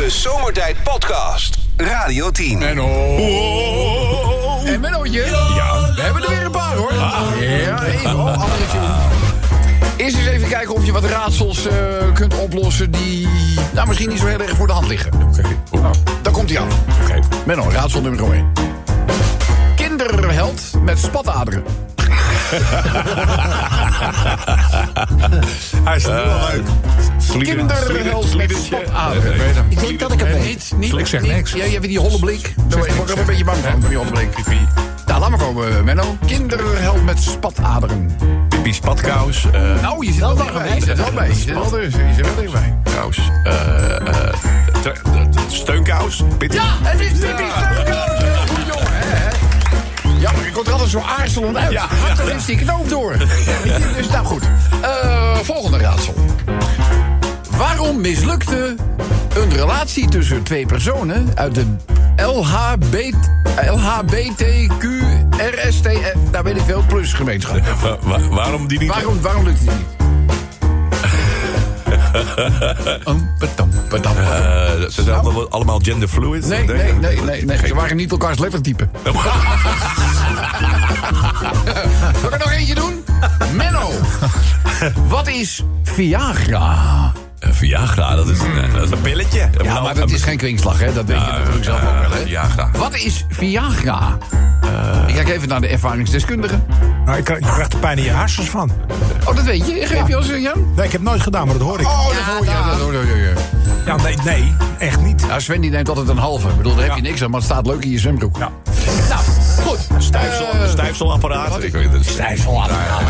De 0.00 0.10
Zomertijd 0.10 0.82
Podcast. 0.82 1.58
Radio 1.76 2.30
10. 2.30 2.58
Menno. 2.58 3.16
En 4.64 4.80
Mennootje. 4.80 5.24
Ja. 5.54 5.94
We 5.94 6.02
hebben 6.02 6.22
er 6.22 6.28
weer 6.28 6.44
een 6.44 6.50
paar 6.50 6.76
hoor. 6.76 6.94
Ja, 6.94 7.84
even. 7.84 8.14
Oh, 8.14 8.26
andere 8.26 8.66
tune. 8.70 8.86
Eerst 9.96 10.16
eens 10.16 10.26
even 10.26 10.48
kijken 10.48 10.74
of 10.74 10.84
je 10.84 10.92
wat 10.92 11.04
raadsels 11.04 11.66
eh, 11.66 11.74
kunt 12.14 12.38
oplossen 12.38 12.90
die 12.90 13.28
nou, 13.72 13.88
misschien 13.88 14.08
niet 14.08 14.18
zo 14.18 14.26
heel 14.26 14.40
erg 14.40 14.56
voor 14.56 14.66
de 14.66 14.72
hand 14.72 14.86
liggen. 14.86 15.12
Oké. 15.12 15.42
Nou, 15.70 15.94
daar 16.22 16.32
komt 16.32 16.50
hij 16.50 16.60
aan. 16.60 16.68
Oké. 17.02 17.18
Menno, 17.46 17.70
raadsel 17.70 18.00
nummer 18.00 18.32
1. 18.32 18.52
Kinderheld 19.76 20.62
met 20.82 20.98
spataderen. 20.98 21.64
Hij 25.84 25.96
is 25.96 26.04
er 26.04 26.24
nu 26.24 26.30
al 26.30 26.46
uit. 26.46 26.68
Kinderheld 27.38 28.36
met 28.36 28.52
spataderen. 28.64 29.66
Ik 29.68 29.80
denk 29.80 30.00
dat 30.00 30.12
ik 30.12 30.20
het 30.20 30.28
weet. 30.28 30.44
Niet, 30.44 30.72
niet, 30.78 30.92
Ik 31.00 31.06
zeg 31.06 31.20
niet- 31.20 31.32
niks. 31.32 31.52
Ja, 31.52 31.64
je 31.64 31.72
hebt 31.72 31.84
die 31.84 31.98
holle 31.98 32.18
blik. 32.18 32.54
Daar 32.68 32.78
word 32.78 32.90
ik 32.90 33.00
ook 33.00 33.08
een 33.18 33.26
beetje 33.26 33.44
bang 33.44 33.56
van, 33.58 33.70
van 33.80 33.88
die 33.88 33.96
holle 33.98 34.10
blik. 34.10 34.34
Nou, 35.06 35.20
laat 35.20 35.30
maar 35.30 35.38
komen, 35.38 35.84
Menno. 35.84 36.16
Kinderheld 36.26 37.04
met 37.04 37.22
spataderen. 37.22 38.10
Pipi 38.48 38.72
spatkous. 38.72 39.44
eh 39.52 39.60
Nou, 39.82 40.06
je 40.06 40.12
zit 40.12 40.20
wel 40.20 40.34
dichtbij. 40.36 40.74
Je 40.74 40.80
zit 40.84 40.96
wel 40.96 41.12
bij. 41.12 41.28
Je 41.28 41.34
zit 41.34 41.52
wel. 41.54 41.78
Je 41.80 41.90
zit 42.16 42.26
wel 42.26 42.34
dichtbij. 42.36 42.74
kous. 43.00 43.18
eh, 43.44 43.96
eh, 43.96 44.34
steunkous. 45.48 46.22
Ja, 46.48 46.62
het 46.82 47.00
is 47.00 47.06
Pippi 47.12 47.16
Steunkous. 47.16 48.29
Ja, 50.20 50.32
maar 50.32 50.44
je 50.44 50.50
komt 50.52 50.66
er 50.66 50.72
altijd 50.72 50.90
zo 50.90 51.00
aarzelend 51.18 51.56
uit. 51.56 51.70
Ja, 51.72 51.86
Hak 51.86 52.28
eens 52.28 52.46
die 52.46 52.56
knoop 52.56 52.88
door. 52.88 53.16
Dus 53.96 54.08
nou 54.08 54.24
goed. 54.26 54.42
Eh, 54.82 55.36
volgende 55.42 55.78
raadsel. 55.78 56.14
Waarom 57.56 58.00
mislukte 58.00 58.76
een 59.34 59.52
relatie 59.52 60.08
tussen 60.08 60.42
twee 60.42 60.66
personen 60.66 61.28
uit 61.34 61.54
de 61.54 61.64
LHB, 62.16 63.12
LHBTQ, 63.74 64.84
RSTF, 65.36 66.14
daar 66.30 66.42
weet 66.42 66.56
ik 66.56 66.62
veel, 66.66 66.84
plus 66.86 67.12
gemeenschap? 67.12 67.60
Wa- 67.80 67.96
wa- 68.02 68.28
waarom 68.28 68.66
die 68.68 68.78
niet? 68.78 68.88
Waarom, 68.88 69.20
waarom 69.20 69.44
lukt 69.44 69.58
het 69.60 69.68
niet? 69.76 69.99
Eh, 72.12 72.22
ze 74.88 75.02
zijn 75.02 75.18
allemaal, 75.18 75.50
allemaal 75.50 75.80
genderfluid. 75.82 76.46
Nee, 76.46 76.64
nee, 76.64 76.92
nee, 76.92 77.20
nee, 77.22 77.44
nee. 77.44 77.66
Ze 77.66 77.74
waren 77.74 77.96
niet 77.96 78.10
elkaars 78.10 78.38
lettertype. 78.38 78.88
Zal 82.20 82.26
ik 82.26 82.32
er 82.32 82.38
nog 82.38 82.52
eentje 82.52 82.74
doen? 82.74 83.04
Menno. 83.52 83.90
Wat 85.08 85.28
is 85.28 85.62
Viagra? 85.82 87.12
Eh, 87.40 87.50
Viagra, 87.52 88.14
dat 88.16 88.28
is, 88.28 88.38
een, 88.40 88.56
eh, 88.64 88.72
dat 88.74 88.82
is 88.82 88.90
een 88.90 89.00
pilletje. 89.00 89.48
Ja, 89.62 89.80
maar 89.80 89.94
dat 89.94 90.10
is 90.10 90.22
geen 90.22 90.36
kwinkslag, 90.36 90.80
hè? 90.80 90.92
Dat 90.92 91.04
weet 91.04 91.20
je 91.20 91.26
natuurlijk 91.32 91.64
zelf 91.64 91.80
ook 91.82 92.00
wel, 92.00 92.10
hè? 92.10 92.22
Viagra. 92.24 92.70
Wat 92.72 92.94
is 92.94 93.24
Viagra? 93.28 94.18
Ik 95.06 95.14
kijk 95.14 95.28
even 95.28 95.48
naar 95.48 95.60
de 95.60 95.66
ervaringsdeskundige. 95.68 96.58
Nou, 97.04 97.16
je, 97.16 97.22
krijgt- 97.22 97.44
je 97.44 97.50
krijgt 97.52 97.72
er 97.72 97.78
pijn 97.78 97.98
in 97.98 98.04
je 98.04 98.10
hersens 98.10 98.48
van. 98.50 98.70
Oh, 99.28 99.36
dat 99.36 99.44
weet 99.44 99.66
je. 99.66 99.86
Geef 99.86 100.08
je 100.08 100.16
als 100.16 100.28
eh, 100.28 100.42
Jan? 100.42 100.58
Nee, 100.76 100.86
ik 100.86 100.92
heb 100.92 101.00
het 101.00 101.02
nooit 101.10 101.20
gedaan, 101.22 101.46
maar 101.46 101.58
dat 101.58 101.66
hoor 101.66 101.80
ik. 101.80 101.86
Oh, 101.86 102.04
dat 102.06 102.14
hoor 102.16 102.44
je. 102.44 102.50
Dat 102.68 102.80
hoor 102.80 102.92
je. 102.92 103.32
Ja, 103.86 103.96
nee, 103.96 104.16
nee, 104.24 104.54
echt 104.78 105.00
niet. 105.00 105.24
Ja, 105.28 105.38
Sven 105.40 105.60
die 105.60 105.70
neemt 105.70 105.88
altijd 105.88 106.08
een 106.08 106.18
halve. 106.18 106.48
Ik 106.48 106.56
bedoel, 106.56 106.74
daar 106.74 106.84
heb 106.86 106.96
je 106.96 107.02
niks 107.02 107.22
aan, 107.22 107.30
maar 107.30 107.40
het 107.40 107.48
staat 107.48 107.66
leuk 107.66 107.84
in 107.84 107.90
je 107.90 107.98
zwembroek. 107.98 108.36
Ja. 108.36 108.50
Nou, 109.08 109.20
goed. 109.60 109.78
Stijfsel, 109.98 110.46
Eh, 110.46 110.68
stijfselapparaat. 110.68 111.62
Ik 111.62 111.72
weet 111.72 111.92
het. 111.92 112.06
Stijfselapparaat. 112.06 113.00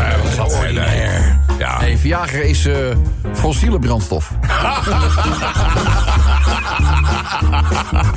Ja. 0.73 1.39
Ja. 1.57 1.79
Nee, 1.81 1.97
Viagra 1.97 2.39
is 2.39 2.65
eh, 2.65 2.75
fossiele 3.33 3.79
brandstof. 3.79 4.31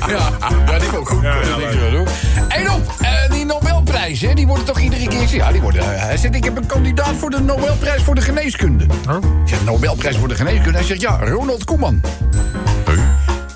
ja, 0.07 0.29
ja, 0.67 0.79
die 0.79 0.97
ook 0.97 1.09
goed. 1.09 1.21
Ja, 1.21 1.35
En 2.47 2.71
op, 2.71 2.93
eh, 3.01 3.31
die 3.31 3.45
Nobelprijs, 3.45 4.21
hè, 4.21 4.33
die 4.33 4.47
worden 4.47 4.65
toch 4.65 4.79
iedere 4.79 5.07
keer... 5.07 5.35
Ja, 5.35 5.51
die 5.51 5.61
worden... 5.61 5.99
hij 5.99 6.17
zegt, 6.17 6.35
ik 6.35 6.43
heb 6.43 6.57
een 6.57 6.65
kandidaat 6.65 7.15
voor 7.19 7.29
de 7.29 7.41
Nobelprijs 7.41 8.01
voor 8.03 8.15
de 8.15 8.21
geneeskunde. 8.21 8.83
Ik 8.83 8.89
zeg, 9.45 9.63
Nobelprijs 9.63 10.17
voor 10.17 10.27
de 10.27 10.35
geneeskunde? 10.35 10.77
Hij 10.77 10.87
zegt, 10.87 11.01
ja, 11.01 11.19
Ronald 11.19 11.63
Koeman. 11.63 12.01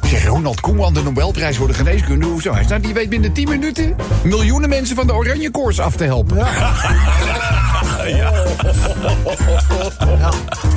Zeg, 0.10 0.26
Ronald 0.26 0.60
Koeman, 0.60 0.94
de 0.94 1.04
Nobelprijs 1.04 1.58
voor 1.58 1.68
de 1.68 1.74
geneeskunde, 1.74 2.26
hoezo? 2.26 2.54
Hij 2.54 2.66
nou, 2.68 2.82
die 2.82 2.94
weet 2.94 3.10
binnen 3.10 3.34
10 3.34 3.50
minuten... 3.50 3.96
miljoenen 4.24 4.70
mensen 4.70 4.96
van 4.96 5.08
de 5.08 5.14
oranje 5.14 5.52
koorts 5.52 5.80
af 5.80 5.96
te 5.96 6.04
helpen. 6.04 6.38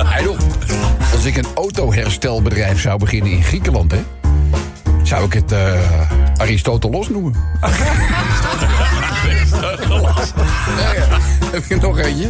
Hij 0.05 0.23
doet. 0.23 0.43
Als 1.13 1.25
ik 1.25 1.37
een 1.37 1.45
autoherstelbedrijf 1.53 2.81
zou 2.81 2.99
beginnen 2.99 3.31
in 3.31 3.43
Griekenland, 3.43 3.91
hè, 3.91 4.03
zou 5.03 5.25
ik 5.25 5.33
het 5.33 5.51
eh, 5.51 5.81
Aristotelos 6.37 7.09
noemen. 7.09 7.35
Ja, 10.77 10.93
ja. 10.93 11.05
Heb 11.53 11.65
je 11.65 11.75
nog 11.75 11.99
eentje? 11.99 12.29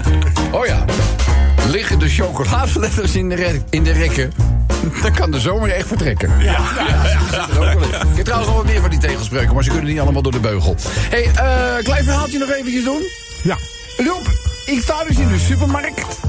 Oh 0.52 0.66
ja. 0.66 0.86
Liggen 1.68 2.00
de 2.00 2.10
chocoladeletters 2.10 3.16
in 3.16 3.30
de, 3.30 3.62
in 3.70 3.84
de 3.84 3.92
rekken, 3.92 4.32
dan 5.02 5.14
kan 5.14 5.32
de 5.32 5.40
zomer 5.40 5.70
echt 5.70 5.88
vertrekken. 5.88 6.32
Ja. 6.40 6.62
wel 7.54 7.72
in. 7.72 7.80
Ik 7.80 8.16
heb 8.16 8.26
trouwens 8.26 8.50
nog 8.52 8.62
wat 8.62 8.72
meer 8.72 8.82
van 8.82 8.90
die 8.90 9.00
tegelspreuken, 9.00 9.54
maar 9.54 9.64
ze 9.64 9.70
kunnen 9.70 9.90
niet 9.90 10.00
allemaal 10.00 10.22
door 10.22 10.32
de 10.32 10.40
beugel. 10.40 10.76
Hé, 11.10 11.24
hey, 11.24 11.78
eh, 11.78 11.84
klein 11.84 12.04
verhaaltje 12.04 12.40
nog 12.40 12.52
eventjes 12.52 12.84
doen. 12.84 13.02
Ja. 13.44 13.58
Rob, 13.98 14.26
ik 14.66 14.82
sta 14.82 15.04
dus 15.04 15.18
in 15.18 15.28
de 15.28 15.40
supermarkt. 15.40 16.20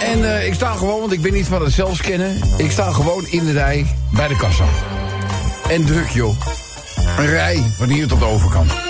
En 0.00 0.34
eh, 0.34 0.46
ik 0.46 0.54
sta 0.54 0.72
gewoon, 0.72 1.00
want 1.00 1.12
ik 1.12 1.22
ben 1.22 1.32
niet 1.32 1.46
van 1.46 1.62
het 1.62 1.72
zelfscannen. 1.72 2.40
Ik 2.56 2.70
sta 2.70 2.90
gewoon 2.92 3.26
in 3.26 3.44
de 3.44 3.52
rij 3.52 3.86
bij 4.12 4.28
de 4.28 4.36
kassa. 4.36 4.64
En 5.68 5.84
druk, 5.84 6.08
joh. 6.08 6.36
Een 7.18 7.26
rij 7.26 7.62
van 7.76 7.88
hier 7.88 8.06
tot 8.06 8.18
de 8.18 8.24
overkant. 8.24 8.87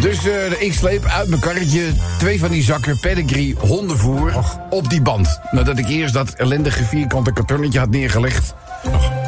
Dus 0.00 0.26
eh, 0.26 0.62
ik 0.62 0.72
sleep 0.72 1.04
uit 1.04 1.28
mijn 1.28 1.40
karretje 1.40 1.92
twee 2.18 2.38
van 2.38 2.50
die 2.50 2.62
zakken 2.62 2.98
pedigree 3.00 3.54
hondenvoer 3.58 4.32
op 4.70 4.90
die 4.90 5.02
band. 5.02 5.40
Nadat 5.50 5.78
ik 5.78 5.88
eerst 5.88 6.14
dat 6.14 6.30
ellendige 6.30 6.84
vierkante 6.84 7.32
kartonnetje 7.32 7.78
had 7.78 7.90
neergelegd. 7.90 8.54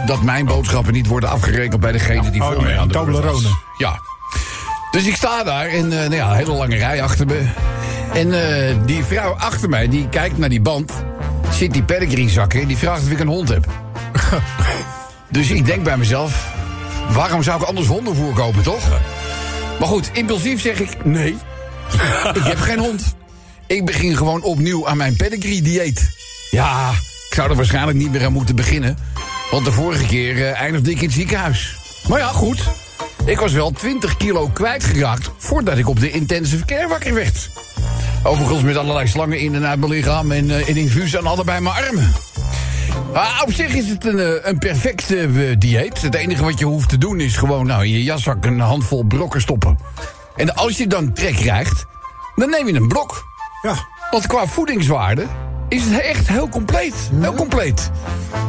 Dat 0.07 0.23
mijn 0.23 0.47
boodschappen 0.47 0.93
niet 0.93 1.07
worden 1.07 1.29
afgerekend 1.29 1.81
bij 1.81 1.93
degene 1.93 2.31
die 2.31 2.43
Oh, 2.43 2.53
voor 2.53 2.63
mij 2.63 2.79
aan 2.79 2.89
de. 2.89 2.95
Toblerone. 2.95 3.49
Ja. 3.79 3.99
Dus 4.91 5.07
ik 5.07 5.17
sta 5.17 5.45
daar 5.45 5.67
en 5.67 5.93
eh, 5.93 5.99
nou 5.99 6.15
ja, 6.15 6.31
een 6.31 6.37
hele 6.37 6.53
lange 6.53 6.77
rij 6.77 7.03
achter 7.03 7.27
me. 7.27 7.43
En 8.13 8.33
eh, 8.33 8.75
die 8.85 9.05
vrouw 9.05 9.35
achter 9.35 9.69
mij, 9.69 9.89
die 9.89 10.09
kijkt 10.09 10.39
naar 10.39 10.49
die 10.49 10.61
band. 10.61 10.93
Zit 11.51 11.73
die 11.73 11.83
pedigree 11.83 12.29
zakken 12.29 12.61
en 12.61 12.67
die 12.67 12.77
vraagt 12.77 13.03
of 13.03 13.11
ik 13.11 13.21
een 13.21 13.27
hond 13.27 13.49
heb. 13.49 13.67
dus 15.29 15.51
ik 15.51 15.67
denk 15.67 15.83
bij 15.83 15.97
mezelf, 15.97 16.55
waarom 17.11 17.43
zou 17.43 17.61
ik 17.61 17.67
anders 17.67 17.87
hondenvoer 17.87 18.33
kopen, 18.33 18.63
toch? 18.63 18.89
Maar 19.79 19.89
goed, 19.89 20.11
impulsief 20.13 20.61
zeg 20.61 20.81
ik 20.81 21.05
nee. 21.05 21.37
ik 22.35 22.43
heb 22.43 22.59
geen 22.59 22.79
hond. 22.79 23.15
Ik 23.67 23.85
begin 23.85 24.17
gewoon 24.17 24.43
opnieuw 24.43 24.89
aan 24.89 24.97
mijn 24.97 25.17
pedigree-dieet. 25.17 26.11
Ja, 26.51 26.91
ik 27.29 27.35
zou 27.35 27.51
er 27.51 27.57
waarschijnlijk 27.57 27.99
niet 27.99 28.11
meer 28.11 28.25
aan 28.25 28.33
moeten 28.33 28.57
beginnen. 28.57 28.99
Want 29.51 29.65
de 29.65 29.73
vorige 29.73 30.07
keer 30.07 30.47
eh, 30.47 30.61
eindigde 30.61 30.91
ik 30.91 31.01
in 31.01 31.05
het 31.05 31.15
ziekenhuis. 31.15 31.77
Maar 32.09 32.19
ja, 32.19 32.29
goed. 32.29 32.63
Ik 33.25 33.39
was 33.39 33.53
wel 33.53 33.71
20 33.71 34.17
kilo 34.17 34.49
kwijtgeraakt 34.49 35.31
voordat 35.39 35.79
ik 35.79 35.89
op 35.89 36.01
de 36.01 36.11
intensive 36.11 36.65
care 36.65 36.89
wakker 36.89 37.15
werd. 37.15 37.51
Overigens 38.23 38.63
met 38.63 38.77
allerlei 38.77 39.07
slangen 39.07 39.39
in 39.39 39.55
en 39.55 39.67
uit 39.67 39.79
mijn 39.79 39.93
lichaam 39.93 40.33
en 40.33 40.51
een 40.51 40.77
infuus 40.77 41.17
aan 41.17 41.27
allebei 41.27 41.61
mijn 41.61 41.75
armen. 41.75 42.13
Maar 43.17 43.43
op 43.43 43.53
zich 43.53 43.75
is 43.75 43.89
het 43.89 44.05
een, 44.05 44.19
eh, 44.19 44.33
een 44.43 44.59
perfecte 44.59 45.21
eh, 45.21 45.57
dieet. 45.59 46.03
Het 46.03 46.15
enige 46.15 46.45
wat 46.45 46.59
je 46.59 46.65
hoeft 46.65 46.89
te 46.89 46.99
doen 46.99 47.21
is 47.21 47.37
gewoon 47.37 47.67
nou, 47.67 47.85
in 47.85 47.91
je 47.91 48.03
jaszak 48.03 48.45
een 48.45 48.61
handvol 48.61 49.05
brokken 49.05 49.41
stoppen. 49.41 49.79
En 50.37 50.55
als 50.55 50.77
je 50.77 50.87
dan 50.87 51.13
trek 51.13 51.35
krijgt, 51.35 51.85
dan 52.35 52.51
neem 52.51 52.67
je 52.67 52.75
een 52.75 52.89
blok. 52.89 53.25
Ja. 53.63 53.75
Want 54.11 54.27
qua 54.27 54.47
voedingswaarde 54.47 55.27
is 55.69 55.85
het 55.85 56.01
echt 56.01 56.29
heel 56.29 56.49
compleet. 56.49 57.11
Heel 57.21 57.35
compleet. 57.35 57.91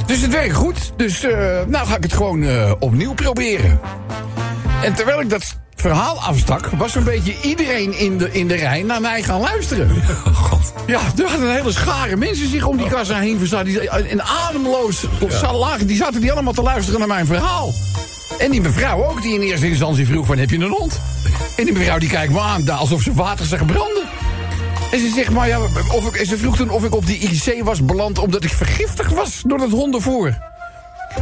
Dus 0.06 0.22
het 0.22 0.32
werkt 0.32 0.56
goed. 0.56 0.94
Dus 0.98 1.24
eh, 1.24 1.62
nou 1.68 1.88
ga 1.88 1.96
ik 1.96 2.04
het 2.04 2.14
gewoon 2.14 2.46
opnieuw 2.80 3.14
proberen. 3.14 3.80
En 4.84 4.94
terwijl 4.94 5.22
ik 5.22 5.30
dat 5.30 5.58
verhaal 5.88 6.22
afstak, 6.22 6.70
was 6.78 6.96
een 6.96 7.04
beetje 7.04 7.36
iedereen 7.42 8.00
in 8.00 8.18
de, 8.18 8.32
in 8.32 8.48
de 8.48 8.56
rij 8.56 8.84
naar 8.84 9.02
mij 9.02 9.24
gaan 9.24 9.40
luisteren. 9.40 10.04
Ja, 10.88 11.00
er 11.18 11.30
had 11.30 11.40
een 11.40 11.52
hele 11.52 11.72
schare 11.72 12.16
mensen 12.16 12.50
zich 12.50 12.66
om 12.66 12.78
die 12.78 12.88
kassa 12.88 13.20
heen 13.20 13.38
verzameld. 13.38 13.80
Die 13.80 13.90
en 13.90 14.24
ademloos 14.24 15.06
lagen, 15.52 15.88
die 15.88 15.98
zaten 15.98 16.22
die 16.22 16.32
allemaal 16.32 16.54
te 16.54 16.62
luisteren 16.62 17.00
naar 17.00 17.08
mijn 17.08 17.26
verhaal. 17.26 17.74
En 18.38 18.52
die 18.52 18.62
mevrouw 18.62 19.04
ook, 19.04 19.22
die 19.22 19.34
in 19.34 19.42
eerste 19.42 19.68
instantie 19.68 20.06
vroeg 20.06 20.26
van, 20.26 20.38
heb 20.38 20.50
je 20.50 20.58
een 20.58 20.72
hond? 20.72 21.00
En 21.58 21.66
die 21.66 21.74
mevrouw 21.74 21.98
die 21.98 22.10
kijkt 22.10 22.34
me 22.34 22.40
aan, 22.40 22.70
alsof 22.70 23.02
ze 23.02 23.14
water 23.14 23.46
zag 23.46 23.66
branden. 23.66 24.04
En 24.92 25.00
ze 25.00 25.12
zegt, 25.16 25.30
maar 25.30 25.48
ja, 25.48 25.60
of 25.92 26.16
ik, 26.16 26.26
ze 26.26 26.38
vroeg 26.38 26.56
toen 26.56 26.70
of 26.70 26.84
ik 26.84 26.96
op 26.96 27.06
die 27.06 27.18
IC 27.18 27.64
was 27.64 27.86
beland... 27.86 28.20
omdat 28.20 28.44
ik 28.44 28.54
vergiftigd 28.54 29.14
was 29.14 29.42
door 29.46 29.58
dat 29.58 29.70
hondenvoer. 29.70 30.38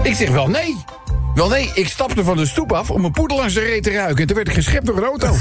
Ik 0.04 0.16
zeg, 0.16 0.30
wel 0.30 0.48
nee. 0.48 0.76
Wel 1.36 1.50
nee, 1.50 1.72
ik 1.74 1.88
stapte 1.88 2.24
van 2.24 2.38
de 2.38 2.46
stoep 2.46 2.72
af 2.74 2.90
om 2.92 3.06
een 3.06 3.12
poedel 3.12 3.44
aan 3.44 3.50
zijn 3.50 3.66
reet 3.66 3.84
te 3.84 3.92
ruiken... 3.92 4.18
en 4.22 4.28
toen 4.28 4.36
werd 4.36 4.48
ik 4.48 4.54
geschept 4.54 4.86
door 4.86 4.98
een 4.98 5.04
auto. 5.04 5.28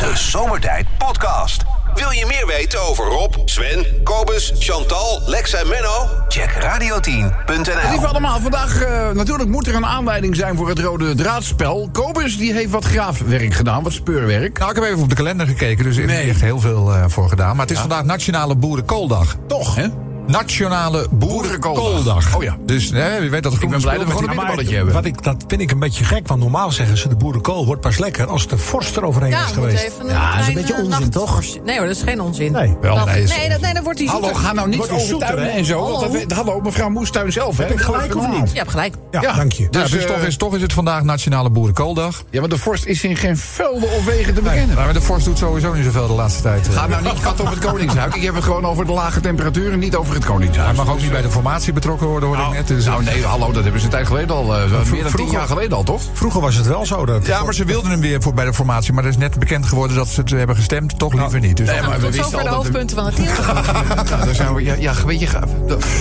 De 0.00 0.12
Zomertijd 0.14 0.86
Podcast. 0.98 1.62
Wil 1.94 2.10
je 2.10 2.26
meer 2.26 2.46
weten 2.46 2.80
over 2.88 3.04
Rob, 3.04 3.34
Sven, 3.44 3.86
Kobus, 4.04 4.52
Chantal, 4.58 5.20
Lex 5.26 5.52
en 5.52 5.68
Menno? 5.68 6.08
Check 6.28 6.50
radio10.nl. 6.50 7.90
Lieve 7.90 8.06
allemaal, 8.06 8.40
vandaag 8.40 8.82
eh, 8.82 9.10
natuurlijk 9.10 9.48
moet 9.48 9.66
er 9.66 9.74
een 9.74 9.86
aanleiding 9.86 10.36
zijn 10.36 10.56
voor 10.56 10.68
het 10.68 10.78
rode 10.78 11.14
draadspel. 11.14 11.88
Kobus 11.92 12.36
die 12.38 12.52
heeft 12.52 12.70
wat 12.70 12.84
graafwerk 12.84 13.54
gedaan, 13.54 13.82
wat 13.82 13.92
speurwerk. 13.92 14.58
Nou, 14.58 14.70
ik 14.70 14.76
heb 14.76 14.84
even 14.84 15.02
op 15.02 15.08
de 15.08 15.14
kalender 15.14 15.46
gekeken, 15.46 15.84
dus 15.84 15.96
er 15.96 16.02
is 16.02 16.08
Nee. 16.10 16.28
echt 16.28 16.40
heel 16.40 16.60
veel 16.60 16.94
eh, 16.94 17.04
voor 17.06 17.28
gedaan. 17.28 17.56
Maar 17.56 17.66
het 17.66 17.74
is 17.74 17.80
vandaag 17.80 18.04
Nationale 18.04 18.56
Boerenkooldag. 18.56 19.36
Toch, 19.48 19.74
hè? 19.74 19.86
Nationale 20.30 21.06
Boerenkooldag. 21.10 22.36
Oh 22.36 22.42
ja. 22.42 22.56
Dus 22.66 22.90
hè, 22.90 23.20
wie 23.20 23.30
weet 23.30 23.42
dat 23.42 23.52
het 23.52 23.62
Ik 23.62 23.68
ben 23.68 23.80
blij 23.80 23.94
dat 23.98 24.04
we 24.04 24.10
gewoon 24.10 24.22
een 24.22 24.28
bitterballetje 24.30 24.74
hebben. 24.76 24.94
wat 24.94 25.04
ik, 25.04 25.22
dat 25.22 25.44
vind 25.48 25.60
ik 25.60 25.70
een 25.70 25.78
beetje 25.78 26.04
gek, 26.04 26.28
want 26.28 26.40
normaal 26.40 26.70
zeggen 26.72 26.96
ze 26.98 27.08
de 27.08 27.16
boerenkool 27.16 27.66
wordt 27.66 27.80
pas 27.80 27.98
lekker 27.98 28.26
als 28.26 28.46
de 28.48 28.58
vorst 28.58 28.96
eroverheen 28.96 29.30
Ja, 29.30 29.44
is 29.44 29.50
geweest. 29.52 29.84
even 29.84 30.06
Ja, 30.06 30.30
dat 30.30 30.40
is 30.40 30.46
een 30.48 30.54
beetje 30.54 30.74
onzin, 30.74 30.88
nacht- 30.90 31.12
toch? 31.12 31.42
Nee 31.64 31.76
hoor, 31.78 31.86
dat 31.86 31.96
is 31.96 32.02
geen 32.02 32.20
onzin. 32.20 32.52
Nee. 32.52 32.76
Wel, 32.80 32.94
Dan- 32.96 33.06
nee, 33.06 33.22
is- 33.22 33.36
nee, 33.36 33.48
dat, 33.48 33.60
nee, 33.60 33.74
dan 33.74 33.82
wordt 33.82 33.98
hij. 33.98 34.08
Hallo, 34.08 34.32
ga 34.34 34.52
nou 34.52 34.68
niet 34.68 34.80
overtuigen 34.90 35.42
hè? 35.42 35.48
en 35.48 35.64
zo. 35.64 35.82
Hallo. 35.82 36.24
Dat 36.26 36.62
mevrouw 36.62 36.88
Moestuin 36.88 37.32
zelf, 37.32 37.56
hè? 37.56 37.62
Heb 37.64 37.72
ik 37.72 37.80
gelijk 37.80 38.16
of 38.16 38.28
niet? 38.28 38.50
Je 38.52 38.58
hebt 38.58 38.70
gelijk. 38.70 38.94
Ja, 39.10 39.20
dank 39.34 39.52
je. 39.52 39.62
Ja, 39.62 39.68
Dus, 39.82 39.90
dus, 39.90 40.04
eh, 40.04 40.10
toch, 40.10 40.22
is, 40.22 40.36
toch 40.36 40.54
is 40.54 40.62
het 40.62 40.72
vandaag 40.72 41.02
Nationale 41.02 41.50
Boerenkooldag. 41.50 42.22
Ja, 42.30 42.40
maar 42.40 42.48
de 42.48 42.58
vorst 42.58 42.84
is 42.84 43.04
in 43.04 43.16
geen 43.16 43.36
velden 43.36 43.90
of 43.96 44.04
wegen 44.04 44.34
te 44.34 44.40
bekennen. 44.42 44.76
Maar 44.76 44.92
de 44.92 45.00
vorst 45.00 45.24
doet 45.24 45.38
sowieso 45.38 45.72
niet 45.72 45.84
zoveel 45.84 46.06
de 46.06 46.12
laatste 46.12 46.42
tijd. 46.42 46.68
eh. 46.68 46.74
Ga 46.74 46.86
nou 46.86 47.02
niet 47.02 47.20
kat 47.20 47.40
op 47.40 47.50
het 47.50 47.58
Koningshuis. 47.58 48.14
Ik 48.14 48.22
heb 48.22 48.34
het 48.34 48.44
gewoon 48.44 48.64
over 48.66 48.86
de 48.86 48.92
lage 48.92 49.20
temperaturen, 49.20 49.78
niet 49.78 49.96
over 49.96 50.14
het 50.20 50.28
Koningshuis. 50.30 50.66
Hij 50.76 50.76
mag 50.84 50.94
ook 50.94 51.00
niet 51.00 51.10
bij 51.10 51.22
de 51.22 51.30
formatie 51.30 51.72
betrokken 51.72 52.06
worden, 52.06 52.28
hoorde 52.28 52.42
ik 52.44 52.50
net. 52.52 52.66
Dus, 52.68 52.84
Nou 52.84 53.04
nee, 53.04 53.24
hallo, 53.24 53.52
dat 53.52 53.62
hebben 53.62 53.80
ze 53.80 53.86
een 53.86 53.92
tijd 53.92 54.06
geleden 54.06 54.36
al. 54.36 54.56
eh, 54.56 54.60
meer 54.60 54.70
dan 54.70 54.82
tien 54.84 55.08
vroeger- 55.10 55.38
jaar 55.38 55.46
geleden 55.46 55.76
al, 55.76 55.82
toch? 55.82 56.02
Vroeger 56.12 56.40
was 56.40 56.54
het 56.54 56.66
wel 56.66 56.86
zo. 56.86 57.06
Dat 57.06 57.26
ja, 57.26 57.42
maar 57.44 57.54
ze 57.54 57.64
wilden 57.64 57.90
hem 57.90 58.00
weer 58.00 58.22
voor 58.22 58.34
bij 58.34 58.44
de 58.44 58.54
formatie. 58.54 58.92
Maar 58.92 59.04
er 59.04 59.10
is 59.10 59.16
net 59.16 59.38
bekend 59.38 59.66
geworden 59.66 59.96
dat 59.96 60.08
ze 60.08 60.20
het 60.20 60.30
hebben 60.30 60.56
gestemd. 60.56 60.98
Toch 60.98 61.12
liever 61.14 61.40
niet. 61.40 61.56
Dus 61.56 61.66
Nee, 61.66 61.76
Nou, 61.76 61.88
maar 61.88 62.00
we 62.00 62.10
wisten 62.10 62.30
de 62.30 62.36
al 62.38 62.44
dat... 62.44 62.54
hoofdpunten 62.54 62.96
van 62.96 63.06
het 63.06 63.18
nieuws. 63.18 63.28
Ja, 64.10 64.24
daar 64.24 64.34
zijn 64.34 64.54
we, 64.54 64.62
ja, 64.64 64.74
ja, 64.78 64.94
weet 65.06 65.20
je, 65.20 65.26
ga- 65.26 65.42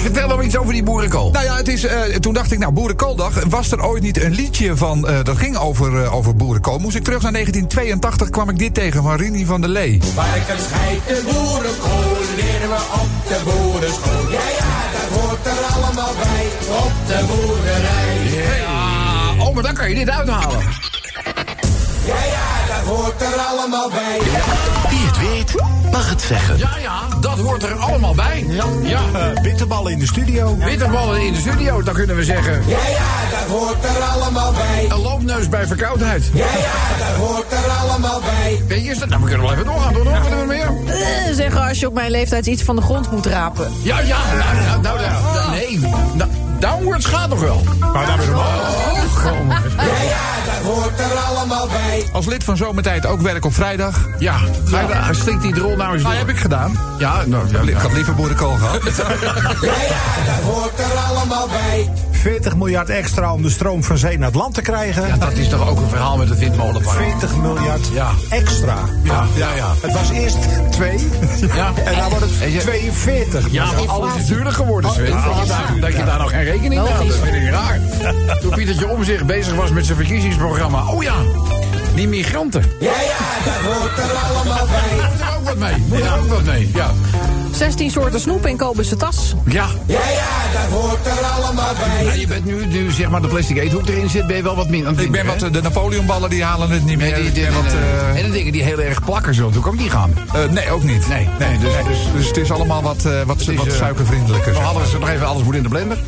vertel 0.02 0.28
nou 0.28 0.44
iets 0.44 0.58
over 0.58 0.74
die 0.74 0.84
boerenkool. 0.84 1.32
Nou 1.32 1.46
ja, 1.46 1.56
het 1.56 1.68
is, 1.68 1.86
eh, 1.86 2.02
toen 2.16 2.34
dacht 2.34 2.52
ik, 2.52 2.60
nou, 2.60 2.74
Boerenkooldag. 2.74 3.34
Was 3.50 3.72
er 3.72 3.86
ooit 3.86 4.02
niet 4.04 4.24
een 4.24 4.32
liedje 4.32 4.78
van, 4.78 5.08
eh, 5.08 5.18
dat 5.24 5.38
ging 5.38 5.58
over, 5.58 6.04
eh, 6.04 6.14
over 6.16 6.36
boerenkool? 6.36 6.78
Moest 6.78 6.96
ik 6.96 7.04
terug 7.04 7.22
naar 7.22 7.32
1982, 7.32 8.30
kwam 8.30 8.50
ik 8.50 8.58
dit 8.60 8.74
tegen 8.74 9.04
van 9.04 9.16
Rini 9.16 9.46
van 9.46 9.62
der 9.62 9.70
Lee. 9.70 10.00
Varkens 10.14 10.64
geiten 10.72 11.24
boerenkool 11.26 12.18
we 12.68 12.80
op 13.02 13.28
de 13.28 13.42
boerenschool. 13.44 14.32
Ja, 14.32 14.40
ja, 14.60 14.76
dat 14.92 15.20
hoort 15.20 15.46
er 15.46 15.74
allemaal 15.74 16.14
bij 16.14 16.46
op 16.68 16.92
de 17.08 17.26
boerderij. 17.28 18.18
Ja, 18.46 19.46
oh, 19.46 19.54
maar 19.54 19.64
dan 19.64 19.74
kan 19.74 19.90
je 19.90 19.96
dit 19.96 20.10
uithalen. 20.10 20.60
Ja, 22.06 22.24
ja, 22.24 22.59
dat 22.86 22.96
hoort 22.96 23.22
er 23.22 23.40
allemaal 23.40 23.90
bij. 23.90 24.20
Wie 24.90 25.00
het 25.08 25.18
weet, 25.20 25.54
mag 25.92 26.10
het 26.10 26.22
zeggen. 26.22 26.58
Ja, 26.58 26.70
ja, 26.82 27.00
dat 27.22 27.40
hoort 27.40 27.64
er 27.64 27.74
allemaal 27.76 28.14
bij. 28.16 28.46
Ja, 28.84 28.98
Eh, 29.14 29.42
bitterballen 29.42 29.92
in 29.92 30.00
de 30.00 30.06
studio. 30.06 30.56
bitterballen 30.56 31.22
in 31.22 31.34
de 31.34 31.40
studio, 31.40 31.84
dan 31.84 31.94
kunnen 31.94 32.16
we 32.16 32.24
zeggen. 32.24 32.54
Ja, 32.68 32.78
ja, 32.88 33.38
dat 33.40 33.58
hoort 33.58 33.84
er 33.84 34.02
allemaal 34.04 34.52
bij. 34.52 34.86
Een 34.90 35.02
loopneus 35.02 35.50
bij 35.50 35.68
verkoudheid. 35.68 36.30
Ja, 36.34 36.46
ja, 36.46 37.06
dat 37.08 37.28
hoort 37.28 37.52
er 37.52 37.72
allemaal 37.90 38.20
bij. 38.20 38.64
Weet 38.68 38.84
je, 38.84 38.90
is 38.92 39.00
dat? 39.00 39.10
Nou, 39.10 39.22
we 39.22 39.28
kunnen 39.28 39.46
wel 39.46 39.54
even 39.56 39.66
doorgaan, 39.66 39.94
toch? 39.94 40.04
Nog 40.04 40.14
wat 40.14 40.22
hebben 40.28 40.48
we 40.48 40.54
meer? 40.86 40.96
Eh, 41.28 41.34
zeggen 41.36 41.68
als 41.68 41.80
je 41.80 41.88
op 41.88 41.94
mijn 41.94 42.12
leeftijd 42.12 42.46
iets 42.48 42.64
van 42.64 42.76
de 42.76 42.82
grond 42.82 43.12
moet 43.12 43.26
rapen. 43.26 43.72
Ja, 43.82 44.00
ja, 44.00 44.18
nou, 44.38 44.56
nou, 44.66 44.82
nou, 44.82 45.00
nou, 45.00 45.52
nee. 45.52 45.80
Nou, 46.14 46.30
downwards 46.60 47.06
gaat 47.06 47.30
nog 47.30 47.40
wel. 47.40 47.62
Maar 47.94 48.06
daar 48.06 48.18
weer 48.18 48.30
omhoog. 48.30 49.24
Ja, 50.80 50.86
ja, 50.86 50.96
dat 50.96 51.04
hoort 51.04 51.12
er 51.12 51.18
allemaal 51.38 51.68
bij. 51.68 52.04
Als 52.12 52.26
lid 52.26 52.44
van 52.44 52.58
Zomertijd 52.58 53.06
ook 53.06 53.22
werk 53.22 53.46
op 53.46 53.54
vrijdag. 53.54 54.08
Ja, 54.20 54.38
ga 54.66 54.82
je 54.82 54.88
daar- 54.88 55.16
slikt 55.16 55.42
die 55.42 55.54
drol 55.54 55.76
nou 55.76 55.94
eens 55.94 56.02
Nou, 56.04 56.16
door. 56.16 56.26
heb 56.26 56.36
ik 56.36 56.42
gedaan. 56.42 56.80
Ja, 56.98 57.24
nou, 57.26 57.50
ja, 57.52 57.60
Ik 57.62 57.70
ja. 57.70 57.80
had 57.80 57.94
liever 57.94 58.16
boerenkool 58.16 58.56
gehad. 58.56 58.82
Ja, 59.62 59.72
ja, 59.82 60.26
dat 60.26 60.44
hoort 60.54 60.80
er 60.80 60.98
allemaal 61.08 61.48
bij. 61.48 61.90
40 62.20 62.56
miljard 62.56 62.90
extra 62.90 63.34
om 63.34 63.42
de 63.42 63.50
stroom 63.50 63.84
van 63.84 63.98
zee 63.98 64.18
naar 64.18 64.28
het 64.28 64.36
land 64.36 64.54
te 64.54 64.62
krijgen. 64.62 65.08
Ja, 65.08 65.18
dat 65.18 65.32
is 65.32 65.50
toch 65.50 65.70
ook 65.70 65.80
een 65.80 65.90
verhaal 65.90 66.18
met 66.18 66.30
het 66.30 66.40
windmolenpark. 66.40 66.98
40 66.98 67.36
miljard 67.36 67.88
Ja. 67.94 68.10
extra. 68.30 68.78
Ja, 69.04 69.26
ja, 69.36 69.54
ja. 69.56 69.74
Het 69.82 69.94
was 69.94 70.10
eerst 70.10 70.38
2 70.72 71.08
Ja. 71.56 71.72
en 71.86 71.96
dan 71.96 72.10
wordt 72.10 72.26
En 72.42 72.50
je- 72.50 72.56
het 72.56 72.62
42. 72.66 73.52
Ja, 73.52 73.66
maar 73.66 73.88
alles 73.88 74.16
is 74.16 74.26
duurder 74.26 74.52
geworden, 74.54 74.92
Sven. 74.92 75.06
dat, 75.12 75.24
je 75.42 75.46
daar, 75.48 75.80
dat 75.82 75.94
je 75.94 76.04
daar 76.06 76.20
nog 76.20 76.30
geen 76.30 76.44
rekening 76.44 76.82
mee 76.84 76.92
had, 76.94 77.08
dat 77.08 77.16
vind 77.18 77.36
ik 77.36 77.50
raar. 77.50 77.80
Toen 78.42 78.52
Pietertje 78.52 78.88
Omzicht 78.90 79.26
bezig 79.26 79.54
was 79.56 79.70
met 79.70 79.86
zijn 79.86 79.98
verkiezingsprogramma. 79.98 80.88
Oh 80.88 81.04
ja, 81.04 81.14
die 81.96 82.08
migranten. 82.08 82.64
Ja, 82.80 82.92
ja, 82.92 83.52
dat 83.52 83.74
hoort 83.74 83.98
er 83.98 84.16
allemaal 84.36 84.66
bij. 84.68 84.96
Moet 85.12 85.20
er 85.22 85.38
ook 85.38 85.44
wat 85.46 85.58
mee. 85.58 85.76
Moet 85.88 86.00
er 86.00 86.18
ook 86.20 86.28
wat 86.28 86.44
mee. 86.44 86.72
Ja. 86.74 86.92
16 87.54 87.92
soorten 87.92 88.20
snoep 88.20 88.46
in 88.46 88.58
Kobus' 88.58 88.94
tas. 88.98 89.34
Ja. 89.46 89.66
Ja, 89.86 90.00
ja, 90.10 90.60
dat 90.62 90.80
hoort 90.80 91.06
er 91.06 91.26
allemaal 91.26 91.74
bij. 91.74 91.89
Ja, 92.04 92.14
je 92.14 92.28
bent 92.28 92.46
nu, 92.46 92.66
nu 92.66 92.92
zeg 92.92 93.10
maar 93.10 93.22
de 93.22 93.28
plastic 93.28 93.58
eethoek 93.58 93.88
erin 93.88 94.10
zit, 94.10 94.28
ben 94.28 94.36
je 94.36 94.44
wel 94.44 94.56
wat 94.56 94.70
minder 94.70 94.92
Ik 94.92 94.98
ben 94.98 95.26
denken, 95.26 95.40
wat, 95.40 95.54
de 95.54 95.62
Napoleonballen 95.62 96.30
die 96.30 96.44
halen 96.44 96.70
het 96.70 96.86
niet 96.86 96.98
meer. 96.98 97.12
Nee, 97.12 97.22
die, 97.22 97.32
die, 97.32 97.44
Ik 97.44 97.50
wat, 97.54 97.66
eh, 97.66 98.18
en 98.20 98.26
de 98.26 98.32
dingen 98.32 98.52
die 98.52 98.64
heel 98.64 98.82
erg 98.82 99.04
plakken 99.04 99.34
zullen 99.34 99.50
natuurlijk 99.50 99.76
ook 99.76 99.82
niet 99.82 99.92
gaan. 99.92 100.14
eh, 100.34 100.52
nee, 100.52 100.72
ook 100.72 100.84
niet. 100.84 101.08
Nee, 101.08 101.28
nee, 101.40 101.58
dus, 101.58 101.72
Dus, 101.74 101.84
dus 101.88 102.12
dus 102.16 102.28
het 102.28 102.38
is 102.38 102.52
allemaal 102.52 102.82
wat, 102.82 103.06
eh, 103.06 103.22
wat, 103.26 103.46
wat 103.46 103.72
suikervriendelijker. 103.74 104.54
we 104.54 104.60
hadden 104.60 104.88
ze 104.88 105.00
nog 105.00 105.10
even 105.10 105.28
alles 105.28 105.44
moet 105.44 105.56
in 105.56 105.64
de 105.64 105.70
blender. 105.70 105.98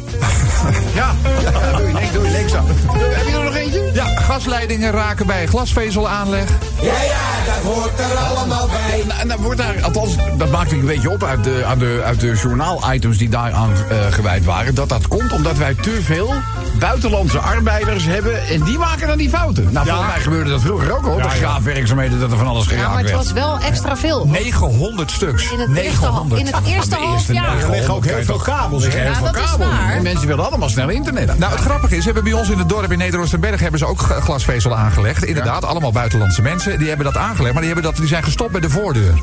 ja, 0.93 1.15
ja, 1.41 1.77
doe 1.77 1.87
je 1.87 1.93
niks, 1.93 2.11
doe 2.11 2.23
je 2.25 2.37
niks 2.37 2.55
aan. 2.55 2.65
Heb 2.67 3.27
je 3.27 3.37
er 3.37 3.43
nog 3.43 3.55
eentje? 3.55 3.91
Ja, 3.93 4.05
gasleidingen 4.05 4.91
raken 4.91 5.27
bij 5.27 5.47
glasvezelaanleg. 5.47 6.49
Ja, 6.81 6.93
ja, 7.03 7.45
dat 7.45 7.73
hoort 7.73 7.99
er 7.99 8.17
allemaal 8.17 8.67
bij. 8.67 9.03
Nou, 9.07 9.19
en 9.19 9.27
dan 9.27 9.41
wordt 9.41 9.57
daar, 9.57 9.83
althans, 9.83 10.15
dat 10.37 10.49
maakte 10.49 10.75
ik 10.75 10.81
een 10.81 10.87
beetje 10.87 11.09
op 11.11 11.23
uit 11.23 11.43
de, 11.43 11.63
aan 11.65 11.79
de, 11.79 12.01
uit 12.05 12.19
de 12.19 12.33
journaal-items 12.33 13.17
die 13.17 13.29
daaraan 13.29 13.71
eh 13.89 13.97
gewijd 14.09 14.45
waren. 14.45 14.75
Dat 14.75 14.89
dat 14.89 15.07
komt 15.07 15.31
omdat 15.31 15.57
wij 15.57 15.73
te 15.73 16.01
veel 16.01 16.33
buitenlandse 16.81 17.39
arbeiders 17.39 18.05
hebben 18.05 18.47
en 18.47 18.63
die 18.63 18.77
maken 18.77 19.07
dan 19.07 19.17
die 19.17 19.29
fouten. 19.29 19.63
Nou, 19.71 19.87
volgens 19.87 20.07
mij 20.07 20.21
gebeurde 20.21 20.49
dat 20.49 20.61
vroeger 20.61 20.97
ook 20.97 21.05
al. 21.05 21.15
Bij 21.15 21.29
graafwerkzaamheden 21.29 22.19
dat 22.19 22.31
er 22.31 22.37
van 22.37 22.47
alles 22.47 22.63
Ja, 22.63 22.69
geraakt 22.69 22.89
maar 22.89 23.01
het 23.01 23.11
werd. 23.11 23.23
was 23.23 23.31
wel 23.33 23.59
extra 23.59 23.97
veel. 23.97 24.27
900 24.27 25.11
stuks. 25.11 25.51
In 25.51 25.59
het 25.59 25.67
eerste, 25.67 25.81
900. 25.81 26.39
in 26.39 26.45
het 26.45 26.55
eerste 26.65 26.95
half 26.95 27.31
jaar. 27.33 27.57
Er 27.61 27.69
liggen 27.69 27.93
ook 27.93 28.05
heel 28.05 28.23
veel 28.23 28.37
kabels. 28.37 28.85
Ja, 28.85 29.19
dat 29.21 29.35
is 29.35 29.41
Kabel. 29.41 29.67
waar. 29.67 29.93
En 29.93 30.03
mensen 30.03 30.27
willen 30.27 30.45
allemaal 30.45 30.69
snel 30.69 30.89
internet. 30.89 31.37
Nou, 31.37 31.51
het 31.51 31.61
grappige 31.61 31.93
is, 31.93 31.99
we 31.99 32.05
hebben 32.05 32.23
bij 32.23 32.33
ons 32.33 32.49
in 32.49 32.57
het 32.57 32.69
dorp 32.69 32.91
in 32.91 32.97
Neder-Oostenberg 32.97 33.59
hebben 33.59 33.79
ze 33.79 33.85
ook 33.85 33.99
glasvezel 34.01 34.75
aangelegd. 34.75 35.23
Inderdaad, 35.23 35.65
allemaal 35.65 35.91
buitenlandse 35.91 36.41
mensen. 36.41 36.79
Die 36.79 36.87
hebben 36.87 37.05
dat 37.05 37.17
aangelegd, 37.17 37.53
maar 37.53 37.63
die, 37.63 37.73
hebben 37.73 37.91
dat, 37.91 37.99
die 37.99 38.07
zijn 38.07 38.23
gestopt 38.23 38.51
bij 38.51 38.61
de 38.61 38.69
voordeur. 38.69 39.13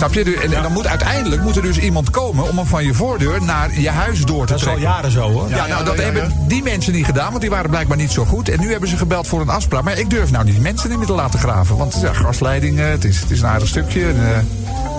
Snap 0.00 0.14
je? 0.14 0.38
En, 0.42 0.52
en 0.52 0.62
dan 0.62 0.72
moet 0.72 0.86
uiteindelijk 0.86 1.42
moet 1.42 1.56
er 1.56 1.62
dus 1.62 1.78
iemand 1.78 2.10
komen 2.10 2.48
om 2.48 2.56
hem 2.56 2.66
van 2.66 2.84
je 2.84 2.94
voordeur 2.94 3.42
naar 3.42 3.80
je 3.80 3.90
huis 3.90 4.24
door 4.24 4.46
te 4.46 4.52
Dat 4.52 4.60
is 4.60 4.66
al 4.68 4.72
trekken. 4.74 4.92
jaren 4.94 5.10
zo 5.10 5.30
hoor. 5.30 5.48
Ja, 5.48 5.66
nou, 5.66 5.84
dat 5.84 5.96
ja, 5.96 6.02
ja. 6.04 6.12
hebben 6.12 6.34
die 6.48 6.62
mensen 6.62 6.92
niet 6.92 7.04
gedaan, 7.04 7.28
want 7.28 7.40
die 7.40 7.50
waren 7.50 7.70
blijkbaar 7.70 7.96
niet 7.96 8.10
zo 8.12 8.24
goed. 8.24 8.48
En 8.48 8.60
nu 8.60 8.70
hebben 8.70 8.88
ze 8.88 8.96
gebeld 8.96 9.26
voor 9.26 9.40
een 9.40 9.48
afspraak. 9.48 9.82
Maar 9.82 9.98
ik 9.98 10.10
durf 10.10 10.30
nou 10.30 10.44
die 10.44 10.60
mensen 10.60 10.88
niet 10.88 10.98
meer 10.98 11.06
te 11.06 11.12
laten 11.12 11.38
graven. 11.38 11.76
Want 11.76 11.98
ja, 12.00 12.12
gasleidingen, 12.12 12.90
het 12.90 13.04
is, 13.04 13.20
het 13.20 13.30
is 13.30 13.40
een 13.40 13.46
aardig 13.48 13.68
stukje. 13.68 14.08
En, 14.08 14.16
eh, 14.16 14.30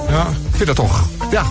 ja, 0.09 0.21
ik 0.27 0.55
vind 0.55 0.65
dat 0.67 0.75
toch, 0.75 1.01
ja, 1.31 1.43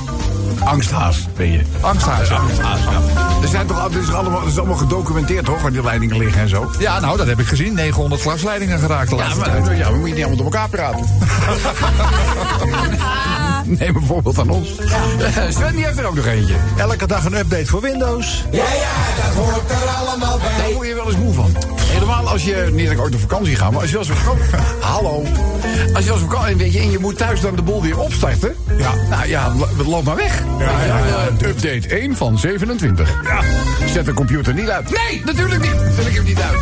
Angsthaas 0.64 1.26
ben 1.36 1.52
je. 1.52 1.60
angsthuis. 1.80 2.30
Angsthaas, 2.30 2.78
ja. 2.80 3.00
Er 3.42 3.48
zijn 3.48 3.66
toch 3.66 3.80
altijd, 3.80 4.00
het 4.00 4.08
is 4.08 4.14
allemaal, 4.14 4.40
het 4.40 4.50
is 4.50 4.58
allemaal 4.58 4.76
gedocumenteerd, 4.76 5.46
hoor, 5.46 5.58
waar 5.62 5.72
die 5.72 5.82
leidingen 5.82 6.16
liggen 6.18 6.40
en 6.40 6.48
zo. 6.48 6.70
Ja, 6.78 7.00
nou, 7.00 7.16
dat 7.16 7.26
heb 7.26 7.40
ik 7.40 7.46
gezien. 7.46 7.74
900 7.74 8.20
glasleidingen 8.20 8.78
geraakt 8.78 9.10
de 9.10 9.16
Ja, 9.16 9.22
laatste 9.22 9.40
maar 9.40 9.62
tijd. 9.62 9.78
ja, 9.78 9.90
we 9.92 9.96
moeten 9.96 10.14
niet 10.14 10.24
allemaal 10.24 10.36
door 10.44 10.52
elkaar 10.52 10.68
praten. 10.68 11.06
Neem 13.78 13.96
een 13.96 14.06
voorbeeld 14.06 14.38
aan 14.38 14.50
ons. 14.50 14.68
Sven 15.50 15.74
die 15.74 15.84
heeft 15.84 15.98
er 15.98 16.06
ook 16.06 16.14
nog 16.14 16.26
eentje. 16.26 16.54
Elke 16.76 17.06
dag 17.06 17.24
een 17.24 17.34
update 17.38 17.66
voor 17.66 17.80
Windows. 17.80 18.44
Ja, 18.50 18.58
ja, 18.58 19.24
dat 19.26 19.34
hoort 19.44 19.70
er 19.70 19.88
allemaal 19.88 20.38
Daar 20.38 20.50
bij. 20.58 20.72
word 20.74 20.86
je 20.88 20.94
wel 20.94 21.06
eens 21.06 21.16
moe 21.16 21.34
van. 21.34 21.56
Helemaal 21.80 22.28
als 22.28 22.44
je, 22.44 22.68
niet 22.72 22.84
dat 22.84 22.94
ik 22.94 23.00
ooit 23.00 23.14
op 23.14 23.20
vakantie 23.20 23.56
ga, 23.56 23.70
maar 23.70 23.80
als 23.80 23.90
je 23.90 23.98
als 23.98 24.08
vakantie... 24.10 24.44
Hallo. 24.80 25.24
Als 25.94 26.04
je 26.04 26.10
als 26.10 26.20
vakantie, 26.20 26.56
weet 26.56 26.72
je, 26.72 26.78
en 26.78 26.90
je 26.90 26.98
moet 26.98 27.16
thuis 27.16 27.40
dan 27.40 27.56
de 27.56 27.62
boel 27.62 27.82
weer 27.82 27.98
opstarten. 27.98 28.54
Ja. 28.78 28.92
Nou 29.10 29.28
ja, 29.28 29.54
lo- 29.54 29.84
loop 29.90 30.04
maar 30.04 30.16
weg. 30.16 30.42
Ja, 30.58 30.84
ja, 30.84 30.98
ja. 31.06 31.28
Update 31.48 31.88
1 31.88 32.16
van 32.16 32.38
27. 32.38 33.14
Ja. 33.24 33.40
Zet 33.92 34.04
de 34.04 34.12
computer 34.14 34.54
niet 34.54 34.68
uit. 34.68 34.90
Nee, 34.90 35.22
natuurlijk 35.24 35.60
niet. 35.62 35.94
Zet 35.96 36.06
ik 36.06 36.14
hem 36.14 36.24
niet 36.24 36.40
uit. 36.40 36.58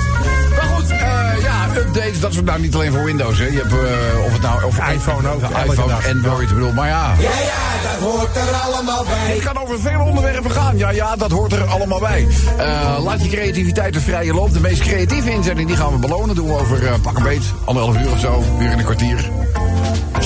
Eh, 0.99 1.43
ja, 1.43 1.67
updates, 1.77 2.21
dat 2.21 2.31
is 2.31 2.41
nou 2.43 2.61
niet 2.61 2.75
alleen 2.75 2.93
voor 2.93 3.05
Windows, 3.05 3.39
hè. 3.39 3.45
Je 3.45 3.57
hebt, 3.57 3.73
eh, 3.73 4.25
of 4.25 4.33
het 4.33 4.43
nou... 4.43 4.65
Of 4.65 4.79
iPhone 4.91 5.29
ook, 5.29 5.41
Ja, 5.41 5.51
elke 5.51 5.73
iPhone. 5.73 5.93
Android, 5.93 6.49
ik 6.49 6.55
bedoel, 6.55 6.73
maar 6.73 6.89
ja... 6.89 7.15
Ja, 7.19 7.31
ja, 7.31 7.91
dat 7.91 8.11
hoort 8.11 8.37
er 8.37 8.55
allemaal 8.65 9.05
bij. 9.05 9.35
Het 9.35 9.43
kan 9.45 9.63
over 9.63 9.81
vele 9.81 10.03
onderwerpen 10.03 10.51
gaan. 10.51 10.79
Ja, 10.79 10.91
ja, 10.91 11.17
dat 11.17 11.31
hoort 11.31 11.53
er 11.53 11.65
allemaal 11.65 12.01
bij. 12.01 12.27
Eh, 12.59 12.99
laat 13.03 13.25
je 13.25 13.31
creativiteit 13.31 13.95
de 13.95 14.01
vrije 14.01 14.35
loop. 14.35 14.53
De 14.53 14.61
meest 14.61 14.81
creatieve 14.83 15.31
inzending 15.31 15.69
die 15.69 15.77
gaan 15.77 15.93
we 15.93 15.99
belonen. 15.99 16.35
Doen 16.35 16.47
we 16.47 16.61
over 16.61 16.87
eh, 16.87 16.93
pak 17.03 17.17
een 17.17 17.23
beet. 17.23 17.43
Anderhalf 17.65 17.99
uur 17.99 18.11
of 18.11 18.19
zo. 18.19 18.43
Uur 18.61 18.71
en 18.71 18.79
een 18.79 18.85
kwartier. 18.85 19.31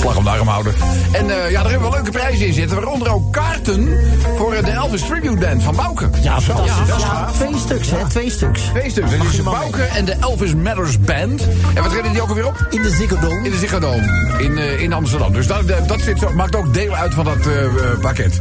Slag 0.03 0.17
om 0.17 0.23
de 0.23 0.29
arm 0.29 0.47
houden. 0.47 0.73
En 1.11 1.29
eh, 1.29 1.51
ja, 1.51 1.61
daar 1.61 1.71
hebben 1.71 1.89
we 1.89 1.95
leuke 1.95 2.11
prijzen 2.11 2.47
in 2.47 2.53
zitten. 2.53 2.77
Waaronder 2.77 3.11
ook 3.13 3.33
kaarten 3.33 3.97
voor 4.37 4.53
eh, 4.53 4.65
de 4.65 4.71
Elvis 4.71 5.01
Tribute 5.01 5.37
Band 5.45 5.63
van 5.63 5.75
Bouke. 5.75 6.09
Ja, 6.21 6.41
fantastisch. 6.41 6.87
Ja, 6.87 6.95
Ja, 6.97 7.29
Twee 7.31 7.57
stuks, 7.59 7.89
hè? 7.91 7.97
Twee 8.09 8.29
stuks. 8.31 8.61
Twee 8.61 8.89
stuks. 8.89 9.11
Dat 9.17 9.33
is 9.33 9.43
Bouke 9.43 9.81
en 9.83 10.05
de 10.05 10.15
Elvis 10.19 10.55
Matters 10.55 10.99
Band. 10.99 11.47
En 11.73 11.81
wat 11.83 11.91
treden 11.91 12.11
die 12.11 12.21
ook 12.21 12.29
alweer 12.29 12.47
op? 12.47 12.67
In 12.69 12.81
de 12.81 12.89
Ziggo 12.89 13.19
Dome. 13.19 13.43
In 13.45 13.51
de 13.51 13.57
Ziggo 13.57 13.79
Dome 13.79 14.35
in, 14.37 14.57
eh, 14.57 14.81
in 14.81 14.93
Amsterdam. 14.93 15.33
Dus 15.33 15.47
dat, 15.47 15.67
dat 15.87 16.01
zit, 16.01 16.19
zo- 16.19 16.31
maakt 16.33 16.55
ook 16.55 16.73
deel 16.73 16.95
uit 16.95 17.13
van 17.13 17.25
dat 17.25 17.37
pakket. 18.01 18.39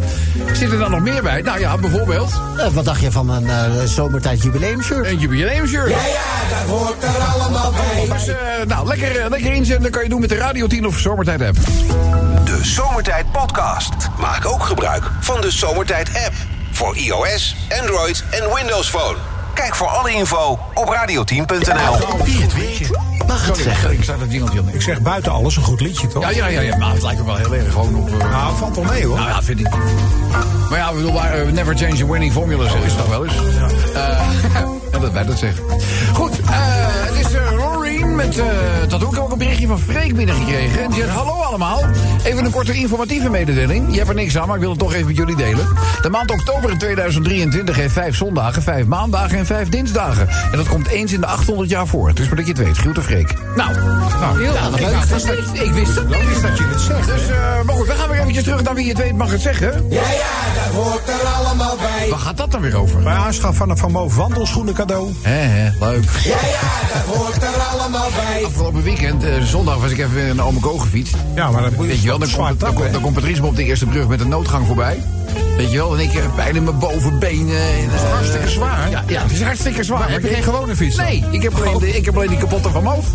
Zit 0.52 0.72
er 0.72 0.78
dan 0.78 0.90
nog 0.90 1.00
meer 1.00 1.22
bij? 1.22 1.40
Nou 1.42 1.58
ja, 1.60 1.76
bijvoorbeeld 1.78 2.30
Eh, 2.58 2.66
wat 2.72 2.84
dacht 2.84 3.00
je 3.00 3.10
van 3.10 3.30
een 3.30 3.50
eh, 3.50 3.64
zomertijd 3.84 4.42
jubileumshirt? 4.42 5.06
een 5.06 5.18
jubileumshirt. 5.18 5.90
Ja, 5.90 5.96
ja, 5.96 6.56
dat 6.58 6.78
hoort 6.78 7.02
er 7.02 7.22
allemaal 7.40 7.72
bij. 7.72 8.08
Dus, 8.12 8.30
nou, 8.66 8.86
lekker, 8.86 9.20
eh, 9.20 9.30
lekker 9.30 9.52
inzenden. 9.52 9.90
kan 9.90 10.02
je 10.02 10.08
doen 10.08 10.20
met 10.20 10.28
de 10.28 10.34
Radio 10.36 10.66
10 10.66 10.86
of 10.86 10.98
Zomertijd 10.98 11.38
app. 11.56 12.46
De 12.46 12.58
Zomertijd 12.64 13.32
Podcast. 13.32 13.90
Maak 14.18 14.46
ook 14.46 14.62
gebruik 14.62 15.04
van 15.20 15.40
de 15.40 15.50
Zomertijd 15.50 16.08
app. 16.08 16.32
Voor 16.70 16.96
iOS, 16.96 17.56
Android 17.80 18.24
en 18.30 18.54
Windows 18.54 18.88
Phone. 18.88 19.16
Kijk 19.54 19.74
voor 19.74 19.86
alle 19.86 20.12
info 20.12 20.58
op 20.74 20.94
radio10.nl. 20.96 22.24
Wie 22.24 22.42
het 22.42 22.54
weet, 22.54 22.90
mag 23.26 23.46
het 23.46 23.56
zeggen. 23.56 23.92
ik 23.92 24.04
het 24.06 24.32
jingeltje 24.32 24.58
aan. 24.60 24.68
Ik 24.68 24.82
zeg 24.82 25.00
buiten 25.00 25.32
alles 25.32 25.56
een 25.56 25.62
goed 25.62 25.80
liedje, 25.80 26.06
toch? 26.06 26.22
Ja, 26.22 26.30
ja, 26.30 26.46
ja, 26.46 26.60
ja, 26.60 26.76
maar 26.76 26.92
het 26.92 27.02
lijkt 27.02 27.20
me 27.20 27.26
wel 27.26 27.36
heel 27.36 27.54
erg 27.54 27.72
gewoon 27.72 27.94
op... 27.94 28.08
eh, 28.08 28.30
Nou, 28.30 28.56
valt 28.56 28.74
wel 28.76 28.84
mee, 28.84 29.06
hoor. 29.06 29.16
nou 29.16 29.28
ja, 29.28 29.42
vind 29.42 29.60
ik. 29.60 29.68
Maar 30.70 30.78
ja, 30.78 30.88
ik 30.88 30.94
bedoel, 30.94 31.12
waar, 31.12 31.32
eh, 31.32 31.52
never 31.52 31.76
change 31.76 32.02
a 32.02 32.06
winning 32.06 32.32
formula 32.32 32.62
zeggen 32.62 32.84
is 32.84 32.94
toch 32.96 33.06
wel 33.08 33.24
eens. 33.24 33.34
Ja. 34.92 34.98
dat 34.98 35.12
wij 35.12 35.24
dat 35.24 35.38
zeggen. 35.38 35.64
Goed, 36.14 36.40
eh, 36.40 36.46
het 36.86 37.26
is 37.26 37.32
met... 38.14 38.38
eh 38.38 38.46
dat 38.88 39.04
ook 39.04 39.18
ook 39.18 39.32
een 39.32 39.38
berichtje 39.38 39.66
van 39.66 39.78
Freek 39.78 40.14
binnengekregen. 40.14 40.82
En 40.82 40.90
die 40.90 41.00
zegt, 41.00 41.10
hallo 41.12 41.32
allemaal. 41.32 41.84
Even 42.24 42.44
een 42.44 42.50
korte 42.50 42.72
informatieve 42.72 43.30
mededeling. 43.30 43.90
Je 43.90 43.96
hebt 43.96 44.08
er 44.08 44.14
niks 44.14 44.38
aan, 44.38 44.46
maar 44.46 44.56
ik 44.56 44.62
wil 44.62 44.70
het 44.70 44.78
toch 44.78 44.94
even 44.94 45.06
met 45.06 45.16
jullie 45.16 45.36
delen. 45.36 45.66
De 46.02 46.10
maand 46.10 46.30
oktober 46.30 46.70
in 46.70 46.78
2023 46.78 47.76
heeft 47.76 47.92
vijf 47.92 48.16
zondagen, 48.16 48.62
vijf 48.62 48.86
maandagen 48.86 49.38
en 49.38 49.46
vijf 49.46 49.68
dinsdagen. 49.68 50.28
En 50.28 50.56
dat 50.56 50.68
komt 50.68 50.88
eens 50.88 51.12
in 51.12 51.20
de 51.20 51.26
800 51.26 51.70
jaar 51.70 51.86
voor. 51.86 52.14
Dus 52.14 52.26
maar 52.26 52.36
dat 52.36 52.46
je 52.46 52.52
het 52.52 52.62
weet. 52.62 52.76
Groeten 52.76 53.02
Freek. 53.02 53.34
Nou, 53.56 53.74
nou 54.20 54.42
Heel 54.42 54.54
ja, 54.54 54.66
ik, 54.66 54.86
wist 55.08 55.28
het 55.28 55.52
niet. 55.52 55.62
ik 55.62 55.72
wist 55.72 55.94
het 55.94 56.06
niet. 56.08 56.42
Dat 56.42 56.58
je 56.58 56.64
het 56.64 56.80
zegt. 56.80 57.06
Dus, 57.06 57.28
eh, 57.28 57.62
maar 57.62 57.74
goed, 57.74 57.86
dan 57.86 57.96
gaan 57.96 58.08
we 58.08 58.14
eventjes 58.14 58.44
terug 58.44 58.62
naar 58.62 58.74
wie 58.74 58.88
het 58.88 58.98
weet 58.98 59.16
mag 59.16 59.30
het 59.30 59.40
zeggen. 59.40 59.86
Ja, 59.88 60.00
ja, 60.00 60.54
dat 60.54 60.61
hoort 60.72 61.08
er 61.08 61.26
allemaal 61.26 61.76
bij. 61.76 62.08
Waar 62.10 62.18
gaat 62.18 62.36
dat 62.36 62.50
dan 62.50 62.60
weer 62.60 62.76
over? 62.76 63.02
Bij 63.02 63.14
aanschaf 63.14 63.56
van 63.56 63.70
een 63.70 63.76
Van 63.76 63.92
Moof 63.92 64.16
wandelschoenen 64.16 64.74
cadeau. 64.74 65.12
Hé, 65.22 65.30
hé, 65.30 65.70
leuk. 65.80 66.04
Ja, 66.24 66.30
ja, 66.30 66.94
dat 66.94 67.16
hoort 67.16 67.42
er 67.42 67.60
allemaal 67.72 68.08
bij. 68.14 68.44
Afgelopen 68.44 68.82
weekend, 68.82 69.24
eh, 69.24 69.42
zondag, 69.42 69.76
was 69.76 69.90
ik 69.90 69.98
even 69.98 70.20
in 70.20 70.28
een 70.28 70.42
Ome 70.42 70.60
gefietst. 70.80 71.14
Ja, 71.34 71.50
maar 71.50 71.62
dat 71.62 71.76
moet 71.76 71.86
Weet 71.86 72.02
je 72.02 72.08
wel, 72.08 72.18
dan 72.18 72.28
zwaar 72.28 72.48
komt, 72.48 72.60
dan, 72.60 72.68
tak, 72.68 72.76
komt, 72.76 72.86
hè? 72.86 72.92
dan 72.92 73.02
komt 73.02 73.14
Patrice 73.14 73.40
me 73.40 73.46
op 73.46 73.56
de 73.56 73.64
eerste 73.64 73.86
brug 73.86 74.08
met 74.08 74.20
een 74.20 74.28
noodgang 74.28 74.66
voorbij. 74.66 75.02
Weet 75.56 75.70
je 75.70 75.76
wel, 75.76 75.94
en 75.94 76.00
ik 76.00 76.12
heb 76.12 76.30
pijn 76.34 76.56
in 76.56 76.64
mijn 76.64 76.78
bovenbenen. 76.78 77.60
En, 77.60 77.90
dat 77.90 78.00
is 78.00 78.08
hartstikke 78.08 78.48
zwaar. 78.48 78.90
Ja, 78.90 79.04
ja, 79.06 79.22
het 79.22 79.30
is 79.30 79.42
hartstikke 79.42 79.82
zwaar. 79.82 80.10
heb 80.10 80.22
je 80.22 80.28
geen 80.28 80.42
gewone 80.42 80.76
fiets 80.76 80.96
dan? 80.96 81.04
Nee, 81.04 81.24
ik 81.30 81.42
heb 81.42 81.54
alleen, 81.54 81.78
de, 81.78 81.96
ik 81.96 82.04
heb 82.04 82.16
alleen 82.16 82.28
die 82.28 82.38
kapotte 82.38 82.68
van 82.68 82.82
Moof. 82.82 83.06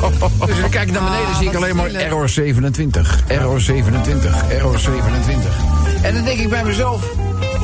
Dus 0.46 0.60
dan 0.60 0.70
kijk 0.70 0.88
ik 0.88 0.92
naar 0.92 1.04
beneden, 1.04 1.36
zie 1.38 1.48
ik 1.48 1.54
alleen 1.54 1.76
maar 1.76 1.94
error 1.94 2.28
27. 2.28 3.22
Error 3.26 3.60
27, 3.60 4.50
error 4.50 4.78
27. 4.78 5.81
En 6.02 6.14
dan 6.14 6.24
denk 6.24 6.40
ik 6.40 6.48
bij 6.48 6.64
mezelf, 6.64 7.10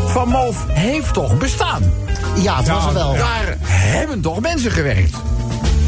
Van 0.06 0.28
Moof 0.28 0.64
heeft 0.68 1.14
toch 1.14 1.38
bestaan? 1.38 1.92
Ja, 2.42 2.56
het 2.56 2.68
was 2.68 2.86
er 2.86 2.92
wel. 2.92 3.14
Daar 3.16 3.56
hebben 3.60 4.20
toch 4.20 4.40
mensen 4.40 4.70
gewerkt? 4.70 5.16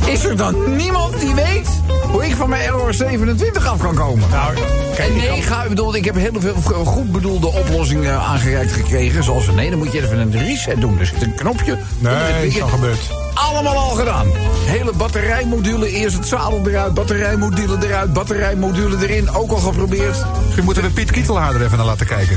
Is 0.06 0.24
er 0.24 0.36
dan 0.36 0.76
niemand 0.76 1.20
die 1.20 1.34
weet 1.34 1.68
hoe 2.10 2.26
ik 2.26 2.34
van 2.34 2.48
mijn 2.48 2.62
error 2.62 2.94
27 2.94 3.66
af 3.66 3.78
kan 3.78 3.94
komen? 3.94 4.28
Nou, 4.30 4.56
En 4.96 5.16
nee, 5.16 5.38
ik 5.38 5.68
bedoel, 5.68 5.94
ik 5.94 6.04
heb 6.04 6.14
heel 6.14 6.40
veel 6.40 6.84
goed 6.84 7.12
bedoelde 7.12 7.46
oplossingen 7.46 8.20
aangereikt 8.20 8.72
gekregen. 8.72 9.24
Zoals, 9.24 9.50
nee, 9.50 9.70
dan 9.70 9.78
moet 9.78 9.92
je 9.92 10.02
even 10.02 10.18
een 10.18 10.38
reset 10.38 10.80
doen. 10.80 10.98
Er 10.98 11.06
zit 11.06 11.22
een 11.22 11.34
knopje. 11.34 11.78
Nee, 11.98 12.46
is 12.46 12.62
al 12.62 12.68
gebeurd. 12.68 13.00
Allemaal 13.34 13.76
al 13.76 13.90
gedaan. 13.90 14.26
Hele 14.64 14.92
batterijmodule, 14.92 15.90
eerst 15.90 16.16
het 16.16 16.26
zadel 16.26 16.60
eruit, 16.68 16.94
batterijmodule 16.94 17.86
eruit, 17.86 18.12
batterijmodule 18.12 19.08
erin. 19.08 19.30
Ook 19.30 19.50
al 19.50 19.56
geprobeerd. 19.58 20.24
Misschien 20.44 20.64
moeten 20.64 20.82
we 20.82 20.90
Piet 20.90 21.10
Kietelhaar 21.10 21.54
er 21.54 21.62
even 21.64 21.76
naar 21.76 21.86
laten 21.86 22.06
kijken. 22.06 22.36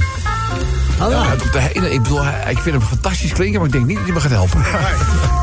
Oh, 1.02 1.10
Ja, 1.10 1.24
ja. 1.24 1.30
het 1.30 1.42
op 1.42 1.52
de 1.52 1.60
hele, 1.60 1.92
ik 1.94 2.02
bedoel, 2.04 2.22
ik 2.50 2.60
vind 2.60 2.76
hem 2.76 2.82
fantastisch 2.82 3.34
klinken, 3.34 3.58
maar 3.60 3.68
ik 3.68 3.74
denk 3.74 3.86
niet 3.86 3.96
dat 3.98 4.06
hij 4.06 4.14
me 4.14 4.20
gaat 4.22 4.32
helpen. 4.32 4.62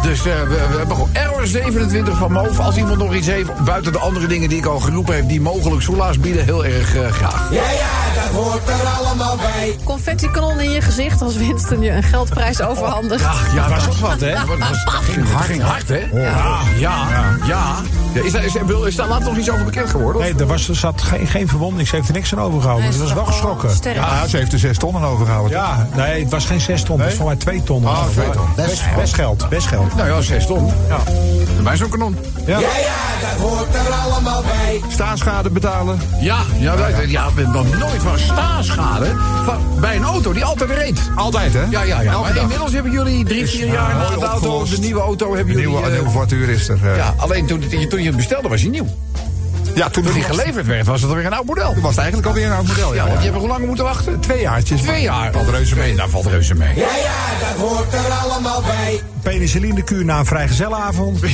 Dus 0.03 0.19
eh, 0.19 0.33
we, 0.41 0.49
we 0.49 0.77
hebben 0.77 0.97
gewoon 0.97 1.09
error 1.13 1.47
27 1.47 2.17
van 2.19 2.33
Moof. 2.33 2.59
Als 2.59 2.77
iemand 2.77 2.99
nog 2.99 3.15
iets 3.15 3.27
heeft, 3.27 3.65
buiten 3.65 3.93
de 3.93 3.99
andere 3.99 4.27
dingen 4.27 4.49
die 4.49 4.59
ik 4.59 4.67
al 4.67 4.81
geroepen 4.81 5.15
heb... 5.15 5.29
die 5.29 5.41
mogelijk 5.41 5.83
soelaas 5.83 6.19
bieden, 6.19 6.45
heel 6.45 6.65
erg 6.65 6.95
eh, 6.97 7.11
graag. 7.13 7.49
Ja, 7.51 7.63
ja, 7.71 8.23
dat 8.23 8.43
hoort 8.43 8.69
er 8.69 8.87
allemaal 9.05 9.37
bij. 9.37 9.77
Confetti 9.85 10.31
kanon 10.31 10.61
in 10.61 10.71
je 10.71 10.81
gezicht 10.81 11.23
als 11.23 11.37
Winston 11.37 11.81
je 11.81 11.91
een 11.91 12.03
geldprijs 12.03 12.63
overhandigt. 12.63 13.21
Ja, 13.21 13.33
ja 13.55 13.69
was 13.69 13.85
dat, 13.85 13.95
ook 13.95 14.01
wat, 14.01 14.21
hè? 14.21 14.33
Dat, 14.33 14.47
was- 14.59 14.85
dat 14.85 14.95
ging 15.03 15.31
hard, 15.33 15.45
ging 15.47 15.63
hard 15.63 15.89
hè? 15.89 16.07
Ja, 16.13 16.59
ja, 16.79 17.07
ja. 17.47 17.75
Ja, 18.15 18.23
Is, 18.23 18.33
daar, 18.33 18.45
is, 18.45 18.55
is, 18.55 18.85
is 18.87 18.97
daar 18.97 19.09
later 19.09 19.25
nog 19.29 19.37
iets 19.37 19.51
over 19.51 19.65
bekend 19.65 19.91
geworden? 19.91 20.17
of? 20.23 20.23
Nee, 20.29 20.35
er, 20.39 20.47
was, 20.47 20.69
er 20.69 20.77
zat 20.77 21.03
geen, 21.03 21.27
geen 21.27 21.49
verwonding. 21.49 21.89
Ze 21.89 21.97
heeft 21.97 22.09
er 22.09 22.15
niks 22.15 22.33
aan 22.35 22.41
overgehouden. 22.41 22.93
Ze 22.93 22.99
is 22.99 23.05
was 23.05 23.13
wel 23.15 23.25
geschrokken. 23.25 23.71
Ja, 23.95 24.27
ze 24.27 24.37
heeft 24.37 24.53
er 24.53 24.59
zes 24.59 24.79
tonnen 24.79 25.03
overgehouden. 25.03 25.40
Ja, 25.49 25.89
nee, 25.97 26.23
het 26.23 26.31
was 26.31 26.45
geen 26.45 26.61
6 26.61 26.83
ton. 26.83 26.99
Het 26.99 27.09
was 27.09 27.17
voor 27.17 27.27
mij 27.27 27.37
2 27.37 27.63
ton. 27.63 27.87
Ah, 27.87 28.05
twee 28.09 28.31
ton. 28.31 28.47
Best, 28.57 28.83
best 28.97 29.15
geld, 29.15 29.49
best 29.49 29.67
geld. 29.67 29.95
Nou 29.97 30.09
ja, 30.09 30.21
zes 30.21 30.47
ton. 30.47 30.73
Ja. 30.89 30.99
Bij 31.63 31.77
zo'n 31.77 31.89
kanon. 31.89 32.17
Ja. 32.47 32.59
Ja, 32.59 32.69
ja, 32.77 33.29
dat 33.31 33.49
hoort 33.49 33.75
er 33.75 33.93
allemaal 33.93 34.43
bij. 34.43 34.81
Staatsschade 34.89 35.51
betalen. 35.51 36.01
Ja, 36.21 36.39
ja, 36.59 36.75
ja, 36.75 36.89
ja, 37.07 37.29
we 37.35 37.43
hebben 37.43 37.53
nog 37.53 37.79
nooit 37.79 38.03
van 38.03 38.19
staaschade 38.19 39.15
van, 39.45 39.59
bij 39.81 39.97
een 39.97 40.05
auto 40.05 40.33
die 40.33 40.45
altijd 40.45 40.71
reed. 40.71 41.01
Altijd, 41.15 41.53
hè? 41.53 41.65
Ja, 41.71 41.83
ja, 41.83 42.01
ja. 42.01 42.21
Maar 42.21 42.35
dag. 42.35 42.43
inmiddels 42.43 42.73
hebben 42.73 42.93
jullie 42.93 43.25
drie, 43.25 43.47
vier 43.47 43.67
ja, 43.67 43.73
jaar 43.73 43.95
na 43.95 44.03
mooi 44.09 44.19
de 44.21 44.27
auto, 44.27 44.65
de 44.65 44.79
nieuwe 44.79 45.01
auto, 45.01 45.35
hebben 45.35 45.55
Een 45.55 45.61
jullie... 45.61 45.67
nieuwe, 45.67 45.81
eh, 45.81 45.87
een 45.87 45.93
nieuwe 45.93 46.11
voituur 46.11 46.49
is 46.49 46.69
er. 46.69 46.97
ja, 46.97 47.15
alleen 47.17 47.47
toen, 47.47 47.69
toen 47.89 48.01
je 48.01 48.07
het 48.07 48.17
bestelde 48.17 48.49
was 48.49 48.61
hij 48.61 48.71
nieuw. 48.71 48.87
Ja, 49.75 49.89
toen, 49.91 50.05
Toen 50.05 50.13
die 50.13 50.23
geleverd 50.23 50.67
werd, 50.67 50.87
was 50.87 51.01
het 51.01 51.11
alweer 51.11 51.27
een 51.27 51.33
oud 51.33 51.45
model. 51.47 51.73
toen 51.73 51.83
was 51.83 51.91
het 51.91 51.99
eigenlijk 52.01 52.29
alweer 52.29 52.47
een 52.47 52.53
oud 52.53 52.67
model. 52.67 52.95
Ja, 52.95 53.03
Ja, 53.05 53.09
want 53.09 53.19
je 53.23 53.25
hebt 53.29 53.39
hoe 53.41 53.49
lang 53.49 53.67
moeten 53.67 53.85
wachten? 53.85 54.21
Twee 54.21 54.41
jaartjes. 54.41 54.81
Twee 54.81 55.03
jaar. 55.03 55.33
Valt 55.33 55.49
reuze 55.49 55.77
mee. 55.77 55.97
Daar 55.97 56.09
valt 56.09 56.27
reuze 56.27 56.55
mee. 56.55 56.69
Ja, 56.77 56.87
ja, 56.97 57.47
dat 57.49 57.69
hoort 57.69 57.93
er 57.93 58.11
allemaal 58.31 58.63
bij. 58.63 59.01
Penicillinekuur 59.23 60.05
na 60.05 60.19
een 60.19 60.27
vrijgezellenavond. 60.27 61.21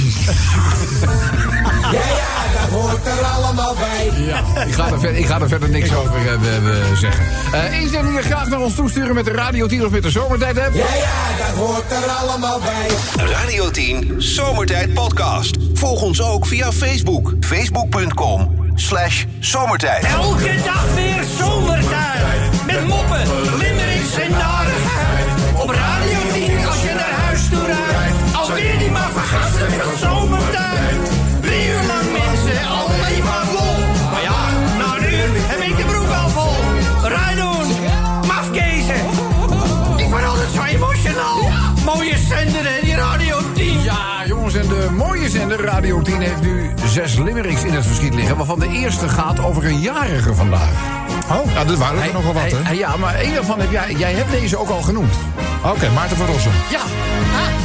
Ja, 1.92 1.92
ja, 1.92 2.60
dat 2.60 2.80
hoort 2.80 3.06
er 3.06 3.24
allemaal 3.24 3.74
bij. 3.74 4.24
Ja, 4.24 4.62
ik 4.66 4.72
ga 4.74 4.90
er, 4.90 5.00
ver- 5.00 5.14
ik 5.16 5.26
ga 5.26 5.40
er 5.40 5.48
verder 5.48 5.68
niks 5.68 5.94
over 5.94 6.14
eh, 6.32 6.96
zeggen. 6.98 7.24
Eh 7.52 7.80
inzendingen 7.80 8.22
graag 8.22 8.48
naar 8.48 8.60
ons 8.60 8.74
toesturen 8.74 9.14
met 9.14 9.24
de 9.24 9.30
Radio 9.30 9.66
10 9.66 9.84
of 9.84 9.90
met 9.90 10.02
de 10.02 10.10
Zomertijd 10.10 10.58
app. 10.58 10.74
Ja, 10.74 10.84
ja, 10.94 11.46
dat 11.46 11.56
hoort 11.56 11.90
er 11.92 12.10
allemaal 12.10 12.60
bij. 12.60 13.26
Radio 13.26 13.70
10 13.70 14.14
Zomertijd 14.18 14.94
Podcast. 14.94 15.56
Volg 15.76 16.02
ons 16.02 16.22
ook 16.22 16.46
via 16.46 16.72
Facebook. 16.72 17.32
Facebook.com 17.40 18.70
slash 18.74 19.24
zomertijd. 19.40 20.04
Elke 20.04 20.54
dag 20.64 20.94
weer 20.94 21.24
zomertijd. 21.38 22.66
Met 22.66 22.86
moppen, 22.86 23.22
limmerings 23.58 24.14
en 24.14 24.30
narigheid. 24.30 25.26
Op 25.62 25.70
Radio 25.70 26.18
10 26.32 26.66
als 26.66 26.82
je 26.82 26.92
naar 26.94 27.20
huis 27.24 27.48
toe 27.48 27.64
rijdt. 27.66 28.34
Alweer 28.34 28.78
die 28.78 28.90
maar 28.90 29.10
van 29.12 29.98
zomertijd. 29.98 30.55
En 44.56 44.68
de 44.68 44.88
mooie 44.90 45.28
zender 45.28 45.60
Radio 45.60 46.02
10 46.02 46.20
heeft 46.20 46.42
nu 46.42 46.70
zes 46.86 47.18
limericks 47.18 47.64
in 47.64 47.72
het 47.72 47.86
verschiet 47.86 48.14
liggen... 48.14 48.36
waarvan 48.36 48.58
de 48.58 48.68
eerste 48.68 49.08
gaat 49.08 49.40
over 49.40 49.64
een 49.64 49.80
jarige 49.80 50.34
vandaag. 50.34 50.70
Oh, 51.30 51.52
ja, 51.52 51.64
dat 51.64 51.78
waren 51.78 52.02
er 52.02 52.12
nogal 52.12 52.32
wat, 52.32 52.42
hè? 52.50 52.72
ja, 52.72 52.96
maar 52.96 53.14
één 53.14 53.34
daarvan 53.34 53.60
heb 53.60 53.70
jij... 53.70 53.94
Jij 53.98 54.12
hebt 54.12 54.30
deze 54.30 54.56
ook 54.56 54.68
al 54.68 54.82
genoemd. 54.82 55.14
Oké, 55.64 55.90
Maarten 55.90 56.16
van 56.16 56.26
Rossum. 56.26 56.52
Ja. 56.70 56.80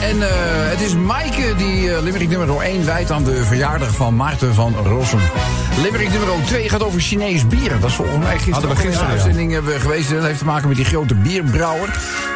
En 0.01 0.21
eh, 0.21 0.29
het 0.69 0.81
is 0.81 0.95
Maaike 0.95 1.55
die 1.57 1.83
uh, 1.83 2.01
limerick 2.01 2.29
nummer 2.29 2.61
1 2.61 2.85
wijt 2.85 3.11
aan 3.11 3.23
de 3.23 3.45
verjaardag 3.45 3.95
van 3.95 4.15
Maarten 4.15 4.53
van 4.53 4.75
Rossum. 4.85 5.19
Limerick 5.81 6.09
nummer 6.09 6.29
2 6.45 6.69
gaat 6.69 6.83
over 6.83 7.01
Chinees 7.01 7.47
bier. 7.47 7.79
Dat 7.79 7.89
is 7.89 7.95
volgens 7.95 8.17
mij 8.17 8.33
gisteren, 8.33 8.53
Hadden 8.53 8.69
we 8.69 8.83
in 8.83 8.89
gisteren, 8.89 9.09
een 9.09 9.17
ja. 9.17 9.23
uitzending 9.23 9.65
we 9.65 9.79
geweest. 9.79 10.09
En 10.09 10.15
dat 10.15 10.25
heeft 10.25 10.39
te 10.39 10.45
maken 10.45 10.67
met 10.67 10.77
die 10.77 10.85
grote 10.85 11.15
bierbrouwer. 11.15 11.89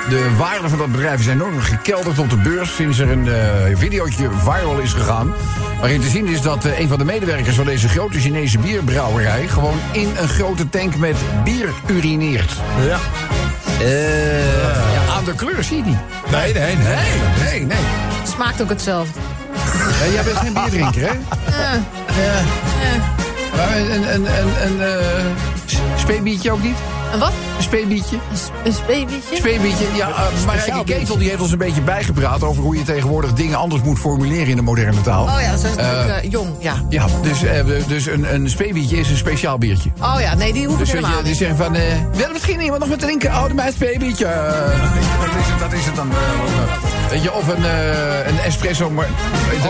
De 0.10 0.36
waarde 0.38 0.70
van 0.70 0.78
dat 0.78 0.92
bedrijf 0.92 1.20
is 1.20 1.28
enorm 1.28 1.60
gekelderd 1.62 2.20
op 2.20 2.30
de 2.30 2.36
beurs... 2.38 2.76
sinds 2.76 3.00
er 3.00 3.12
een 3.12 3.28
eh 3.28 3.78
videootje 3.78 4.30
viral 4.44 4.78
is 4.80 4.94
gegaan. 4.94 5.34
Waarin 5.80 6.02
te 6.02 6.08
zien 6.10 6.28
is 6.28 6.42
dat 6.42 6.66
eh, 6.66 6.80
een 6.80 6.88
van 6.88 6.98
de 6.98 7.06
medewerkers 7.06 7.56
van 7.56 7.66
deze 7.66 7.88
grote 7.90 8.20
Chinese 8.20 8.60
bierbrouwerij... 8.60 9.48
gewoon 9.48 9.80
in 9.92 10.10
een 10.18 10.28
grote 10.28 10.70
tank 10.70 10.96
met 10.96 11.16
bier 11.44 11.70
urineert. 11.88 12.52
Ja. 12.88 12.98
Eh, 13.80 14.94
ja, 14.94 15.14
aan 15.18 15.24
de 15.26 15.34
kleur 15.36 15.64
zie 15.64 15.78
je 15.78 15.84
niet. 15.84 15.98
Nee, 16.32 16.54
nee, 16.54 16.76
nee. 16.76 16.86
Nee, 16.86 17.50
nee, 17.50 17.66
nee. 17.66 17.78
Smaakt 18.24 18.62
ook 18.62 18.70
hetzelfde. 18.70 19.20
Ja, 20.00 20.12
jij 20.14 20.24
bent 20.24 20.38
geen 20.38 20.54
bierdrinker, 20.54 21.02
hè? 21.02 21.08
Eh, 21.08 21.16
Ja. 22.24 22.38
eh. 22.82 23.02
Maar 23.56 23.78
een, 23.78 24.14
een, 24.14 24.14
een, 24.14 24.66
een, 24.66 24.82
eh, 24.82 26.52
ook 26.52 26.64
niet? 26.64 26.78
Een 27.14 27.20
wat? 27.20 27.32
Een 27.58 27.64
speebietje? 27.64 28.16
Een, 28.32 28.38
sp- 28.38 28.52
een 28.64 28.74
speebietje? 28.74 29.36
Speebietje, 29.36 29.86
ja. 29.96 30.10
Uh, 30.10 30.46
Marijke 30.46 30.84
Ketel 30.84 31.18
die 31.18 31.30
heeft 31.30 31.42
ons 31.42 31.52
een 31.52 31.58
beetje 31.58 31.82
bijgepraat... 31.82 32.44
over 32.44 32.64
hoe 32.64 32.78
je 32.78 32.84
tegenwoordig 32.84 33.34
dingen 33.34 33.58
anders 33.58 33.82
moet 33.82 34.00
formuleren 34.00 34.48
in 34.48 34.56
de 34.56 34.62
moderne 34.62 35.02
taal. 35.02 35.24
Oh 35.24 35.38
ja, 35.42 35.58
ze 35.58 35.68
is 35.68 35.76
Eh, 35.76 35.86
natuurlijk 35.92 36.24
eh, 36.24 36.32
jong, 36.32 36.50
ja. 36.60 36.74
Ja, 36.90 37.06
dus, 37.22 37.44
eh, 37.44 37.66
dus 37.88 38.06
een, 38.06 38.34
een 38.34 38.50
speebietje 38.50 38.98
is 38.98 39.10
een 39.10 39.18
speciaal 39.18 39.58
biertje. 39.58 39.92
Oh 40.02 40.16
ja, 40.20 40.36
nee, 40.36 40.54
die 40.54 40.66
hoef 40.66 40.74
ik 40.74 40.80
Dus 40.80 40.92
weet 40.92 41.02
helemaal 41.02 41.18
je, 41.22 41.24
die 41.26 41.36
zeggen 41.36 41.58
van... 41.58 41.76
eh 41.76 41.82
wil 42.14 42.26
er 42.26 42.32
misschien 42.32 42.62
iemand 42.62 42.80
nog 42.80 42.90
wat 42.90 43.00
drinken? 43.00 43.30
Oh, 43.30 43.52
mijn 43.54 43.72
speebietje. 43.74 44.26
Eh, 44.26 44.70
dat, 45.20 45.30
is 45.40 45.48
het, 45.50 45.60
dat 45.60 45.74
is 45.74 45.86
het 45.86 45.96
dan. 45.96 46.12
eh, 46.12 46.18
eh, 46.18 47.10
weet 47.10 47.24
je, 47.24 47.34
of 47.34 47.48
een, 47.48 47.66
eh, 47.66 48.28
een 48.28 48.40
espresso... 48.40 48.90
Maar, 48.90 49.06
een 49.06 49.62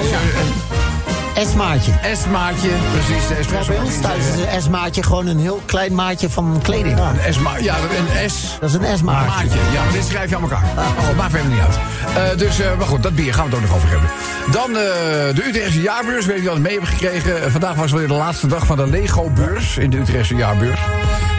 S-maatje. 1.43 1.91
S-maatje, 2.23 2.69
precies. 2.91 3.27
De 3.27 3.33
Ja, 3.33 3.39
espresso 3.39 3.71
bij 3.71 3.81
ons 3.81 3.99
thuis 4.01 4.23
is 4.25 4.55
een 4.55 4.61
S-maatje 4.61 5.03
gewoon 5.03 5.27
een 5.27 5.39
heel 5.39 5.61
klein 5.65 5.95
maatje 5.95 6.29
van 6.29 6.59
kleding. 6.61 6.99
Een 6.99 7.33
S-ma 7.33 7.57
ja, 7.57 7.75
een 7.77 8.29
S... 8.29 8.57
Dat 8.59 8.69
is 8.69 8.75
een 8.75 8.97
S-maatje. 8.97 9.29
Maatje, 9.29 9.59
ja, 9.73 9.83
maar 9.83 9.93
dit 9.93 10.05
schrijf 10.05 10.29
je 10.29 10.35
aan 10.35 10.41
elkaar. 10.41 10.63
Oh, 10.77 11.17
maakt 11.17 11.31
verder 11.31 11.49
niet 11.49 11.59
uit. 11.59 11.77
Eh, 12.15 12.37
dus, 12.37 12.59
eh, 12.59 12.77
maar 12.77 12.87
goed, 12.87 13.03
dat 13.03 13.15
bier 13.15 13.33
gaan 13.33 13.49
we 13.49 13.55
het 13.55 13.63
ook 13.63 13.67
nog 13.69 13.77
over 13.77 13.89
hebben. 13.89 14.09
Dan 14.51 14.69
eh, 14.69 14.75
de 15.35 15.43
Utrechtse 15.47 15.81
jaarbeurs, 15.81 16.25
weet 16.25 16.39
je 16.39 16.45
wat 16.45 16.53
we 16.53 16.59
mee 16.59 16.71
hebben 16.71 16.89
gekregen. 16.89 17.51
Vandaag 17.51 17.75
was 17.75 17.91
weer 17.91 18.07
de 18.07 18.13
laatste 18.13 18.47
dag 18.47 18.65
van 18.65 18.77
de 18.77 18.87
Lego-beurs 18.87 19.77
in 19.77 19.89
de 19.89 19.97
Utrechtse 19.97 20.35
jaarbeurs. 20.35 20.79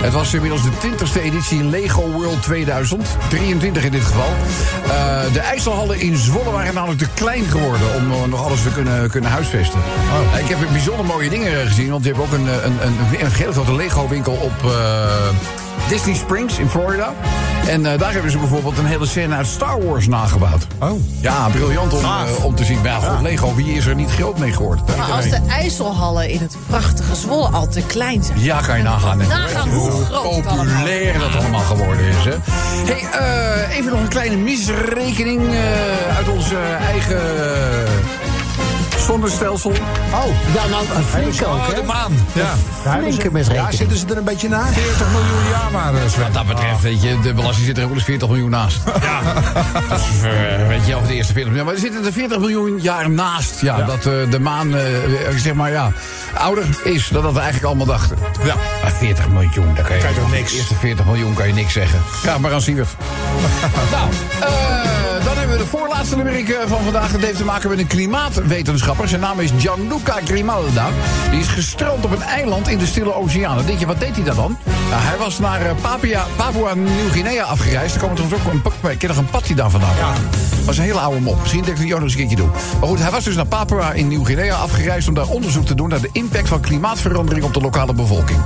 Het 0.02 0.12
was 0.12 0.34
inmiddels 0.34 0.62
de 0.62 0.70
20e 0.70 1.22
editie 1.22 1.64
Lego 1.64 2.10
World 2.10 2.42
2000. 2.42 3.16
23 3.28 3.84
in 3.84 3.90
dit 3.90 4.04
geval. 4.04 4.32
De 5.32 5.40
IJsselhallen 5.40 6.00
in 6.00 6.16
Zwolle 6.16 6.50
waren 6.50 6.74
namelijk 6.74 7.00
te 7.00 7.08
klein 7.14 7.44
geworden 7.44 7.94
om 7.94 8.28
nog 8.30 8.44
alles 8.44 8.62
te 8.62 8.68
kunnen, 8.68 9.10
kunnen 9.10 9.30
huisvesten. 9.30 9.80
Eh, 10.34 10.38
ik 10.38 10.48
heb 10.48 10.58
bijzonder 10.72 11.04
mooie 11.04 11.28
dingen 11.30 11.66
gezien, 11.66 11.90
want 11.90 12.04
je 12.04 12.10
hebt 12.12 12.22
ook 12.22 12.32
een, 12.32 12.46
een, 12.46 12.64
een, 12.64 12.80
een, 12.86 13.20
een 13.24 13.32
hele 13.32 13.52
grote 13.52 13.74
Lego-winkel 13.74 14.32
op. 14.32 14.70
eh, 14.70 15.06
Disney 15.88 16.14
Springs 16.14 16.58
in 16.58 16.68
Florida. 16.68 17.12
En 17.68 17.86
eh, 17.92 17.98
daar 17.98 18.12
hebben 18.12 18.30
ze 18.30 18.38
bijvoorbeeld 18.38 18.78
een 18.78 18.86
hele 18.86 19.06
scène 19.06 19.34
uit 19.34 19.46
Star 19.46 19.86
Wars 19.86 20.06
nagebouwd. 20.08 20.66
Oh. 20.80 20.90
Ja, 21.20 21.48
briljant 21.48 21.92
om, 21.92 22.04
eh, 22.04 22.44
om 22.44 22.54
te 22.54 22.64
zien. 22.64 22.76
Maar 22.82 22.86
ja, 22.90 22.98
goed, 22.98 23.22
Lego, 23.22 23.54
wie 23.54 23.72
is 23.74 23.86
er 23.86 23.94
niet 23.94 24.10
groot 24.10 24.38
mee 24.38 24.52
geworden? 24.52 24.84
Maar 24.96 25.12
als 25.16 25.28
de 25.28 25.40
IJsselhallen 25.48 26.28
in 26.30 26.40
het 26.40 26.56
prachtige 26.66 27.14
Zwolle 27.14 27.48
al 27.48 27.68
te 27.68 27.80
klein 27.86 28.22
zijn. 28.24 28.40
Ja, 28.40 28.60
kan 28.60 28.76
je 28.76 28.82
nagaan. 28.82 29.20
hè. 29.20 29.26
Nagaan 29.26 29.68
hoe 29.68 29.90
populair 30.22 31.18
dat 31.18 31.36
allemaal 31.42 31.60
geworden 31.60 32.04
is. 32.06 32.24
Hè. 32.24 32.34
Hey, 32.92 33.04
eh, 33.68 33.76
even 33.76 33.90
nog 33.90 34.00
een 34.00 34.08
kleine 34.08 34.36
misrekening 34.36 35.40
eh, 35.52 36.16
uit 36.16 36.28
ons 36.28 36.50
eh, 36.52 36.86
eigen 36.90 37.20
zonnestelsel. 39.06 39.70
Oh, 39.70 40.24
ja, 40.54 40.66
nou, 40.70 40.84
een 40.96 41.02
flinke 41.02 41.46
ook, 41.46 41.54
Oh, 41.54 41.68
hè? 41.68 41.74
de 41.74 41.82
maan. 41.86 42.12
Ja. 42.32 42.54
Flinke 42.82 43.54
Ja, 43.54 43.70
zitten 43.70 43.96
ze 43.96 44.06
er 44.06 44.16
een 44.16 44.24
beetje 44.24 44.48
na? 44.48 44.66
40 44.66 45.06
miljoen 45.10 45.48
jaar 45.50 45.70
maar, 45.72 45.94
eh, 45.94 46.00
Sven. 46.08 46.22
Wat 46.22 46.34
dat 46.34 46.46
betreft, 46.46 46.82
weet 46.82 47.02
je, 47.02 47.20
de 47.20 47.32
belasting 47.34 47.66
zit 47.66 47.76
er 47.76 47.82
ook 47.82 47.88
wel 47.88 47.96
eens 47.98 48.06
40 48.06 48.28
miljoen 48.28 48.50
naast. 48.50 48.78
Ja. 49.06 49.20
Dus, 49.88 50.22
eh, 50.22 50.66
weet 50.68 50.86
je, 50.86 50.94
over 50.94 51.08
de 51.08 51.14
eerste 51.14 51.32
40 51.32 51.52
miljoen. 51.52 51.64
Maar 51.66 51.74
er 51.74 51.80
zitten 51.80 52.04
er 52.04 52.12
40 52.12 52.38
miljoen 52.38 52.78
jaar 52.80 53.10
naast. 53.10 53.60
Ja, 53.60 53.82
dat 53.82 53.96
eh, 54.06 54.12
de 54.30 54.38
maan, 54.40 54.76
eh, 54.76 54.84
zeg 55.36 55.54
maar, 55.54 55.70
ja, 55.70 55.92
ouder 56.34 56.64
is 56.84 57.08
dan 57.08 57.22
dat 57.22 57.32
we 57.32 57.38
eigenlijk 57.40 57.66
allemaal 57.66 57.86
dachten. 57.86 58.16
Ja. 58.44 58.54
Maar 58.82 58.92
40 58.92 59.28
miljoen, 59.28 59.74
daar 59.74 59.84
kan 59.84 59.96
je, 59.96 60.02
Kan 60.02 60.12
je 60.14 60.20
toch 60.20 60.30
niks? 60.30 60.50
De 60.50 60.56
eerste 60.56 60.74
40 60.74 61.04
miljoen 61.04 61.34
kan 61.34 61.46
je 61.46 61.52
niks 61.52 61.72
zeggen. 61.72 62.00
Ga 62.22 62.38
maar 62.38 62.52
aan 62.52 62.60
Siewert. 62.60 62.88
nou, 63.92 64.08
eh, 64.40 64.85
voorlaatste 65.66 66.16
nummerik 66.16 66.48
eh, 66.48 66.66
van 66.66 66.82
vandaag. 66.82 67.12
Dat 67.12 67.20
heeft 67.20 67.36
te 67.36 67.44
maken 67.44 67.70
met 67.70 67.78
een 67.78 67.86
klimaatwetenschapper. 67.86 69.08
Zijn 69.08 69.20
naam 69.20 69.40
is 69.40 69.50
Gianluca 69.58 70.18
Grimalda. 70.24 70.88
Die 71.30 71.40
is 71.40 71.48
gestrand 71.48 72.04
op 72.04 72.10
een 72.10 72.22
eiland 72.22 72.68
in 72.68 72.78
de 72.78 72.86
Stille 72.86 73.14
Oceaan. 73.14 73.66
Denk 73.66 73.78
je, 73.78 73.86
wat 73.86 74.00
deed 74.00 74.14
hij 74.14 74.24
daar 74.24 74.34
dan? 74.34 74.58
Nou, 74.90 75.02
hij 75.02 75.18
was 75.18 75.38
naar 75.38 75.60
eh, 75.60 75.70
Papua, 75.80 76.26
Papua 76.36 76.74
Nieuw-Guinea 76.74 77.44
afgereisd. 77.44 77.94
Er 77.94 78.00
kwam 78.00 78.14
trouwens 78.14 78.42
ook 78.42 78.52
een, 78.52 78.90
ik 78.90 78.98
ken 78.98 79.08
nog 79.08 79.18
een 79.18 79.30
pad 79.30 79.46
die 79.46 79.56
daar 79.56 79.70
vandaan 79.70 79.94
kwam. 79.94 80.14
was 80.66 80.78
een 80.78 80.84
hele 80.84 80.98
oude 80.98 81.20
mop. 81.20 81.40
Misschien 81.40 81.62
denk 81.62 81.78
ik 81.78 81.82
dat 81.82 81.86
ik 81.86 81.92
nog 81.92 82.02
eens 82.02 82.12
een 82.12 82.18
keertje 82.18 82.36
doen. 82.36 82.50
Maar 82.80 82.88
goed, 82.88 83.00
hij 83.00 83.10
was 83.10 83.24
dus 83.24 83.34
naar 83.34 83.46
Papua 83.46 83.92
in 83.92 84.08
Nieuw-Guinea 84.08 84.54
afgereisd... 84.54 85.08
om 85.08 85.14
daar 85.14 85.28
onderzoek 85.28 85.66
te 85.66 85.74
doen 85.74 85.88
naar 85.88 86.00
de 86.00 86.08
impact 86.12 86.48
van 86.48 86.60
klimaatverandering 86.60 87.44
op 87.44 87.54
de 87.54 87.60
lokale 87.60 87.94
bevolking. 87.94 88.38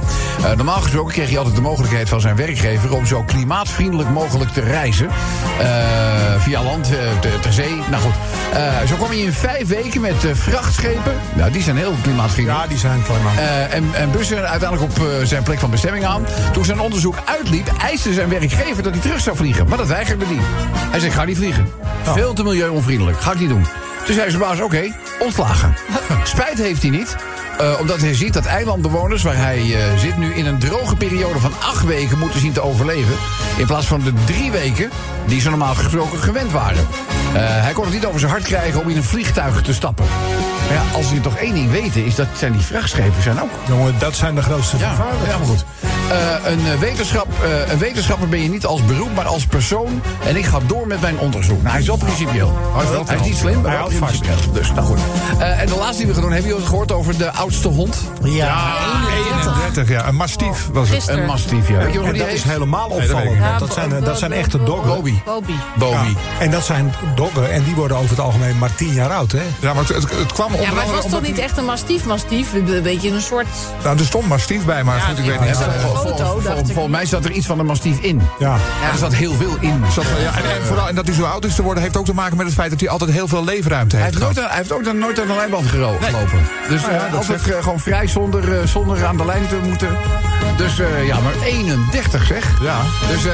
Eh, 0.45 0.57
normaal 0.57 0.81
gesproken 0.81 1.13
kreeg 1.13 1.29
hij 1.29 1.39
altijd 1.39 1.57
de 1.57 1.63
mogelijkheid 1.63 2.09
van 2.09 2.21
zijn 2.21 2.37
werkgever... 2.37 2.95
om 2.95 3.07
zo 3.07 3.23
klimaatvriendelijk 3.23 4.11
mogelijk 4.11 4.51
te 4.51 4.61
reizen. 4.61 5.09
Via 6.39 6.63
land, 6.63 6.91
ter, 7.19 7.41
ter 7.41 7.53
zee. 7.53 7.75
Nou 7.91 8.03
goed, 8.03 8.13
Eh, 8.53 8.87
zo 8.89 8.95
kwam 8.97 9.09
hij 9.09 9.19
in 9.19 9.33
vijf 9.33 9.69
weken 9.69 10.01
met 10.01 10.25
eh, 10.25 10.31
vrachtschepen. 10.35 11.15
Nou, 11.35 11.51
die 11.51 11.63
zijn 11.63 11.77
heel 11.77 11.95
klimaatvriendelijk. 12.03 12.63
Ja, 12.63 12.69
die 12.69 12.79
zijn 12.79 13.03
klimaat. 13.03 13.37
Eh, 13.39 13.75
en, 13.75 13.85
en 13.95 14.11
bussen 14.11 14.49
uiteindelijk 14.49 14.93
op 14.93 15.07
eh, 15.07 15.27
zijn 15.27 15.43
plek 15.43 15.59
van 15.59 15.71
bestemming 15.71 16.05
aan. 16.05 16.27
Toen 16.53 16.65
zijn 16.65 16.81
onderzoek 16.81 17.17
uitliep, 17.25 17.73
eiste 17.83 18.13
zijn 18.13 18.29
werkgever 18.29 18.83
dat 18.83 18.93
hij 18.93 19.03
terug 19.03 19.21
zou 19.21 19.37
vliegen. 19.37 19.69
Maar 19.69 19.79
dat 19.79 19.87
weigerde 19.87 20.25
hij. 20.25 20.37
Hij 20.91 21.01
zei, 21.01 21.13
ga 21.13 21.25
niet 21.25 21.37
vliegen. 21.37 21.69
Veel 22.03 22.33
te 22.33 22.43
milieuonvriendelijk, 22.43 23.21
ga 23.21 23.33
ik 23.33 23.39
niet 23.41 23.49
doen. 23.49 23.67
Toen 24.05 24.15
zei 24.15 24.31
zijn 24.31 24.43
baas, 24.43 24.61
oké, 24.61 24.83
ontslagen. 25.19 25.75
Spijt 26.25 26.59
heeft 26.59 26.83
hij 26.83 26.91
niet. 26.91 27.17
Eh, 27.61 27.81
omdat 27.81 28.01
hij 28.01 28.15
ziet 28.15 28.33
dat 28.33 28.45
eilandbewoners, 28.45 29.23
waar 29.23 29.37
hij 29.37 29.59
eh, 29.59 29.99
zit 29.99 30.17
nu 30.17 30.35
in 30.35 30.47
een 30.47 30.59
droge 30.59 30.97
periode 30.97 31.39
van 31.39 31.53
acht 31.59 31.85
weken 31.85 32.19
moeten 32.19 32.41
zien 32.41 32.53
te 32.53 32.63
overleven. 32.63 33.15
In 33.57 33.67
plaats 33.67 33.87
van 33.87 34.01
de 34.01 34.13
drie 34.25 34.51
weken 34.51 34.91
die 35.27 35.41
ze 35.41 35.49
normaal 35.49 35.75
gesproken 35.75 36.19
gewend 36.19 36.53
waren. 36.53 36.87
Eh, 37.35 37.41
hij 37.43 37.73
kon 37.73 37.85
het 37.85 37.93
niet 37.93 38.07
over 38.07 38.21
zijn 38.21 38.33
hart 38.33 38.45
krijgen 38.45 38.81
om 38.81 38.89
in 38.89 38.97
een 38.97 39.05
vliegtuig 39.05 39.63
te 39.63 39.75
stappen. 39.75 40.05
Maar 40.67 40.77
ja, 40.77 40.83
als 40.95 41.11
we 41.11 41.21
toch 41.21 41.37
één 41.37 41.55
ding 41.55 41.71
weten, 41.71 42.05
is 42.05 42.15
dat 42.15 42.29
zijn 42.35 42.53
die 42.53 42.61
vrachtschepen 42.61 43.23
zijn 43.23 43.43
ook 43.43 43.51
Jongen, 43.69 43.95
dat 43.99 44.17
zijn 44.17 44.35
de 44.35 44.43
grootste 44.43 44.79
ja, 44.79 44.95
ja, 45.27 45.39
maar 45.39 45.47
goed. 45.47 45.65
Eh, 46.11 46.51
een, 46.53 46.67
eh, 46.67 46.79
wetenschap, 46.79 47.27
eh, 47.43 47.73
een 47.73 47.79
wetenschapper 47.79 48.29
ben 48.29 48.43
je 48.43 48.49
niet 48.49 48.67
als 48.67 48.85
beroep, 48.85 49.15
maar 49.15 49.27
als 49.27 49.47
persoon. 49.47 50.03
En 50.25 50.37
ik 50.37 50.45
ga 50.45 50.59
door 50.67 50.87
met 50.87 51.01
mijn 51.01 51.19
onderzoek. 51.19 51.59
Nou, 51.59 51.71
hij 51.71 51.81
is 51.81 51.87
wel 51.87 51.97
principieel. 51.97 52.59
Hij 52.75 52.85
is 52.85 52.91
wel 52.91 53.03
hij 53.07 53.17
is 53.17 53.23
niet 53.23 53.37
slim, 53.37 53.61
maar 53.61 53.71
Hij 53.71 53.81
houdt 53.81 53.95
vast. 53.95 54.23
Dus, 54.53 54.73
nou 54.73 54.87
goed. 54.87 54.99
Eh, 55.39 55.61
en 55.61 55.67
de 55.67 55.77
laatste 55.77 55.97
die 55.97 56.07
we 56.07 56.13
gaan 56.13 56.23
doen, 56.23 56.33
hebben 56.33 56.49
jullie 56.49 56.63
het 56.63 56.71
gehoord 56.71 56.93
over 56.93 57.19
de 57.19 57.33
oudste 57.33 57.69
hond? 57.69 57.97
Ja, 58.23 58.75
31, 59.35 59.89
ja. 59.89 60.09
Een 60.09 60.15
mastief 60.15 60.69
was 60.73 60.89
het. 60.89 61.09
Een 61.09 61.27
mastief, 61.27 61.69
ja. 61.69 61.79
Weet 61.79 61.93
je 61.93 62.01
dat 62.01 62.29
is 62.29 62.43
helemaal 62.43 62.89
opvallend. 62.89 63.59
Dat 63.59 63.73
zijn, 63.73 64.05
dat 64.05 64.19
zijn 64.19 64.33
echte 64.33 64.63
doggen. 64.63 64.89
Bobby. 64.95 65.15
Bobby. 65.25 65.53
Bobby. 65.77 65.95
Ja, 65.95 66.41
En 66.41 66.51
dat 66.51 66.65
zijn 66.65 66.95
doggen 67.15 67.53
en 67.53 67.65
die 67.65 67.75
worden 67.75 67.97
over 67.97 68.11
het 68.11 68.21
algemeen 68.21 68.59
maar 68.59 68.75
tien 68.75 68.93
jaar 68.93 69.11
oud, 69.11 69.33
hè? 69.33 69.43
Ja, 69.61 69.73
maar 69.75 69.85
het, 69.85 69.95
het, 69.95 70.19
het 70.19 70.33
kwam 70.33 70.47
onder 70.47 70.67
Ja, 70.67 70.73
maar 70.73 70.85
het 70.85 70.95
was 70.95 71.11
toch 71.11 71.23
niet 71.23 71.39
echt 71.39 71.57
een 71.57 71.65
mastief 71.65 72.05
mastief? 72.05 72.53
Een 72.53 72.83
beetje 72.83 73.11
een 73.11 73.21
soort... 73.21 73.47
Nou, 73.83 73.99
er 73.99 74.05
stond 74.05 74.29
mastief 74.29 74.65
bij, 74.65 74.85
maar 74.85 75.01
goed, 75.01 75.19
ik 75.19 75.25
weet 75.25 75.35
ja, 75.35 75.45
niet. 75.45 76.00
Ja. 76.05 76.11
foto, 76.11 76.25
Vol- 76.25 76.41
vol- 76.41 76.43
dacht 76.43 76.69
ik. 76.69 76.75
Volgens 76.75 76.95
mij 76.97 77.07
zat 77.07 77.25
er 77.25 77.31
iets 77.31 77.47
van 77.47 77.59
een 77.59 77.67
mastief 77.67 77.99
in. 78.01 78.23
Ja. 78.39 78.55
Er 78.93 78.99
zat 78.99 79.15
heel 79.15 79.35
veel 79.35 79.57
in. 79.61 79.83
zat- 79.95 80.05
ja, 80.21 80.37
en, 80.39 80.45
en 80.61 80.67
vooral, 80.67 80.89
en 80.89 80.95
dat 80.95 81.07
hij 81.07 81.15
zo 81.15 81.23
oud 81.25 81.45
is 81.45 81.55
te 81.55 81.63
worden, 81.63 81.83
heeft 81.83 81.97
ook 81.97 82.05
te 82.05 82.15
maken 82.15 82.37
met 82.37 82.47
het 82.47 82.55
feit 82.55 82.71
dat 82.71 82.81
hij 82.81 82.89
altijd 82.89 83.11
heel 83.11 83.29
veel 83.29 83.45
leefruimte 83.45 83.97
Hij 83.97 84.05
heeft. 84.05 84.19
nooit, 84.19 84.37
hij 84.37 84.47
heeft 84.51 84.73
ook 84.73 84.85
dan 84.85 84.99
nooit 84.99 85.21
aan 85.21 85.27
de 85.27 85.35
lijnband 85.35 85.67
gelopen. 85.67 85.99
Dus 86.69 86.81
Nou 86.81 86.93
ja, 86.93 86.99
eh, 86.99 87.05
dat 87.13 87.21
altijd 87.21 87.41
zegt- 87.43 87.57
eh, 87.57 87.63
gewoon 87.63 87.81
vrij 87.81 88.07
zonder, 88.07 88.61
eh, 88.61 88.67
zonder 88.67 89.05
aan 89.07 89.17
de 89.17 89.25
lijn 89.25 89.47
te 89.47 89.59
moeten. 89.65 89.89
Dus 90.57 90.79
eh, 90.79 91.07
ja, 91.07 91.21
maar 91.21 91.33
31 91.45 92.27
zeg. 92.27 92.51
Ja. 92.63 92.77
Dus 93.09 93.25
eh, 93.25 93.33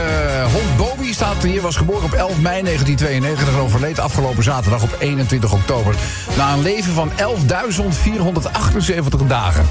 hond 0.53 0.77
Bobby 0.77 1.13
staat 1.13 1.43
hier, 1.43 1.63
was 1.63 1.77
geboren 1.77 2.05
op 2.05 2.13
11 2.13 2.41
mei 2.41 2.63
1992 2.63 3.49
en 3.55 3.61
overleed 3.61 3.99
afgelopen 3.99 4.43
zaterdag 4.43 4.83
op 4.83 4.97
21 4.99 5.53
oktober. 5.53 5.95
Na 6.37 6.53
een 6.53 6.63
leven 6.63 6.93
van 6.95 7.11
11.478 7.17 9.27
dagen. 9.27 9.67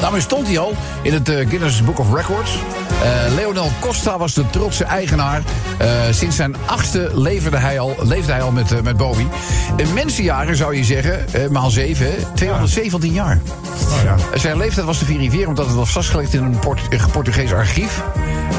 Daarmee 0.00 0.20
stond 0.20 0.46
hij 0.46 0.58
al 0.58 0.74
in 1.02 1.12
het 1.12 1.28
eh, 1.28 1.48
Guinness 1.48 1.84
Book 1.84 1.98
of 1.98 2.14
Records. 2.14 2.58
Eh, 3.02 3.34
Leonel 3.34 3.70
Costa 3.80 4.18
was 4.18 4.34
de 4.34 4.50
trotse 4.50 4.84
eigenaar. 4.84 5.42
Eh, 5.78 5.88
sinds 6.10 6.36
zijn 6.36 6.56
achtste 6.66 7.10
leefde 7.14 7.56
hij 7.56 7.78
al, 7.78 7.96
leefde 8.02 8.32
hij 8.32 8.42
al 8.42 8.50
met, 8.50 8.72
eh, 8.72 8.80
met 8.80 8.96
Bobby. 8.96 9.26
In 9.76 9.92
mensenjaren 9.94 10.56
zou 10.56 10.76
je 10.76 10.84
zeggen, 10.84 11.24
maal 11.50 11.70
7, 11.70 12.06
217 12.34 13.12
jaar. 13.12 13.40
Oh, 13.90 14.02
ja. 14.04 14.38
Zijn 14.38 14.56
leeftijd 14.56 14.86
was 14.86 14.98
te 14.98 15.04
verifiëren 15.04 15.48
omdat 15.48 15.66
het 15.66 15.74
was 15.74 15.90
vastgelegd 15.90 16.34
in 16.34 16.42
een 16.42 16.58
Port 16.58 16.80
een 16.90 17.10
Portugees 17.10 17.52
archief. 17.52 18.02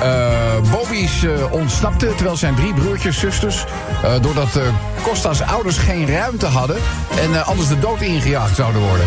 Eh 0.01 0.71
Bobby's 0.71 1.23
eh, 1.23 1.51
ontsnapte 1.51 2.15
terwijl 2.15 2.37
zijn 2.37 2.55
drie 2.55 2.73
broertjes, 2.73 3.19
zusters... 3.19 3.65
eh, 4.03 4.11
doordat 4.21 4.55
eh, 4.55 4.63
Costa's 5.03 5.41
ouders 5.41 5.77
geen 5.77 6.07
ruimte 6.07 6.45
hadden... 6.45 6.75
en 7.21 7.35
eh, 7.35 7.47
anders 7.47 7.67
de 7.67 7.79
dood 7.79 8.01
ingejaagd 8.01 8.55
zouden 8.55 8.81
worden. 8.81 9.05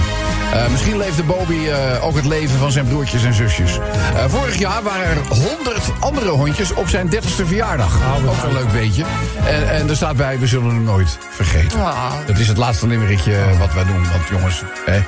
Eh, 0.52 0.68
misschien 0.70 0.96
leefde 0.96 1.22
Bobby 1.22 1.66
eh, 1.66 2.04
ook 2.04 2.14
het 2.14 2.24
leven 2.24 2.58
van 2.58 2.72
zijn 2.72 2.86
broertjes 2.86 3.24
en 3.24 3.34
zusjes. 3.34 3.78
Eh, 4.14 4.24
vorig 4.28 4.58
jaar 4.58 4.82
waren 4.82 5.06
er 5.08 5.16
100 5.28 5.78
andere 6.00 6.30
hondjes 6.30 6.72
op 6.72 6.88
zijn 6.88 7.10
30ste 7.14 7.46
verjaardag. 7.46 7.94
ook 8.28 8.42
een 8.44 8.52
leuk 8.52 8.70
weetje. 8.70 9.04
En, 9.46 9.70
en 9.70 9.88
er 9.88 9.96
staat 9.96 10.16
bij, 10.16 10.38
we 10.38 10.46
zullen 10.46 10.68
hem 10.68 10.82
nooit 10.84 11.18
vergeten. 11.30 11.78
Oh. 11.80 12.12
Dat 12.26 12.38
is 12.38 12.48
het 12.48 12.56
laatste 12.56 12.86
limmerikje 12.86 13.36
wat 13.58 13.74
wij 13.74 13.84
doen. 13.84 14.02
Want 14.02 14.28
jongens, 14.30 14.62
hè, 14.86 15.00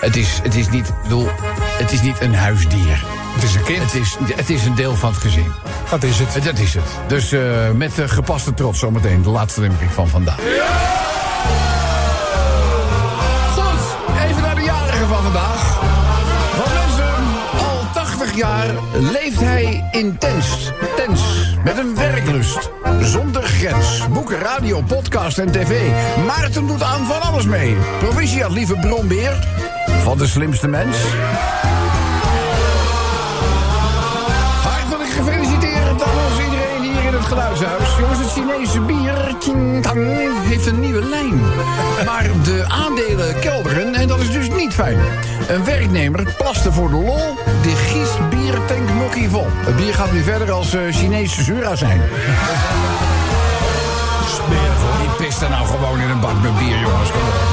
het, 0.00 0.16
is, 0.16 0.40
het, 0.42 0.54
is 0.54 0.68
niet, 0.68 0.92
bedoel, 1.02 1.28
het 1.78 1.92
is 1.92 2.02
niet 2.02 2.20
een 2.20 2.34
huisdier. 2.34 3.21
Het 3.32 3.42
is 3.42 3.54
een 3.54 3.62
kind. 3.62 3.82
Het 3.82 3.94
is, 3.94 4.16
het 4.34 4.50
is 4.50 4.64
een 4.64 4.74
deel 4.74 4.94
van 4.94 5.10
het 5.10 5.20
gezin. 5.20 5.52
Dat 5.90 6.02
is 6.02 6.18
het. 6.18 6.44
Dat 6.44 6.58
is 6.58 6.74
het. 6.74 6.84
Dus 7.06 7.32
eh, 7.32 7.70
met 7.70 7.98
eh, 7.98 8.08
gepaste 8.08 8.54
trots 8.54 8.78
zometeen 8.78 9.22
de 9.22 9.30
laatste 9.30 9.60
limerick 9.60 9.90
van 9.90 10.08
vandaag. 10.08 10.36
Goed, 13.54 14.24
even 14.28 14.42
naar 14.42 14.54
de 14.54 14.62
jarigen 14.62 15.08
van 15.08 15.22
vandaag. 15.22 15.80
30 18.32 18.50
jaar 18.50 18.66
leeft 18.92 19.40
hij 19.40 19.88
intens. 19.90 20.72
Tens. 20.96 21.20
Met 21.64 21.78
een 21.78 21.94
werklust. 21.94 22.70
Zonder 23.00 23.42
grens. 23.42 24.08
Boeken, 24.08 24.38
radio, 24.38 24.80
podcast 24.80 25.38
en 25.38 25.52
tv. 25.52 25.90
Maarten 26.26 26.66
doet 26.66 26.82
aan 26.82 27.06
van 27.06 27.20
alles 27.20 27.44
mee. 27.44 27.76
Proficiat 27.98 28.50
lieve 28.50 28.76
bronbeer. 28.76 29.48
Van 30.02 30.18
de 30.18 30.26
slimste 30.26 30.68
mens. 30.68 30.96
Geluidshuis. 37.32 37.96
Jongens, 37.98 38.18
het 38.18 38.30
Chinese 38.30 38.80
bier 38.80 39.34
Qing 39.38 39.82
Tang, 39.82 40.06
heeft 40.48 40.66
een 40.66 40.80
nieuwe 40.80 41.04
lijn. 41.04 41.40
Maar 42.04 42.30
de 42.44 42.64
aandelen 42.68 43.38
kelderen 43.40 43.94
en 43.94 44.08
dat 44.08 44.20
is 44.20 44.30
dus 44.30 44.50
niet 44.50 44.74
fijn. 44.74 44.98
Een 45.48 45.64
werknemer 45.64 46.34
plaste 46.36 46.72
voor 46.72 46.88
de 46.88 46.94
lol 46.94 47.38
de 47.62 47.76
Gies 47.76 48.10
biertank 48.30 48.88
nokkie 48.98 49.28
vol. 49.28 49.46
Het 49.50 49.76
bier 49.76 49.94
gaat 49.94 50.12
nu 50.12 50.22
verder 50.22 50.50
als 50.50 50.74
eh, 50.74 50.80
Chinese 50.90 51.42
zura 51.42 51.76
zijn. 51.76 52.00
Smerig 54.26 54.80
hoor. 54.80 54.98
Die 55.00 55.26
pist 55.26 55.42
er 55.42 55.50
nou 55.50 55.66
gewoon 55.66 56.00
in 56.00 56.10
een 56.10 56.20
bak 56.20 56.42
met 56.42 56.58
bier, 56.58 56.78
jongens. 56.78 57.10
Kom 57.10 57.20
op. 57.20 57.51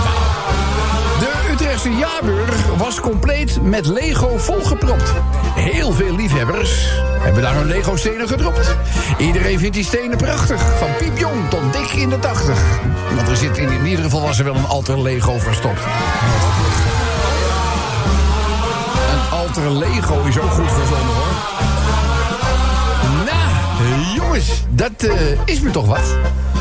Utrechtse 1.80 2.08
jaarburg 2.08 2.78
was 2.78 3.00
compleet 3.00 3.62
met 3.64 3.86
Lego 3.86 4.38
volgepropt. 4.38 5.14
Heel 5.56 5.92
veel 5.92 6.16
liefhebbers 6.16 6.90
hebben 7.20 7.42
daar 7.42 7.56
hun 7.56 7.68
Lego-stenen 7.68 8.28
gedropt. 8.28 8.76
Iedereen 9.18 9.60
vindt 9.60 9.76
die 9.76 9.84
stenen 9.84 10.18
prachtig. 10.18 10.78
Van 10.78 10.88
piepjong 10.98 11.50
tot 11.50 11.74
dik 11.74 11.92
in 11.92 12.10
de 12.10 12.20
tachtig. 12.20 12.60
Want 13.16 13.28
er 13.28 13.38
zit 13.38 13.58
in, 13.58 13.72
in 13.72 13.86
ieder 13.86 14.04
geval 14.04 14.22
was 14.22 14.40
er 14.40 14.46
wel 14.46 14.56
een 14.56 14.68
alter 14.68 15.02
Lego 15.02 15.38
verstopt. 15.38 15.82
Een 19.12 19.32
alter 19.32 19.72
Lego 19.72 20.24
is 20.24 20.40
ook 20.40 20.52
goed 20.52 20.72
verzonnen 20.72 21.16
hoor. 21.16 21.34
Nou, 23.26 24.16
jongens, 24.16 24.64
dat 24.70 25.04
eh, 25.04 25.16
is 25.46 25.60
me 25.60 25.72
toch 25.72 25.86
wat. 25.86 26.16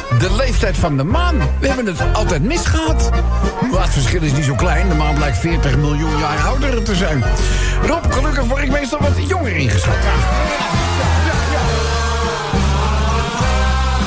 De 0.09 0.35
leeftijd 0.37 0.77
van 0.77 0.97
de 0.97 1.05
maan. 1.05 1.39
We 1.61 1.67
hebben 1.67 1.87
het 1.87 2.03
altijd 2.13 2.43
misgehad. 2.43 3.11
Maar 3.73 3.83
het 3.83 3.93
verschil 3.93 4.23
is 4.23 4.33
niet 4.33 4.45
zo 4.45 4.55
klein. 4.55 4.89
De 4.89 4.95
maan 4.95 5.15
blijkt 5.15 5.39
40 5.39 5.77
miljoen 5.77 6.19
jaar 6.19 6.47
ouder 6.47 6.83
te 6.83 6.95
zijn. 6.95 7.25
Rob, 7.87 8.13
gelukkig 8.13 8.45
word 8.45 8.63
ik 8.63 8.71
meestal 8.71 9.01
wat 9.01 9.29
jonger 9.29 9.57
ingeschat. 9.57 9.95
Ja. 9.95 10.49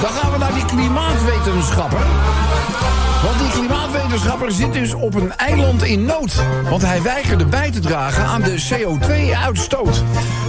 Dan 0.02 0.12
gaan 0.12 0.32
we 0.32 0.38
naar 0.38 0.54
die 0.54 0.66
klimaatwetenschapper. 0.66 2.02
Want 3.24 3.40
die 3.40 3.50
klimaatwetenschapper 3.50 4.52
zit 4.52 4.74
dus 4.74 4.94
op 4.94 5.16
een 5.16 5.36
eiland 5.38 5.84
in 5.84 6.06
nood. 6.06 6.34
Want 6.70 6.82
hij 6.82 7.02
weigerde 7.02 7.46
bij 7.46 7.72
te 7.72 7.80
dragen 7.80 8.26
aan 8.26 8.42
de 8.42 8.64
CO2-uitstoot. 8.70 10.04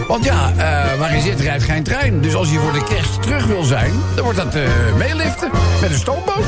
Want 0.08 0.24
ja, 0.24 0.50
eh, 0.50 0.98
waar 0.98 1.08
hij 1.08 1.20
zit 1.20 1.40
rijdt 1.40 1.64
geen 1.64 1.82
trein. 1.82 2.20
Dus 2.20 2.34
als 2.34 2.48
hij 2.48 2.58
voor 2.58 2.72
de 2.72 2.84
kerst 2.84 3.22
terug 3.22 3.46
wil 3.46 3.62
zijn... 3.62 3.92
dan 4.14 4.24
wordt 4.24 4.38
dat 4.38 4.54
eh, 4.54 4.62
meeliften 4.96 5.50
met 5.80 5.90
een 5.90 5.98
stoomboot. 5.98 6.44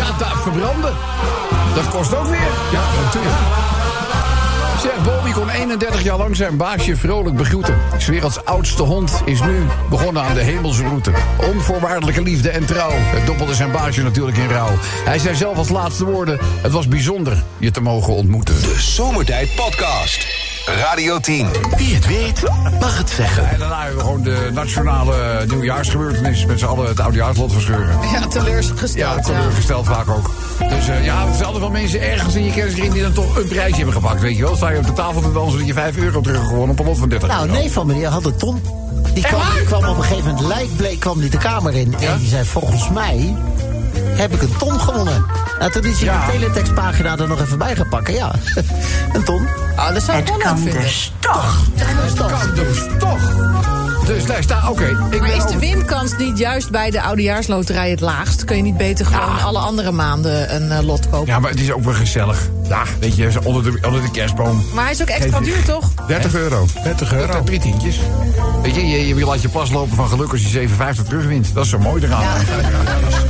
ja, 0.00 0.18
daar 0.18 0.36
verbranden. 0.42 0.94
Dat 1.74 1.88
kost 1.88 2.16
ook 2.16 2.26
weer. 2.26 2.50
Ja, 2.72 2.82
natuurlijk. 3.04 3.36
Zeg, 4.82 5.02
Bobby 5.34 5.52
kon 5.52 5.60
31 5.60 6.02
jaar 6.02 6.18
lang 6.18 6.36
zijn 6.36 6.56
baasje 6.56 6.96
vrolijk 6.96 7.36
begroeten. 7.36 7.76
werelds 8.06 8.44
oudste 8.44 8.82
hond 8.82 9.22
is 9.24 9.40
nu 9.40 9.66
begonnen 9.90 10.22
aan 10.22 10.34
de 10.34 10.40
hemelsroute. 10.40 11.12
Onvoorwaardelijke 11.36 12.22
liefde 12.22 12.50
en 12.50 12.66
trouw. 12.66 12.92
Het 12.92 13.26
doppelde 13.26 13.54
zijn 13.54 13.70
baasje 13.70 14.02
natuurlijk 14.02 14.36
in 14.36 14.48
rouw. 14.48 14.72
Hij 15.04 15.18
zei 15.18 15.34
zelf 15.34 15.56
als 15.56 15.68
laatste 15.68 16.04
woorden... 16.04 16.38
het 16.40 16.72
was 16.72 16.88
bijzonder 16.88 17.42
je 17.58 17.70
te 17.70 17.80
mogen 17.80 18.12
ontmoeten. 18.12 18.54
De 18.54 18.74
Zomertijd 18.78 19.54
Podcast. 19.54 20.26
Radio 20.66 21.18
10. 21.18 21.46
Wie 21.76 21.94
het 21.94 22.06
weet, 22.06 22.42
mag 22.80 22.98
het 22.98 23.10
zeggen. 23.10 23.48
En 23.48 23.58
daarna 23.58 23.80
hebben 23.80 23.98
we 23.98 24.04
gewoon 24.04 24.22
de 24.22 24.50
nationale 24.52 25.44
nieuwjaarsgebeurtenis... 25.46 26.46
met 26.46 26.58
z'n 26.58 26.66
allen 26.66 26.86
het 26.86 27.00
oudejaarslot 27.00 27.52
verscheuren. 27.52 27.98
Ja, 28.12 28.26
teleurgesteld. 28.26 28.92
Ja, 28.94 29.14
Ja, 29.14 29.20
teleurgesteld 29.20 29.86
vaak 29.86 30.08
ook. 30.08 30.30
Dus 30.68 30.88
eh, 30.88 31.04
ja, 31.04 31.24
het 31.26 31.34
zijn 31.34 31.44
altijd 31.44 31.62
wel 31.62 31.70
mensen 31.70 32.02
ergens 32.02 32.34
in 32.34 32.44
je 32.44 32.52
kennisring... 32.52 32.92
die 32.92 33.02
dan 33.02 33.12
toch 33.12 33.36
een 33.36 33.48
prijsje 33.48 33.76
hebben 33.76 33.94
gepakt, 33.94 34.20
weet 34.20 34.36
je 34.36 34.42
wel. 34.42 34.56
Sta 34.56 34.70
je 34.70 34.78
op 34.78 34.86
de 34.86 34.92
tafel 34.92 35.20
te 35.20 35.32
dansen 35.32 35.58
dat 35.58 35.66
je 35.66 35.72
5 35.72 35.96
euro 35.96 36.20
teruggewonnen 36.20 36.70
op 36.70 36.78
een 36.78 36.86
lot 36.86 36.98
van 36.98 37.08
30 37.08 37.28
Nou, 37.28 37.40
euro. 37.46 37.52
nee 37.58 37.70
van 37.70 37.86
me, 37.86 37.94
die 37.94 38.06
had 38.06 38.24
een 38.24 38.36
ton. 38.36 38.62
Die 39.14 39.22
kwam, 39.22 39.40
die 39.54 39.64
kwam 39.64 39.84
op 39.84 39.96
een 39.96 40.02
gegeven 40.02 40.30
moment 40.30 40.46
lijkbleek 40.46 41.00
kwam 41.00 41.20
die 41.20 41.30
de 41.30 41.38
kamer 41.38 41.74
in. 41.74 41.94
En 42.00 42.18
die 42.18 42.28
zei, 42.28 42.44
volgens 42.44 42.88
mij 42.90 43.34
heb 44.06 44.32
ik 44.34 44.42
een 44.42 44.56
ton 44.58 44.80
gewonnen. 44.80 45.24
Nou, 45.58 45.70
toen 45.72 45.84
is 45.84 45.96
hij 46.00 46.04
Ja. 46.04 46.26
de 46.26 46.32
teletextpagina 46.32 47.16
er 47.18 47.28
nog 47.28 47.40
even 47.40 47.58
bij 47.58 47.76
gaan 47.76 47.88
pakken. 47.88 48.14
Ja, 48.14 48.30
een 49.12 49.24
ton. 49.24 49.46
Ah, 49.76 49.94
dat 49.94 50.02
zou 50.02 50.18
ik 50.18 50.26
wel 50.26 50.36
leuk 50.38 50.46
vinden. 50.58 50.90
Toch. 51.20 51.64
kan 52.16 52.54
dus 52.54 52.86
toch. 52.98 53.18
Dus 54.06 54.24
daar 54.26 54.42
staat, 54.42 54.68
oké. 54.68 54.98
ik 55.10 55.20
Maar 55.20 55.36
is 55.36 55.44
de 55.44 55.58
winkans 55.58 56.16
niet 56.18 56.38
juist 56.38 56.70
bij 56.70 56.90
de 56.90 57.02
oudejaarsloterij 57.02 57.90
het 57.90 58.00
laagst? 58.00 58.44
Kun 58.44 58.56
je 58.56 58.62
niet 58.62 58.76
beter 58.76 59.06
gewoon 59.06 59.40
alle 59.42 59.58
andere 59.58 59.92
maanden 59.92 60.54
een 60.54 60.70
eh, 60.72 60.82
lot 60.84 61.08
kopen? 61.10 61.26
Ja, 61.26 61.38
maar 61.38 61.50
het 61.50 61.60
is 61.60 61.72
ook 61.72 61.84
wel 61.84 61.94
gezellig. 61.94 62.48
Ja, 62.68 62.82
weet 63.00 63.16
je, 63.16 63.30
onder 63.44 63.62
de, 63.62 63.78
onder 63.86 64.02
de 64.02 64.10
kerstboom. 64.10 64.64
Maar 64.74 64.84
hij 64.84 64.92
is 64.92 65.02
ook 65.02 65.08
extra 65.08 65.38
Geef- 65.38 65.46
duur, 65.54 65.64
toch? 65.64 65.90
30 66.06 66.34
euro. 66.34 66.66
30 66.82 67.08
Dat 67.10 67.18
euro. 67.18 67.32
zijn 67.32 67.44
drie 67.44 67.60
tientjes. 67.60 68.00
Weet 68.62 68.74
je, 68.74 68.86
je, 68.86 69.06
je 69.16 69.24
laat 69.24 69.42
je 69.42 69.48
pas 69.48 69.70
lopen 69.70 69.96
van 69.96 70.08
geluk 70.08 70.30
als 70.32 70.40
je 70.42 70.48
57 70.48 71.04
terugwint. 71.04 71.54
Dat 71.54 71.64
is 71.64 71.70
zo 71.70 71.78
mooi 71.78 72.04
eraan. 72.04 72.40
Ik 72.40 72.46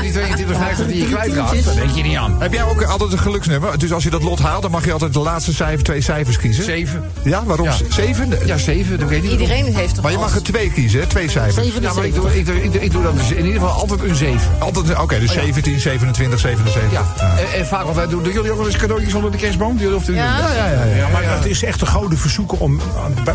die 0.00 0.12
22,50 0.12 0.86
die 0.86 0.98
je 0.98 1.06
kwijtraakt. 1.14 1.64
Daar 1.64 1.74
denk 1.74 1.90
je 1.90 2.02
niet 2.02 2.16
aan. 2.16 2.36
Heb 2.42 2.52
jij 2.52 2.62
ook 2.64 2.82
altijd 2.82 3.12
een 3.12 3.18
geluksnummer? 3.18 3.78
Dus 3.78 3.92
als 3.92 4.02
je 4.02 4.10
dat 4.10 4.22
lot 4.22 4.38
haalt, 4.40 4.62
dan 4.62 4.70
mag 4.70 4.84
je 4.84 4.92
altijd 4.92 5.12
de 5.12 5.18
laatste 5.18 5.54
cijfer, 5.54 5.84
twee 5.84 6.00
cijfers 6.00 6.36
kiezen. 6.38 6.64
Zeven. 6.64 7.02
Ja, 7.24 7.44
waarom? 7.44 7.66
Ja. 7.66 7.74
Zeven? 7.88 8.28
Ja, 8.44 8.56
zeven. 8.58 8.98
Dat 8.98 9.08
weet 9.08 9.24
ik 9.24 9.30
niet. 9.30 9.40
Iedereen 9.40 9.74
heeft 9.74 9.94
toch 9.94 10.02
Maar 10.02 10.12
je 10.12 10.18
mag 10.18 10.34
er 10.34 10.42
twee 10.42 10.70
kiezen, 10.72 11.00
hè? 11.00 11.06
twee 11.06 11.30
cijfers. 11.30 11.66
Ja, 11.80 11.92
maar 11.92 12.04
ik 12.04 12.14
doe, 12.14 12.38
ik, 12.38 12.46
doe, 12.46 12.62
ik, 12.62 12.72
doe, 12.72 12.82
ik 12.82 12.90
doe 12.92 13.02
dan 13.02 13.16
dus 13.16 13.30
in 13.30 13.36
ieder 13.44 13.60
geval 13.60 13.70
altijd 13.80 14.02
een 14.02 14.14
zeven. 14.14 14.50
Altijd, 14.58 14.98
oké, 15.00 15.18
dus 15.20 15.32
17, 15.32 15.80
27, 15.80 16.38
77. 16.40 16.92
Ja. 16.92 17.04
En, 17.36 17.58
en 17.60 17.66
vaak 17.66 17.84
altijd 17.86 18.10
doen. 18.10 18.22
Doen 18.22 18.32
jullie 18.32 18.50
ook 18.50 18.56
wel 18.56 18.66
eens 18.66 18.76
cadeautjes 18.76 19.14
onder 19.14 19.30
de 19.30 19.36
kerstboom? 19.38 19.78
Jullie 19.78 19.96
of 19.96 20.06
Ja. 20.06 20.14
ja, 20.14 20.54
ja, 20.54 20.66
ja, 20.66 20.84
Ja, 20.96 21.08
maar 21.08 21.22
het 21.24 21.46
is 21.46 21.62
echt 21.64 21.80
een 21.80 21.86
gouden 21.86 22.18
verzoeken 22.18 22.58
om. 22.60 22.80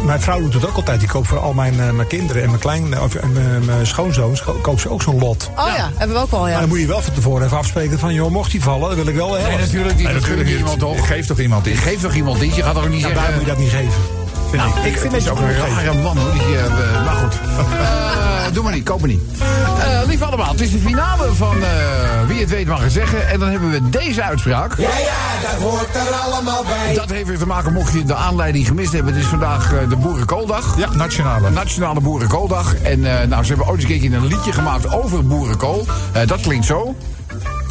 Mijn 0.06 0.22
vrouw 0.22 0.40
doet 0.40 0.54
het 0.54 0.68
ook 0.68 0.76
altijd. 0.76 1.00
Die 1.00 1.10
koopt 1.10 1.28
voor 1.28 1.40
al 1.40 1.54
mijn, 1.54 1.80
eh, 1.80 1.90
mijn 1.90 2.08
kinderen 2.08 2.42
en 2.44 2.48
mijn, 2.48 2.60
klein, 2.62 3.02
of, 3.02 3.16
en 3.16 3.32
mijn, 3.34 3.66
mijn 3.66 3.88
schoonzoons. 3.88 4.44
ko- 4.44 4.60
koopt 4.62 4.82
ze 4.82 4.90
ook 4.90 5.02
zo'n 5.02 5.20
lot. 5.20 5.50
Oh 5.58 5.66
ja, 5.78 5.92
hebben 5.96 6.16
we 6.18 6.22
ook 6.24 6.32
al, 6.32 6.47
Maar 6.48 6.56
ja. 6.56 6.60
dan 6.62 6.70
moet 6.70 6.80
je 6.80 6.88
wel 6.88 7.02
van 7.02 7.14
tevoren 7.14 7.46
even 7.46 7.58
afspreken 7.58 8.00
van... 8.00 8.14
joh, 8.14 8.32
mocht 8.32 8.52
die 8.52 8.62
vallen, 8.62 8.88
dan 8.88 8.96
wil 8.96 9.08
ik 9.08 9.16
wel 9.16 9.30
de 9.30 9.38
Nee, 9.38 9.58
natuurlijk 9.58 9.96
niet. 9.96 10.04
Nee, 10.06 10.14
Dat 10.14 10.28
iemand 10.28 10.70
niet. 10.70 10.80
toch? 10.80 11.08
Geef 11.08 11.26
toch 11.26 11.40
iemand 11.40 11.66
iets? 11.66 11.80
Geef 11.80 12.02
toch 12.02 12.14
iemand 12.16 12.42
iets? 12.42 12.56
Je 12.56 12.64
gaat 12.64 12.74
toch 12.74 12.84
ook 12.84 12.90
niet 12.90 13.02
Ja, 13.02 13.08
zeggen... 13.08 13.24
daar 13.26 13.32
moet 13.34 13.42
je 13.42 13.48
dat 13.48 13.58
niet 13.60 13.70
geven. 13.70 14.17
Vind 14.50 14.64
ik. 14.64 14.84
Ik 14.84 14.98
vind 14.98 15.14
Het 15.14 15.22
is 15.22 15.30
ook 15.30 15.40
een 15.40 15.56
rare 15.56 15.94
man, 15.94 16.18
hoor. 16.18 16.32
Die, 16.32 16.58
eh, 16.58 17.06
maar 17.06 17.16
goed. 17.16 17.40
Eh, 17.80 18.54
doe 18.54 18.64
maar 18.64 18.74
niet, 18.74 18.84
koop 18.84 19.00
maar 19.00 19.10
niet. 19.10 19.22
Eh, 19.80 20.08
lief 20.08 20.22
allemaal, 20.22 20.52
het 20.52 20.62
is 20.62 20.72
de 20.72 20.80
finale 20.80 21.34
van 21.34 21.56
eh, 21.62 22.28
Wie 22.28 22.40
het 22.40 22.50
weet 22.50 22.68
mag 22.68 22.82
het 22.82 22.92
zeggen. 22.92 23.28
En 23.30 23.40
dan 23.40 23.50
hebben 23.50 23.70
we 23.72 23.90
deze 23.90 24.24
uitspraak. 24.24 24.78
Ja, 24.78 24.90
ja, 24.90 25.50
dat 25.52 25.62
hoort 25.62 25.96
er 25.96 26.14
allemaal 26.14 26.64
bij. 26.64 26.94
Dat 26.94 27.10
heeft 27.10 27.28
weer 27.28 27.38
te 27.38 27.48
maken, 27.48 27.74
mocht 27.74 27.94
je 27.94 28.04
de 28.04 28.16
aanleiding 28.16 28.68
gemist 28.68 28.92
hebben. 28.92 29.14
Het 29.14 29.22
is 29.22 29.28
vandaag 29.30 29.74
eh, 29.74 29.90
de 29.90 29.96
Boerenkooldag. 29.96 30.78
Ja, 30.78 30.90
nationale. 30.94 31.50
Nationale 31.50 32.00
Boerenkooldag. 32.00 32.76
En 32.76 33.22
eh, 33.22 33.28
nou, 33.28 33.44
ze 33.44 33.50
hebben 33.50 33.68
ooit 33.68 33.82
eens 33.82 33.92
een 33.92 34.00
keertje 34.00 34.18
een 34.18 34.28
liedje 34.28 34.52
gemaakt 34.52 34.94
over 34.94 35.26
boerenkool. 35.28 35.86
Eh, 36.12 36.28
dat 36.28 36.42
klinkt 36.42 36.66
zo. 36.66 36.96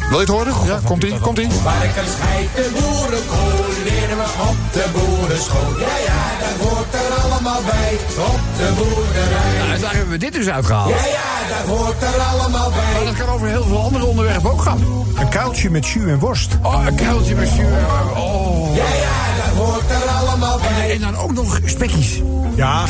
Wil 0.09 0.19
je 0.19 0.25
het 0.25 0.33
horen? 0.35 0.53
Ja, 0.65 0.79
komt 0.83 1.03
ie, 1.03 1.19
komt 1.19 1.37
ie. 1.39 1.51
Varkens 1.51 2.11
de 2.55 2.69
boerenkool 2.73 3.65
leren 3.83 4.17
we 4.17 4.25
op 4.49 4.55
de 4.73 4.85
boerenschool. 4.93 5.79
Ja, 5.79 5.97
ja, 6.05 6.23
dat 6.39 6.67
hoort 6.67 6.93
er 6.93 7.21
allemaal 7.23 7.61
bij. 7.65 7.93
Op 8.17 8.39
de 8.57 8.71
boerderij. 8.77 9.57
Nou, 9.59 9.71
en 9.73 9.81
daar 9.81 9.91
hebben 9.91 10.09
we 10.09 10.17
dit 10.17 10.33
dus 10.33 10.47
uitgehaald. 10.49 10.89
Ja, 10.89 11.05
ja, 11.05 11.55
dat 11.57 11.75
hoort 11.77 12.01
er 12.01 12.21
allemaal 12.21 12.69
Maar 12.69 12.93
bij. 12.93 13.05
dat 13.05 13.15
kan 13.17 13.27
over 13.35 13.47
heel 13.47 13.63
veel 13.63 13.81
andere 13.81 14.05
onderwerpen 14.05 14.51
ook 14.51 14.61
gaan. 14.61 15.05
Een 15.19 15.29
kuiltje 15.29 15.69
met 15.69 15.87
jus 15.87 16.09
en 16.09 16.19
worst. 16.19 16.57
Oh, 16.63 16.83
een 16.85 16.95
kuiltje 16.95 17.35
met 17.35 17.49
zuur. 17.49 17.77
Oh. 18.15 18.75
Ja, 18.75 18.83
ja, 18.83 19.45
dat 19.45 19.65
hoort 19.65 19.89
er 19.89 20.09
allemaal 20.09 20.59
bij. 20.59 20.91
En 20.91 20.99
dan 21.01 21.17
ook 21.17 21.33
nog 21.33 21.59
spekjes. 21.65 22.21
Ja, 22.57 22.85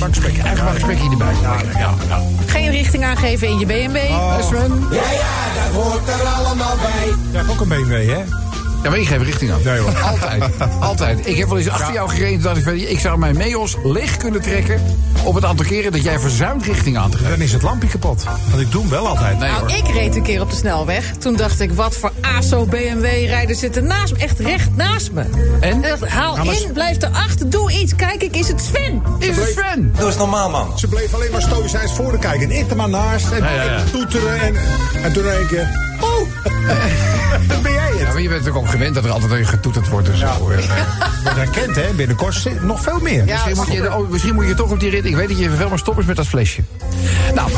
bakspek. 0.00 0.38
Eigen 0.38 0.80
spekje 0.80 1.10
erbij. 1.10 1.34
Ja, 1.42 1.56
ja, 1.78 1.94
ja. 2.08 2.20
Geen 2.46 2.70
richting 2.70 3.04
aangeven 3.04 3.48
in 3.48 3.58
je 3.58 3.66
B&B. 3.66 3.96
Eh, 3.96 4.42
Sven? 4.42 4.86
Ja, 4.90 5.10
ja, 5.10 5.62
dat 5.64 5.82
hoort 5.82 6.08
er 6.08 6.26
allemaal 6.26 6.76
bij. 6.76 7.12
Ja, 7.32 7.50
ook 7.50 7.60
een 7.60 7.68
BMW, 7.68 8.08
hè? 8.08 8.45
Ja, 8.86 8.92
maar 8.92 9.00
ik 9.00 9.08
geef 9.08 9.22
richting 9.22 9.52
aan. 9.52 9.60
Nee, 9.64 9.78
hoor. 9.78 9.96
Altijd. 10.10 10.44
Altijd. 10.80 11.26
Ik 11.26 11.36
heb 11.36 11.48
wel 11.48 11.58
eens 11.58 11.68
achter 11.68 11.92
jou 11.92 12.08
gereden. 12.08 12.42
Dacht 12.42 12.56
ik, 12.56 12.62
van, 12.62 12.72
ik 12.74 12.98
zou 13.00 13.18
mijn 13.18 13.36
Meos 13.36 13.76
leeg 13.84 14.16
kunnen 14.16 14.40
trekken... 14.42 14.80
op 15.24 15.34
het 15.34 15.44
aantal 15.44 15.66
keren 15.66 15.92
dat 15.92 16.02
jij 16.02 16.18
verzuimt 16.18 16.64
richting 16.64 16.96
aan 16.98 17.10
te 17.10 17.16
geven. 17.16 17.30
Dan 17.32 17.40
is 17.40 17.52
het 17.52 17.62
lampje 17.62 17.88
kapot. 17.88 18.24
Want 18.50 18.60
ik 18.62 18.70
doe 18.70 18.80
hem 18.80 18.90
wel 18.90 19.08
altijd. 19.08 19.38
Nee 19.38 19.50
Nou, 19.50 19.60
hoor. 19.60 19.70
ik 19.78 19.88
reed 19.94 20.16
een 20.16 20.22
keer 20.22 20.40
op 20.40 20.50
de 20.50 20.56
snelweg. 20.56 21.12
Toen 21.18 21.36
dacht 21.36 21.60
ik, 21.60 21.72
wat 21.72 21.96
voor 21.96 22.12
ASO 22.20 22.64
BMW-rijders 22.64 23.58
zitten 23.58 23.84
naast 23.86 24.12
me. 24.12 24.18
Echt 24.18 24.38
recht 24.38 24.76
naast 24.76 25.12
me. 25.12 25.24
En? 25.60 25.80
Dacht, 25.82 26.06
haal 26.08 26.36
maar- 26.36 26.46
in, 26.62 26.72
blijf 26.72 27.02
erachter, 27.02 27.50
doe 27.50 27.72
iets. 27.72 27.94
Kijk, 27.96 28.22
ik 28.22 28.36
is 28.36 28.48
het 28.48 28.60
Sven. 28.60 29.02
Is 29.18 29.36
het 29.36 29.48
Sven? 29.58 29.92
Doe 29.98 30.06
eens 30.06 30.16
normaal, 30.16 30.50
man. 30.50 30.78
Ze 30.78 30.86
bleef 30.88 31.14
alleen 31.14 31.30
maar 31.32 31.42
stoïcijns 31.42 31.92
voor 31.92 32.12
de 32.12 32.18
kijken. 32.18 32.50
En 32.50 32.56
ik 32.58 32.70
er 32.70 32.76
maar 32.76 32.88
naast. 32.88 33.30
En, 33.30 33.42
Ja, 33.44 33.52
ja, 33.54 33.62
ja. 33.62 33.76
en 33.78 33.90
toeteren. 33.90 34.40
En, 34.40 34.54
en 35.02 35.12
toen 35.12 35.22
denk 35.22 35.50
ik... 35.50 35.84
Oh, 36.00 36.28
maar 38.16 38.24
je 38.24 38.30
bent 38.30 38.44
natuurlijk 38.44 38.66
ook 38.66 38.72
gewend 38.78 38.94
dat 38.94 39.04
er 39.04 39.10
altijd 39.10 39.46
getoeterd 39.46 39.88
wordt. 39.88 40.06
Dus 40.06 40.18
zo, 40.18 40.26
eh. 40.28 40.38
Wordt 40.46 41.36
herkend, 41.36 41.76
hè? 41.76 41.92
Binnenkort 41.96 42.48
nog 42.62 42.82
veel 42.82 42.98
meer. 43.00 43.24
misschien, 43.24 43.56
moet 43.56 43.72
je, 43.72 43.96
oh, 43.96 44.10
misschien 44.10 44.34
moet 44.34 44.46
je 44.46 44.54
toch 44.54 44.70
op 44.70 44.80
die 44.80 44.90
rit. 44.90 45.04
Ik 45.04 45.16
weet 45.16 45.28
dat 45.28 45.38
je 45.38 45.50
veel 45.50 45.68
maar 45.68 45.78
stoppers 45.78 46.06
met 46.06 46.16
dat 46.16 46.26
flesje. 46.26 46.62
Nou, 47.34 47.50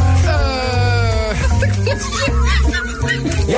Ja, 3.46 3.57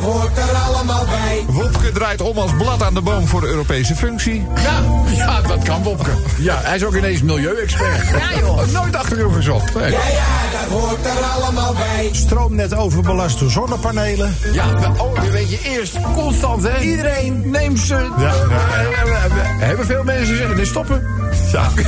hoort 0.00 0.38
er 0.38 0.56
allemaal 0.66 1.04
bij. 1.04 1.44
Wopke 1.46 1.92
draait 1.92 2.20
om 2.20 2.38
als 2.38 2.52
blad 2.58 2.82
aan 2.82 2.94
de 2.94 3.00
boom 3.00 3.26
voor 3.26 3.40
de 3.40 3.46
Europese 3.46 3.94
functie. 3.94 4.46
ja, 4.54 4.82
ja, 5.16 5.40
dat 5.40 5.62
kan 5.62 5.82
Wopke. 5.82 6.10
Ja, 6.38 6.60
hij 6.62 6.76
is 6.76 6.84
ook 6.84 6.94
ineens 6.94 7.22
milieuexpert. 7.22 8.08
Ja, 8.08 8.38
joh. 8.38 8.66
Nooit 8.72 8.96
achter 8.96 9.18
hem 9.18 9.32
gezocht. 9.32 9.74
Nee. 9.74 9.90
Ja, 9.90 9.98
ja, 9.98 10.60
dat 10.60 10.78
hoort 10.78 11.06
er 11.06 11.24
allemaal 11.24 11.72
bij. 11.72 12.08
Stroomnet 12.12 12.74
overbelast 12.74 13.38
door 13.38 13.50
zonnepanelen. 13.50 14.34
Ja, 14.52 14.66
oh, 14.98 15.20
weet 15.22 15.50
je, 15.50 15.58
eerst 15.62 15.96
constant, 16.14 16.62
hè? 16.62 16.80
Iedereen 16.80 17.50
neemt 17.50 17.78
ze. 17.78 17.94
Ja, 17.94 18.34
ja, 18.34 19.28
We 19.58 19.64
hebben 19.64 19.86
veel 19.86 20.04
mensen 20.04 20.36
zeggen, 20.36 20.56
dus 20.56 20.68
stoppen. 20.68 21.19
Ja. 21.52 21.68
We 21.74 21.82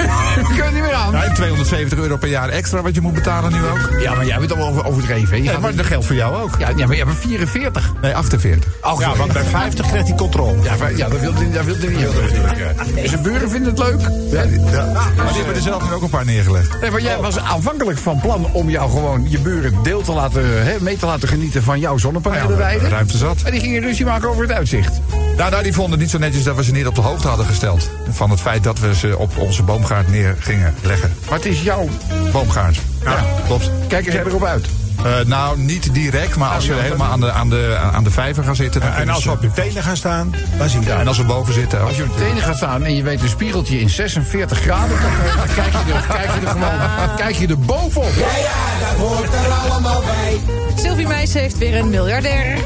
kunnen 0.57 0.73
niet 0.75 0.83
meer 0.83 0.93
aan. 0.95 1.13
Ja, 1.13 1.25
en 1.25 1.35
270 1.35 1.99
euro 1.99 2.17
per 2.17 2.29
jaar 2.29 2.49
extra 2.49 2.83
wat 2.83 2.95
je 2.95 3.01
moet 3.01 3.13
betalen 3.15 3.53
nu 3.53 3.59
ook. 3.67 4.01
Ja, 4.01 4.15
maar 4.15 4.27
jij 4.27 4.39
bent 4.39 4.53
al 4.57 4.69
over, 4.69 4.85
overdreven. 4.87 5.29
hè? 5.29 5.37
Je 5.37 5.43
Ja, 5.43 5.51
gaat- 5.53 5.61
maar 5.61 5.75
dat 5.75 5.87
geldt 5.87 6.07
voor 6.07 6.15
jou 6.15 6.43
ook. 6.43 6.51
ja, 6.59 6.69
ja, 6.77 6.87
maar 6.87 6.97
je 6.97 7.05
hebt 7.05 7.17
44. 7.19 7.93
Nee, 8.03 8.15
48. 8.15 8.71
Oh, 8.83 9.01
Ja, 9.01 9.17
want 9.17 9.33
bij 9.33 9.43
50 9.45 9.87
krijgt 9.87 10.09
hij 10.09 10.17
controle. 10.17 10.63
Ja, 10.63 10.77
maar- 10.79 10.97
ja, 10.97 11.09
dat 11.09 11.21
wil 11.21 11.35
hij 11.35 11.51
dat 11.51 11.67
niet 11.67 11.81
natuurlijk. 11.81 13.09
Zijn 13.09 13.23
buren 13.33 13.51
vinden 13.51 13.71
het 13.71 13.79
leuk. 13.79 14.01
Ja. 14.31 14.85
Maar 15.17 15.27
die 15.27 15.37
hebben 15.37 15.55
er 15.55 15.61
zelf 15.61 15.89
nu 15.89 15.95
ook 15.95 16.03
een 16.03 16.11
paar 16.11 16.25
neergelegd. 16.25 16.81
Nee, 16.81 16.91
maar 16.91 17.01
jij 17.03 17.17
was 17.19 17.39
aanvankelijk 17.39 17.99
van 17.99 18.21
plan 18.21 18.47
om 18.53 18.71
jou 18.71 18.91
gewoon 18.91 19.27
je 19.31 19.39
buren 19.41 19.83
deel 19.83 20.03
te 20.03 20.13
laten, 20.13 20.65
hè, 20.65 20.75
mee 20.81 20.97
te 20.97 21.07
laten 21.07 21.29
genieten 21.29 21.63
van 21.63 21.81
jouw 21.81 21.99
zonnepanelenweide. 21.99 22.89
ruimte 22.89 23.17
zat. 23.17 23.43
En 23.45 23.53
die 23.53 23.61
gingen 23.61 23.83
ruzie 23.83 24.05
maken 24.05 24.29
over 24.29 24.43
het 24.43 24.53
uitzicht. 24.53 25.01
Nou, 25.37 25.51
nou, 25.51 25.63
die 25.63 25.73
vonden 25.73 25.93
het 25.93 26.01
niet 26.01 26.11
zo 26.11 26.19
netjes 26.19 26.43
dat 26.45 26.57
we 26.57 26.65
ze 26.65 26.73
niet 26.73 26.87
op 26.87 26.95
de 26.95 27.01
hoogte 27.01 27.29
hadden 27.29 27.47
gesteld. 27.47 27.91
Van 28.11 28.31
het 28.31 28.41
feit 28.41 28.63
dat 28.65 28.79
we 28.79 28.95
ze 28.95 29.19
op 29.19 29.33
onze 29.53 29.65
boomgaard 29.65 30.09
neer 30.09 30.37
gingen 30.39 30.75
leggen. 30.83 31.13
Maar 31.29 31.39
het 31.39 31.47
is 31.47 31.63
jouw. 31.63 31.89
Boomgaard. 32.33 32.79
Ja, 33.05 33.25
klopt. 33.47 33.71
Kijk 33.89 34.07
eens 34.07 34.15
erop 34.15 34.45
uit. 34.45 34.67
Eh, 35.05 35.27
nou, 35.27 35.59
niet 35.59 35.95
direct, 35.95 36.37
maar 36.37 36.51
als 36.51 36.67
we 36.67 36.75
helemaal 36.75 37.11
aan 37.11 37.21
de, 37.21 37.31
aan 37.33 37.49
de, 37.49 37.79
aan 37.93 38.05
de 38.05 38.11
vijver 38.11 38.45
gaan 38.45 38.57
zitten... 38.57 38.81
Dan 38.81 38.93
En 38.93 39.09
als 39.09 39.25
we 39.25 39.31
op 39.31 39.43
je 39.43 39.51
tenen 39.51 39.83
gaan 39.83 39.97
staan, 39.97 40.35
dan 40.59 40.69
zie 40.69 40.81
je 40.81 40.87
Ja, 40.87 40.93
dat. 40.93 41.01
en 41.01 41.09
als 41.09 41.17
we 41.17 41.25
boven 41.25 41.55
zitten. 41.55 41.81
Als 41.83 41.97
je 41.97 42.03
op 42.03 42.17
de 42.17 42.25
tenen 42.25 42.43
gaat 42.43 42.57
staan 42.57 42.85
en 42.85 42.97
je 42.97 43.03
weet 43.03 43.23
een 43.23 43.29
spiegeltje 43.29 43.81
in 43.81 43.91
46 43.91 44.59
graden, 44.59 45.01
dan, 45.01 45.11
dan 45.37 45.55
kijk, 45.55 45.73
je 45.87 45.93
er, 45.93 46.07
kijk 46.09 46.31
je 46.35 46.47
er 46.47 46.53
gewoon 46.53 47.17
kijk 47.17 47.37
je 47.37 47.47
er 47.47 47.59
bovenop. 47.59 48.13
Ja, 48.17 48.37
ja, 48.37 48.87
dat 48.89 49.09
hoort 49.09 49.33
er 49.35 49.71
allemaal 49.71 50.03
bij. 50.03 50.41
Sylvie 50.77 51.07
Meijs 51.07 51.35
heeft 51.35 51.59
weer 51.59 51.77
een 51.77 51.91
miljardair. 51.91 52.59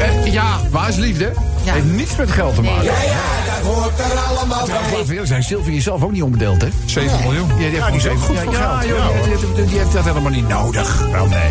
Eh, 0.00 0.32
ja, 0.32 0.60
waar 0.70 0.88
is 0.88 0.96
liefde? 0.96 1.32
Ja. 1.64 1.72
Heeft 1.72 1.84
niets 1.84 2.16
met 2.16 2.30
geld 2.30 2.54
te 2.54 2.62
maken. 2.62 2.84
Ja, 2.84 3.02
ja, 3.02 3.44
dat 3.46 3.72
hoort 3.72 3.98
er 3.98 4.18
allemaal 4.18 4.66
bij. 4.66 5.00
eerlijk 5.08 5.26
zijn, 5.26 5.42
Sylvie 5.42 5.76
is 5.76 5.84
zelf 5.84 6.02
ook 6.02 6.12
niet 6.12 6.22
onbedeeld, 6.22 6.62
hè? 6.62 6.68
7 6.84 7.20
miljoen. 7.22 7.48
Ja, 7.48 7.54
die, 7.56 7.64
heeft 7.64 8.02
die 8.02 8.10
ook 8.10 8.18
goed 8.18 8.38
voor 8.38 8.52
ja, 8.52 8.58
geld. 8.58 8.82
Ja, 8.84 8.94
Ja, 8.94 9.04
joh, 9.04 9.22
die, 9.22 9.32
heeft- 9.32 9.68
die 9.68 9.78
heeft 9.78 9.92
dat 9.92 10.04
helemaal 10.04 10.30
niet 10.30 10.48
nodig. 10.48 10.98
Wel, 11.12 11.26
nee. 11.26 11.48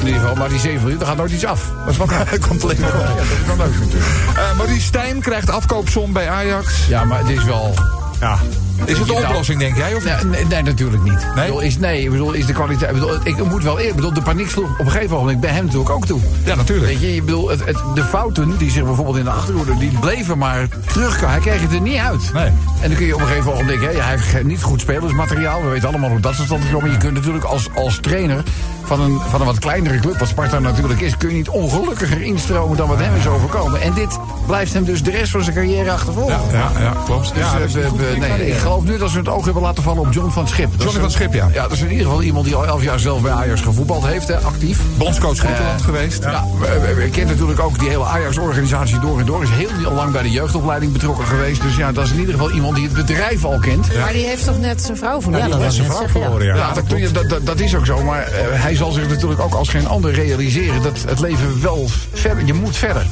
in 0.00 0.06
ieder 0.06 0.20
geval, 0.20 0.34
maar 0.34 0.48
die 0.48 0.58
7 0.58 0.80
miljoen, 0.80 0.98
daar 0.98 1.08
gaat 1.08 1.16
nooit 1.16 1.32
iets 1.32 1.44
af. 1.44 1.70
Dat 1.84 1.88
is 1.88 1.96
wel 1.96 2.06
knap. 2.06 2.38
Komt 2.48 2.62
alleen 2.62 2.80
maar 2.80 2.90
Ja, 2.90 3.14
dat 3.14 3.24
is 3.24 3.46
wel 3.46 3.56
leuk 3.56 3.78
natuurlijk. 3.78 4.04
Eh, 4.36 4.56
Maurice 4.56 4.80
Stijn 4.80 5.20
krijgt 5.20 5.50
afkoopsom 5.50 6.12
bij 6.12 6.28
Ajax. 6.28 6.86
Ja, 6.88 7.04
maar 7.04 7.18
het 7.18 7.28
is 7.28 7.44
wel... 7.44 7.74
Ja. 8.20 8.38
Is 8.84 8.98
het 8.98 9.06
de 9.06 9.12
Nou, 9.12 9.26
oplossing, 9.26 9.58
denk 9.58 9.76
jij? 9.76 9.94
Of? 9.94 10.04
Nee, 10.04 10.14
nee, 10.24 10.44
nee, 10.44 10.62
natuurlijk 10.62 11.02
niet. 11.02 11.12
Ik 11.22 11.34
Nee? 11.34 11.44
bedoel, 11.46 11.60
is, 11.60 11.78
nee, 11.78 12.02
ik 12.02 12.10
bedoel, 12.10 12.32
is 12.32 12.46
de 12.46 12.52
kwaliteit... 12.52 12.90
Ik, 12.94 13.00
bedoel, 13.00 13.18
ik 13.24 13.44
moet 13.44 13.62
wel 13.62 13.72
eerlijk... 13.72 13.88
Ik 13.88 13.94
bedoel, 13.96 14.12
de 14.12 14.22
paniek 14.22 14.50
sloeg 14.50 14.70
op 14.78 14.84
een 14.86 14.90
gegeven 14.90 15.16
moment 15.16 15.40
bij 15.40 15.50
hem 15.50 15.64
natuurlijk 15.64 15.90
ook 15.90 16.06
toe. 16.06 16.20
Ja, 16.44 16.54
natuurlijk. 16.54 16.86
Weet 16.88 17.00
je, 17.00 17.14
ik 17.14 17.24
bedoel, 17.24 17.48
het, 17.48 17.64
het- 17.64 17.82
de 17.94 18.04
fouten 18.04 18.56
die 18.58 18.70
zich 18.70 18.84
bijvoorbeeld 18.84 19.16
in 19.16 19.24
de 19.24 19.30
achterhoede... 19.30 19.76
die 19.78 19.98
bleven 20.00 20.38
maar 20.38 20.68
terugkomen. 20.92 21.30
Hij 21.30 21.40
kreeg 21.40 21.60
het 21.60 21.72
er 21.72 21.80
niet 21.80 21.96
uit. 21.98 22.32
Nee. 22.32 22.46
En 22.80 22.88
dan 22.88 22.94
kun 22.96 23.06
je 23.06 23.14
op 23.14 23.20
een 23.20 23.26
gegeven 23.26 23.50
moment 23.50 23.68
denken... 23.68 24.04
Hij 24.04 24.16
heeft 24.18 24.44
niet 24.44 24.62
goed 24.62 24.80
spelersmateriaal. 24.80 25.62
We 25.62 25.68
weten 25.68 25.88
allemaal 25.88 26.10
hoe 26.10 26.20
dat 26.20 26.32
is 26.32 26.46
tot 26.46 26.60
gekomen. 26.64 26.90
Je 26.90 26.96
kunt 26.96 27.14
natuurlijk 27.14 27.44
als, 27.44 27.68
als 27.74 27.98
trainer 28.00 28.42
van 28.84 29.00
een, 29.00 29.18
van 29.28 29.40
een 29.40 29.46
wat 29.46 29.58
kleinere 29.58 29.98
club... 29.98 30.18
wat 30.18 30.28
Sparta 30.28 30.58
natuurlijk 30.58 31.00
is... 31.00 31.16
kun 31.16 31.28
je 31.28 31.34
niet 31.34 31.48
ongelukkiger 31.48 32.22
instromen 32.22 32.76
dan 32.76 32.88
wat 32.88 32.98
hem 32.98 33.16
is 33.16 33.26
overkomen. 33.26 33.80
En 33.80 33.92
dit 33.94 34.18
blijft 34.46 34.72
hem 34.72 34.84
dus 34.84 35.02
de 35.02 35.10
rest 35.10 35.30
van 35.30 35.42
zijn 35.42 35.54
carrière 35.56 35.90
achtervolgen. 35.90 36.38
Ja, 36.52 36.70
ja, 36.78 36.92
klopt. 37.04 37.34
Dus, 37.34 37.42
Ja, 37.42 37.58
eh, 37.58 37.66
we- 37.72 37.90
we- 37.96 38.16
nee, 38.18 38.46
ik 38.48 38.58
geloof 38.66 38.84
nu 38.84 38.98
dat 38.98 39.10
ze 39.10 39.18
het 39.18 39.28
oog 39.28 39.44
hebben 39.44 39.62
laten 39.62 39.82
vallen 39.82 40.02
op 40.06 40.12
John 40.12 40.30
van 40.30 40.48
Schip. 40.48 40.70
Dat 40.70 40.78
Johnny 40.82 40.94
is- 40.94 41.00
van 41.00 41.10
Schip, 41.10 41.32
ja. 41.34 41.48
Ja, 41.52 41.62
dat 41.62 41.72
is 41.72 41.80
in 41.80 41.90
ieder 41.90 42.04
geval 42.06 42.22
iemand 42.22 42.44
die 42.44 42.54
al 42.54 42.66
elf 42.66 42.82
jaar 42.82 42.98
zelf 42.98 43.20
bij 43.22 43.32
Ajax 43.32 43.60
gevoetbald 43.60 44.06
heeft, 44.06 44.28
hè, 44.28 44.36
actief. 44.38 44.78
Bondscoach 44.96 45.36
Griekenland 45.38 45.82
geweest. 45.82 46.22
Ja, 46.24 46.44
we 46.96 47.08
kent 47.12 47.28
natuurlijk 47.28 47.60
ook 47.60 47.78
die 47.78 47.88
hele 47.88 48.04
Ajax-organisatie 48.04 48.98
door 48.98 49.18
en 49.20 49.26
door. 49.26 49.42
Is 49.42 49.48
heel 49.50 49.92
lang 49.92 50.12
bij 50.12 50.22
de 50.22 50.30
jeugdopleiding 50.30 50.92
betrokken 50.92 51.26
geweest. 51.26 51.62
Dus 51.62 51.76
ja, 51.76 51.92
dat 51.92 52.04
is 52.04 52.10
in 52.12 52.18
ieder 52.18 52.34
geval 52.34 52.50
iemand 52.50 52.74
die 52.74 52.84
het 52.84 52.94
bedrijf 52.94 53.44
al 53.44 53.58
kent. 53.58 53.98
Maar 54.00 54.12
die 54.12 54.26
heeft 54.26 54.44
toch 54.44 54.58
net 54.58 54.82
zijn 54.82 54.96
vrouw 54.96 55.14
Ja, 55.14 55.20
verloren? 55.20 55.50
dat 55.50 55.58
was 55.62 55.74
zijn 55.76 55.86
vrouw 55.88 56.02
ja. 56.02 56.08
verloren, 56.08 56.46
ja. 56.46 56.54
Ja, 56.56 56.72
dat, 56.72 56.84
kun 56.86 56.98
je- 56.98 57.10
dat, 57.10 57.28
dat, 57.28 57.46
dat 57.46 57.60
is 57.60 57.74
ook 57.76 57.86
zo. 57.86 58.02
Maar 58.02 58.22
eh, 58.22 58.32
hij 58.62 58.74
zal 58.76 58.90
zich 58.92 59.08
natuurlijk 59.08 59.40
ook 59.40 59.54
als 59.54 59.68
geen 59.68 59.88
ander 59.88 60.12
realiseren 60.12 60.82
dat 60.82 60.98
het 61.08 61.20
leven 61.20 61.62
wel 61.62 61.86
verder. 62.12 62.44
Je 62.46 62.54
moet 62.54 62.76
verder. 62.76 63.06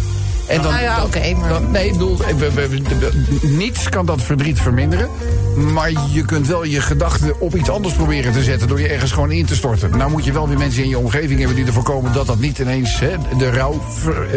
En 0.46 0.62
dan, 0.62 0.72
Nou 0.72 0.82
ja, 0.84 1.04
oké, 1.04 1.34
maar- 1.34 1.62
nee, 1.62 1.86
ik 1.86 1.92
bedoel, 1.92 2.16
we- 2.18 2.50
we- 2.54 2.68
we- 2.68 3.48
niets 3.48 3.88
kan 3.88 4.06
dat 4.06 4.22
verdriet 4.22 4.60
verminderen. 4.60 5.08
Maar 5.56 5.90
je 6.12 6.24
kunt 6.24 6.46
wel 6.46 6.64
je 6.64 6.80
gedachten 6.80 7.40
op 7.40 7.56
iets 7.56 7.70
anders 7.70 7.94
proberen 7.94 8.32
te 8.32 8.42
zetten... 8.42 8.68
door 8.68 8.80
je 8.80 8.88
ergens 8.88 9.12
gewoon 9.12 9.30
in 9.30 9.46
te 9.46 9.54
storten. 9.54 9.96
Nou 9.96 10.10
moet 10.10 10.24
je 10.24 10.32
wel 10.32 10.48
weer 10.48 10.58
mensen 10.58 10.82
in 10.82 10.88
je 10.88 10.98
omgeving 10.98 11.38
hebben... 11.38 11.56
die 11.56 11.66
ervoor 11.66 11.82
komen 11.82 12.12
dat 12.12 12.26
dat 12.26 12.38
niet 12.38 12.58
ineens 12.58 13.00
hè, 13.00 13.10
de 13.38 13.50
rouw, 13.50 13.82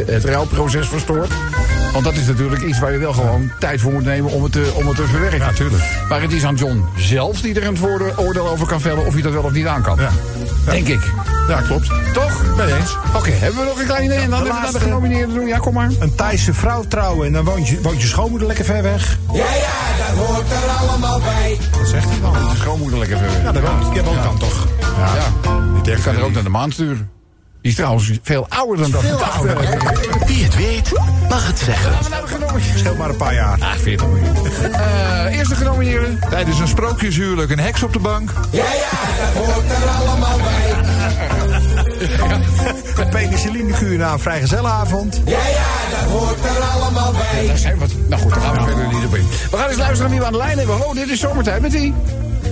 het 0.06 0.26
rouwproces 0.26 0.88
verstoort. 0.88 1.32
Want 1.93 2.04
dat 2.04 2.15
is 2.15 2.26
natuurlijk 2.28 2.62
iets 2.62 2.80
waar 2.80 2.91
je 2.91 2.98
wel 2.98 3.13
gewoon 3.13 3.52
tijd 3.60 3.82
voor 3.82 3.91
moet 3.91 4.04
nemen... 4.06 4.32
om 4.32 4.43
het 4.43 4.52
te, 4.52 4.72
om 4.76 4.88
het 4.88 4.96
te 4.96 5.04
verwerken. 5.08 5.39
Ja, 5.39 5.52
tuurlijk. 5.54 5.84
Maar 6.10 6.22
het 6.22 6.32
is 6.32 6.43
aan 6.43 6.56
John 6.56 6.86
zelf 6.96 7.41
die 7.41 7.60
er 7.60 7.67
een 7.67 7.78
oordeel 8.17 8.50
over 8.50 8.67
kan 8.67 8.82
vellen... 8.82 9.06
of 9.06 9.13
hij 9.13 9.22
dat 9.22 9.34
wel 9.34 9.43
of 9.43 9.52
niet 9.52 9.65
aan 9.65 9.82
kan. 9.82 9.98
Ja. 10.00 10.12
Denk 10.65 10.88
ik. 10.88 11.12
Ja, 11.48 11.62
klopt. 11.62 11.88
Toch? 12.13 12.56
Mee 12.58 12.74
eens. 12.76 12.98
Oké, 13.15 13.30
hebben 13.30 13.60
we 13.60 13.65
nog 13.65 13.80
een 13.80 13.86
kleine 13.86 14.06
idee? 14.13 14.24
En 14.24 14.30
dan 14.30 14.43
de 14.43 14.50
even 14.50 14.62
naar 14.62 14.72
de 14.72 14.80
genomineerden 14.80 15.36
doen. 15.36 15.48
Ja, 15.48 15.58
kom 15.58 15.74
maar. 15.74 15.89
Een 15.99 16.15
Thaise 16.15 16.53
vrouw 16.53 16.83
trouwen 16.83 17.27
en 17.27 17.33
dan 17.33 17.45
woont 17.45 17.67
je, 17.67 17.81
woont 17.81 18.01
je 18.01 18.07
schoonmoeder 18.07 18.47
lekker 18.47 18.65
ver 18.65 18.83
weg. 18.83 19.17
Ja, 19.33 19.38
ja, 19.38 20.05
dat 20.07 20.25
hoort 20.25 20.51
er 20.51 20.69
allemaal 20.79 21.19
bij. 21.19 21.57
Wat 21.71 21.88
zegt 21.88 22.10
hij 22.10 22.19
dan? 22.21 22.33
De 22.33 22.55
schoonmoeder 22.55 22.99
lekker 22.99 23.17
ver. 23.17 23.41
Ja, 23.43 23.51
dat 23.51 23.63
woont, 23.63 23.93
jij 23.93 24.03
woont 24.03 24.23
dan 24.23 24.38
toch? 24.38 24.67
Ja. 24.79 25.51
Niet 25.75 25.88
Ik 25.88 26.01
kan 26.03 26.15
er 26.15 26.23
ook 26.23 26.33
naar 26.33 26.43
de 26.43 26.49
maan 26.49 26.71
sturen. 26.71 27.12
Die 27.62 27.71
is 27.71 27.75
trouwens 27.75 28.12
veel 28.21 28.45
ouder 28.49 28.77
dan 28.77 28.91
dat. 28.91 29.01
Veel 29.01 29.23
ouder, 29.23 29.69
hè? 29.69 29.77
Wie 30.25 30.43
het 30.43 30.55
weet, 30.55 30.91
mag 31.29 31.47
het 31.47 31.60
zeggen. 31.60 31.91
Scheelt 32.75 32.97
maar 32.97 33.10
een 33.10 33.17
paar 33.17 33.33
jaar. 33.33 33.57
Ah, 33.60 33.73
40 33.75 34.07
miljoen. 34.07 34.36
Eh, 34.73 35.38
eerste 35.38 35.55
genomineerde. 35.55 36.19
Tijdens 36.29 36.60
een 36.60 36.67
sprookjeshuwelijk 36.67 37.51
een 37.51 37.60
heks 37.60 37.83
op 37.83 37.93
de 37.93 37.99
bank. 37.99 38.33
Ja, 38.51 38.63
ja, 38.63 38.89
dat 39.33 39.45
hoort 39.45 39.71
er 39.71 39.89
allemaal 39.89 40.38
bij. 40.38 41.65
Een 42.99 43.10
penicillinekuur 43.10 43.97
na 43.97 44.12
een 44.13 44.19
vrijgezellenavond. 44.19 45.21
Ja, 45.25 45.32
ja, 45.32 45.99
dat 45.99 46.10
hoort 46.10 46.45
er 46.45 46.62
allemaal 46.62 47.12
bij. 47.12 47.47
Daar 47.47 47.58
zijn 47.58 47.77
wat. 47.77 47.89
Nou 48.08 48.21
goed, 48.21 48.34
daar 48.34 48.41
gaan 48.41 48.56
we 48.56 48.62
verder 48.62 48.88
niet 48.93 49.06
op 49.06 49.15
in. 49.15 49.27
We 49.51 49.58
gaan 49.58 49.67
eens 49.67 49.77
luisteren 49.77 50.01
naar 50.01 50.10
wie 50.10 50.19
we 50.19 50.25
aan 50.25 50.32
de 50.32 50.38
lijn 50.38 50.58
hebben. 50.58 50.77
Hallo, 50.77 50.93
dit 50.93 51.10
is 51.10 51.19
zomertijd 51.19 51.62
met 51.62 51.71
wie? 51.71 51.93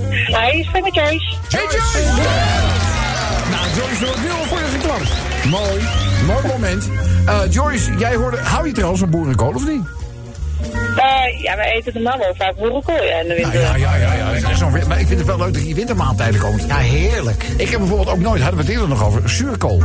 Hij 0.10 0.60
is 0.60 0.72
met 0.72 0.96
Joyce. 0.96 1.36
Hey 1.50 1.64
Joyce! 1.64 2.00
Nou, 3.52 3.68
Joyce 3.76 4.06
wordt 4.06 4.22
nu 4.22 4.32
al 4.32 4.46
voor 4.46 4.60
je 4.60 4.66
geklapt. 4.66 5.10
Mooi. 5.50 5.84
Mooi 6.26 6.48
moment. 6.48 6.90
Eh, 7.26 7.40
Joyce, 7.50 7.98
jij 7.98 8.16
hoorde... 8.16 8.38
Hou 8.38 8.68
je 8.68 8.74
trouwens 8.74 9.02
van 9.02 9.10
boerenkool 9.10 9.54
of 9.54 9.68
niet? 9.68 9.82
Eh, 10.96 11.42
ja, 11.42 11.56
wij 11.56 11.74
eten 11.74 11.94
normaal 11.94 12.18
wel 12.18 12.34
vaak 12.38 12.56
boerenkool 12.56 13.04
ja, 13.04 13.20
in 13.20 13.28
de 13.28 13.34
winter. 13.34 13.62
Ja, 13.62 13.76
ja, 13.76 13.96
ja. 13.96 14.14
ja, 14.14 14.34
echt 14.34 14.88
maar 14.88 15.00
ik 15.00 15.08
vind 15.08 15.20
het 15.20 15.28
wel 15.28 15.38
leuk 15.38 15.54
dat 15.54 15.68
je 15.68 15.76
wintermaaltijden 15.76 16.40
komt. 16.40 16.64
Ja, 16.68 16.78
heerlijk. 16.78 17.44
Ik 17.58 17.70
heb 17.70 17.80
bijvoorbeeld 17.80 18.10
ook 18.10 18.20
nooit, 18.20 18.42
hadden 18.42 18.60
we 18.60 18.66
het 18.66 18.74
eerder 18.74 18.88
nog 18.88 19.06
over, 19.06 19.30
zuurkool. 19.30 19.84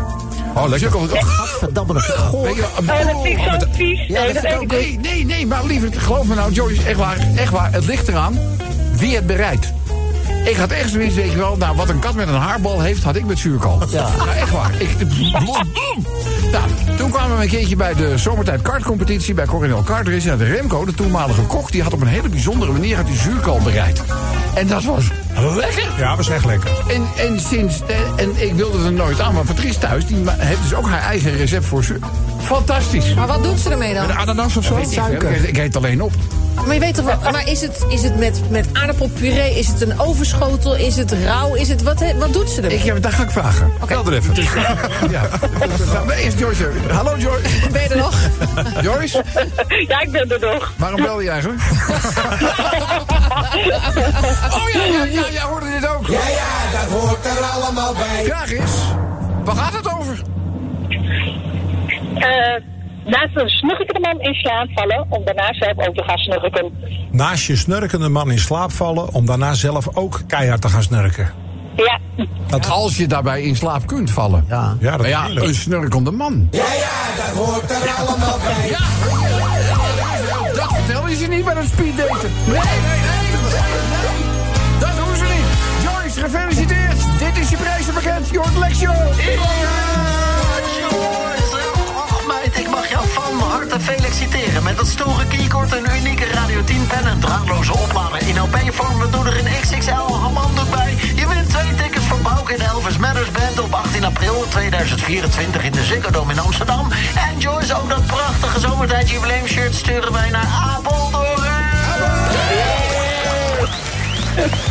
Oh, 0.55 0.61
lekker. 0.61 0.79
Zuurkool, 0.79 1.03
oh, 1.03 1.23
Gadverdamme, 1.23 1.93
dat 1.93 2.03
goor. 2.03 2.49
Oh, 2.49 2.57
dat 2.87 3.23
vind 3.23 3.39
ik 3.39 3.61
zo 3.61 3.67
vies. 3.71 4.07
Ja, 4.07 4.23
nee, 4.23 4.33
dat 4.33 4.43
vind 4.43 4.55
ik 4.55 4.63
ook. 4.63 4.71
Nee, 4.71 4.99
nee, 5.03 5.25
nee, 5.25 5.47
maar 5.47 5.65
lieverd, 5.65 5.99
geloof 5.99 6.27
me 6.27 6.35
nou, 6.35 6.53
Joyce, 6.53 6.89
echt 6.89 6.99
waar, 6.99 7.17
echt 7.37 7.53
waar. 7.53 7.73
Het 7.73 7.85
ligt 7.85 8.09
eraan 8.09 8.39
wie 8.97 9.15
het 9.15 9.27
bereidt. 9.27 9.73
Ik 10.45 10.57
had 10.57 10.71
echt 10.71 10.91
zoiets, 10.91 11.15
weet 11.15 11.31
je 11.31 11.37
wel, 11.37 11.57
nou, 11.57 11.77
wat 11.77 11.89
een 11.89 11.99
kat 11.99 12.15
met 12.15 12.29
een 12.29 12.35
haarbal 12.35 12.81
heeft, 12.81 13.03
had 13.03 13.17
ik 13.17 13.25
met 13.25 13.39
zuurkool. 13.39 13.79
Ja. 13.91 14.09
Nou, 14.17 14.29
echt 14.29 14.51
waar. 14.51 14.71
Ik, 14.79 14.89
nou, 16.53 16.97
toen 16.97 17.11
kwamen 17.11 17.37
we 17.37 17.43
een 17.43 17.49
keertje 17.49 17.77
bij 17.77 17.95
de 17.95 18.19
zomertijd 18.19 18.63
kartcompetitie 18.63 19.35
bij 19.35 19.47
Coronel 19.47 19.83
Kartrace. 19.83 20.31
En 20.31 20.39
de 20.39 20.45
Remco, 20.45 20.85
de 20.85 20.95
toenmalige 20.95 21.43
kok, 21.43 21.73
die 21.73 21.83
had 21.83 21.93
op 21.93 22.01
een 22.01 22.07
hele 22.07 22.29
bijzondere 22.29 22.73
manier 22.73 22.97
had 22.97 23.07
die 23.07 23.17
zuurkool 23.17 23.61
bereid. 23.63 24.03
En 24.55 24.67
dat 24.67 24.85
was 24.85 25.05
lekker. 25.55 25.89
Ja, 25.99 26.17
was 26.17 26.29
echt 26.29 26.45
lekker. 26.45 26.71
En, 26.89 27.07
en 27.17 27.41
sinds, 27.41 27.81
eh, 27.87 28.25
en 28.25 28.33
ik 28.37 28.53
wilde 28.53 28.85
er 28.85 28.93
nooit 28.93 29.21
aan, 29.21 29.35
maar 29.35 29.45
Patrice 29.45 29.79
thuis, 29.79 30.07
die 30.07 30.17
heeft 30.27 30.63
dus 30.63 30.75
ook 30.75 30.89
haar 30.89 31.03
eigen 31.03 31.37
recept 31.37 31.65
voor 31.65 31.85
zuur. 31.85 32.01
Fantastisch. 32.39 33.15
Maar 33.15 33.27
wat 33.27 33.43
doet 33.43 33.59
ze 33.59 33.71
ermee 33.71 33.95
dan? 33.95 34.11
Een 34.11 34.17
ananas 34.17 34.57
of 34.57 34.65
zo? 34.65 34.77
Ik, 34.77 35.21
ik 35.43 35.59
eet 35.59 35.77
alleen 35.77 36.03
op. 36.03 36.13
Maar 36.55 36.75
je 36.75 36.81
weet 36.81 36.95
toch 36.95 37.05
wel, 37.05 37.31
maar 37.33 37.49
is 37.49 37.61
het, 37.61 37.85
is 37.89 38.03
het 38.03 38.17
met, 38.19 38.41
met 38.51 38.67
aardappelpuree? 38.73 39.59
Is 39.59 39.67
het 39.69 39.81
een 39.81 40.01
overschotel? 40.01 40.77
Is 40.77 40.97
het 40.97 41.13
rauw? 41.13 41.55
Is 41.55 41.69
het, 41.69 41.83
wat, 41.83 42.03
wat 42.19 42.33
doet 42.33 42.51
ze 42.51 42.63
er? 42.63 42.73
Ik, 42.73 42.83
heb- 42.83 43.03
daar 43.03 43.13
ga 43.13 43.23
ik 43.23 43.31
vragen. 43.31 43.71
Oké. 43.83 43.87
Bel 44.03 44.07
er 44.07 44.13
even. 44.13 44.35
ja. 45.11 45.23
Nou, 45.93 46.07
nee, 46.07 46.23
is 46.25 46.35
Joyce. 46.37 46.65
er. 46.67 46.93
Hallo 46.95 47.17
Joyce. 47.17 47.49
Ben 47.73 47.83
je 47.83 47.89
er 47.89 47.97
nog? 47.97 48.15
Joyce, 48.83 49.25
Ja, 49.89 50.01
ik 50.01 50.11
ben 50.13 50.31
er 50.31 50.41
nog. 50.55 50.73
waarom 50.77 51.03
bel 51.03 51.21
je 51.21 51.31
eigenlijk? 51.31 51.61
oh 54.57 54.69
ja, 54.73 54.85
ja, 54.85 55.05
ja, 55.05 55.23
jij 55.33 55.43
hoorde 55.43 55.71
dit 55.81 55.89
ook. 55.89 56.07
Ja, 56.07 56.29
ja, 56.29 56.71
dat 56.81 56.99
hoort 57.01 57.25
er 57.25 57.39
allemaal 57.45 57.93
bij. 57.95 58.25
Vraag 58.25 58.51
is, 58.51 58.71
waar 59.45 59.57
gaat 59.57 59.73
het 59.73 59.93
over? 59.99 60.23
Eh 62.15 62.63
naast 63.05 63.37
een 63.37 63.49
snurkende 63.49 64.01
man 64.01 64.21
in 64.21 64.35
slaap 64.35 64.69
vallen 64.75 65.07
om 65.09 65.25
daarna 65.25 65.53
zelf 65.55 65.89
ook 65.89 65.95
te 65.95 66.03
gaan 66.03 66.19
snurken. 66.19 66.73
Naast 67.11 67.47
je 67.47 67.57
snurkende 67.57 68.09
man 68.09 68.31
in 68.31 68.39
slaap 68.39 68.73
vallen 68.73 69.15
om 69.15 69.27
daarna 69.27 69.55
zelf 69.55 69.97
ook 69.97 70.21
keihard 70.27 70.61
te 70.61 70.69
gaan 70.69 70.83
snurken. 70.83 71.33
Ja, 71.77 71.99
Als 72.69 72.97
je 72.97 73.07
daarbij 73.07 73.43
in 73.43 73.57
slaap 73.57 73.87
kunt 73.87 74.11
vallen. 74.11 74.45
Ja. 74.49 74.77
Ja, 74.81 74.97
dat 74.97 75.07
ja, 75.07 75.29
een 75.35 75.55
snurkende 75.55 76.11
man. 76.11 76.49
Ja, 76.51 76.59
ja, 76.59 77.17
dat 77.17 77.47
hoort 77.47 77.71
er 77.71 77.95
allemaal 77.99 78.39
bij. 78.39 78.69
Ja, 78.69 78.79
dat 80.55 80.73
vertellen 80.73 81.17
ze 81.17 81.27
niet 81.27 81.45
bij 81.45 81.57
een 81.57 81.67
speeddaten. 81.67 82.31
Nee, 82.47 82.57
nee, 82.57 82.61
nee, 82.61 83.31
nee. 83.95 84.25
Dat 84.79 84.97
doen 84.97 85.17
ze 85.17 85.25
niet. 85.25 85.49
Joyce, 85.85 86.21
gefeliciteerd. 86.21 87.19
Dit 87.19 87.43
is 87.43 87.51
je 87.51 87.57
prijzenpakket. 87.57 88.29
Je 88.31 88.39
hoort 88.39 88.59
Lex 88.59 88.81
Ik 92.55 92.69
mag 92.71 92.89
jou 92.89 93.09
van 93.09 93.39
harte 93.39 93.81
feliciteren 93.81 94.63
met 94.63 94.77
dat 94.77 94.87
stoere 94.87 95.27
keycord, 95.27 95.73
een 95.73 95.87
unieke 95.97 96.25
Radio 96.25 96.65
10 96.65 96.87
pen 96.87 97.07
en 97.07 97.21
draadloze 97.21 97.73
oplader 97.73 98.29
in 98.29 98.39
LP-vorm. 98.39 98.99
We 98.99 99.11
doen 99.11 99.27
er 99.27 99.39
een 99.39 99.61
XXL 99.61 100.13
handdoek 100.13 100.71
bij. 100.71 100.97
Je 101.15 101.29
wint 101.29 101.51
twee 101.51 101.75
tickets 101.75 102.07
voor 102.07 102.19
Bouke 102.19 102.55
en 102.55 102.61
Elvis 102.61 102.97
Matters 102.97 103.31
Band 103.31 103.61
op 103.61 103.75
18 103.75 104.05
april 104.05 104.47
2024 104.49 105.65
in 105.65 105.73
de 105.73 105.85
Ziggo 105.85 106.11
Dome 106.11 106.33
in 106.33 106.39
Amsterdam. 106.39 106.89
En 107.15 107.39
Joyce, 107.39 107.81
ook 107.81 107.89
dat 107.89 108.07
prachtige 108.07 108.61
zomertijd 108.61 109.11
jubileumshirt 109.11 109.75
sturen 109.75 110.13
wij 110.13 110.31
naar 110.31 110.49
Apeldoorn. 110.77 111.29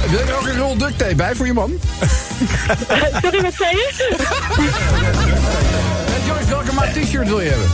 Wil 0.09 0.19
je 0.19 0.25
er 0.25 0.37
ook 0.37 0.47
een 0.47 0.57
rol 0.57 0.77
duct 0.77 0.97
tape 0.97 1.15
bij 1.15 1.35
voor 1.35 1.45
je 1.45 1.53
man? 1.53 1.71
sorry, 3.21 3.41
wat 3.41 3.53
zei 3.53 3.71
je? 3.71 4.17
Welke 6.69 6.85
maat 6.85 7.03
t-shirt 7.03 7.27
wil 7.27 7.39
je 7.39 7.49
hebben? 7.49 7.69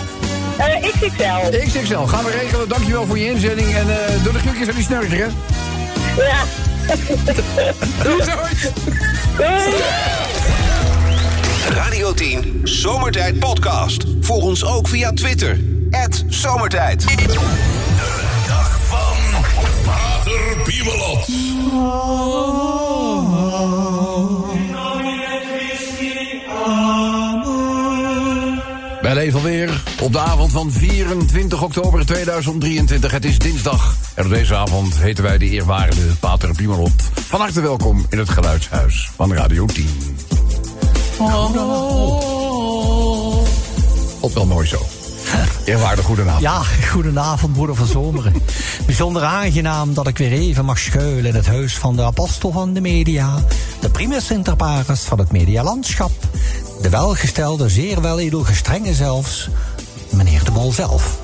Eh 0.58 0.92
XXL. 0.92 1.80
XXL, 1.80 1.98
gaan 1.98 2.24
we 2.24 2.32
regelen. 2.32 2.70
Dankjewel 2.70 3.06
voor 3.06 3.18
je 3.18 3.26
inzending. 3.26 3.76
En 3.76 3.90
eh 3.90 4.24
doe 4.24 4.34
de 4.34 4.40
groetjes 4.40 4.68
aan 4.68 4.76
die 4.76 4.84
snurker, 4.84 5.18
hè? 5.18 5.26
Ja. 6.24 6.44
Doei. 8.04 8.24
Radio 11.70 12.14
10 12.14 12.62
Zomertijd 12.64 13.40
Podcast. 13.40 14.04
Volg 14.22 14.44
ons 14.44 14.66
ook 14.66 14.88
via 14.88 15.12
Twitter. 15.12 15.60
Zomertijd. 16.28 17.06
Dag 18.48 18.80
van 18.82 19.18
Pater 19.84 20.62
Piemelot. 20.64 21.26
Leven 29.16 29.40
alweer 29.40 29.84
op 30.02 30.12
de 30.12 30.20
avond 30.20 30.52
van 30.52 30.72
24 30.72 31.62
oktober 31.62 32.06
2023. 32.06 33.12
Het 33.12 33.26
is 33.26 33.40
dinsdag. 33.40 33.96
En 34.14 34.26
op 34.26 34.30
deze 34.30 34.56
avond 34.56 34.98
heten 34.98 35.24
wij 35.24 35.38
de 35.38 35.50
eerwaarde 35.50 36.02
Pater 36.20 36.56
Piemelot. 36.56 37.04
Van 37.14 37.40
harte 37.40 37.62
welkom 37.62 38.06
in 38.10 38.18
het 38.18 38.30
geluidshuis 38.30 39.10
van 39.16 39.34
Radio 39.34 39.66
10. 39.66 39.88
Op 44.20 44.34
wel 44.34 44.46
mooi 44.46 44.68
zo. 44.68 44.82
Eerwaarde 45.66 46.04
goedenavond. 46.04 46.42
Ja, 46.42 46.62
goedenavond, 46.92 47.54
broeder 47.54 47.76
van 47.76 47.88
Zomeren. 47.88 48.34
Bijzonder 48.86 49.24
aangenaam 49.24 49.94
dat 49.94 50.08
ik 50.08 50.18
weer 50.18 50.32
even 50.32 50.66
mag 50.66 50.80
schuilen 50.80 51.26
in 51.26 51.36
het 51.36 51.48
huis 51.48 51.78
van 51.78 51.96
de 51.96 52.04
apostel 52.04 52.52
van 52.52 52.74
de 52.74 52.82
media. 52.82 53.44
De 53.80 53.90
primus 53.90 54.32
inter 54.32 54.56
pares 54.56 55.02
van 55.02 55.20
het 55.20 55.32
medialandschap. 55.32 56.12
De 56.86 56.92
welgestelde, 56.92 57.70
zeer 57.70 58.02
weledel 58.02 58.44
gestrenge 58.44 58.94
zelfs. 58.94 59.50
Meneer 60.12 60.44
de 60.44 60.52
Mol 60.52 60.72
zelf. 60.72 61.20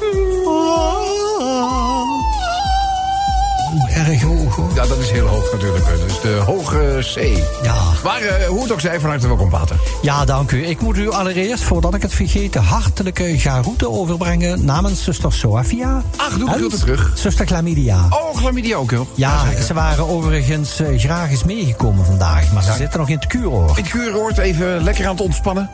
Erg 4.07 4.21
hoog 4.21 4.55
hoor. 4.55 4.69
Ja, 4.75 4.87
dat 4.87 4.97
is 4.97 5.11
heel 5.11 5.27
hoog 5.27 5.51
natuurlijk. 5.51 5.85
Dus 6.05 6.21
de 6.21 6.41
hoge 6.45 6.99
C. 7.13 7.43
Ja. 7.63 7.75
Maar 8.03 8.21
eh, 8.21 8.47
hoe 8.47 8.61
het 8.61 8.71
ook 8.71 8.79
zij, 8.79 8.99
van 8.99 9.09
harte 9.09 9.27
welkom, 9.27 9.49
Pater. 9.49 9.75
Ja, 10.01 10.25
dank 10.25 10.51
u. 10.51 10.65
Ik 10.65 10.81
moet 10.81 10.97
u 10.97 11.11
allereerst, 11.11 11.63
voordat 11.63 11.93
ik 11.93 12.01
het 12.01 12.13
vergeet, 12.13 12.53
de 12.53 12.59
hartelijke 12.59 13.39
garoete 13.39 13.89
overbrengen 13.89 14.65
namens 14.65 15.03
zuster 15.03 15.33
Soafia. 15.33 16.01
Ach, 16.15 16.37
doe 16.37 16.49
groeten 16.49 16.79
terug. 16.79 17.11
Zuster 17.15 17.45
Chlamydia. 17.45 18.07
Oh, 18.09 18.37
chlamydia 18.37 18.75
ook, 18.75 18.91
joh. 18.91 19.07
Ja, 19.15 19.61
ze 19.67 19.73
waren 19.73 20.07
overigens 20.07 20.79
eh, 20.79 20.99
graag 20.99 21.29
eens 21.29 21.43
meegekomen 21.43 22.05
vandaag, 22.05 22.51
maar 22.53 22.63
ze 22.63 22.73
zitten 22.73 22.99
nog 22.99 23.09
in 23.09 23.15
het 23.15 23.27
kuuroord. 23.27 23.77
In 23.77 23.83
het 23.83 23.91
kuuroord 23.91 24.37
even 24.37 24.83
lekker 24.83 25.05
aan 25.05 25.11
het 25.11 25.21
ontspannen. 25.21 25.69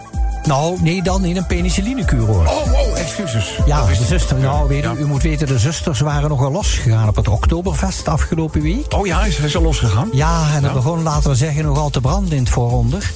Nou, 0.47 0.77
nee, 0.81 1.03
dan 1.03 1.25
in 1.25 1.37
een 1.37 1.45
penicillinekuuroord. 1.45 2.49
Oh, 2.49 2.73
oh, 2.73 2.99
excuses. 2.99 3.59
Ja, 3.65 3.85
de 3.85 3.95
zuster, 4.05 4.37
nou, 4.37 4.67
weet 4.67 4.83
u, 4.83 4.87
Ja. 4.87 4.93
u 4.95 5.05
moet 5.05 5.21
weten, 5.23 5.47
de 5.47 5.59
zusters 5.59 5.99
waren 5.99 6.29
nogal 6.29 6.51
losgegaan 6.51 7.07
op 7.07 7.15
het 7.15 7.27
Oktoberfest 7.27 8.07
afgelopen 8.07 8.61
week. 8.61 8.93
Oh 8.93 9.05
ja, 9.07 9.23
is 9.25 9.37
hij 9.37 9.49
zo 9.49 9.61
losgegaan? 9.61 10.09
Ja, 10.11 10.43
en 10.55 10.61
dat 10.61 10.73
begon, 10.73 11.03
laten 11.03 11.29
we 11.29 11.35
zeggen, 11.35 11.63
nogal 11.65 11.89
te 11.89 12.01
branden 12.01 12.31
in 12.37 12.39
het 12.43 12.49
vooronder. 12.49 13.11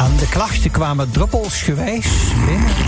En 0.00 0.16
de 0.16 0.28
klachten 0.28 0.70
kwamen 0.70 1.10
druppelsgewijs 1.10 2.06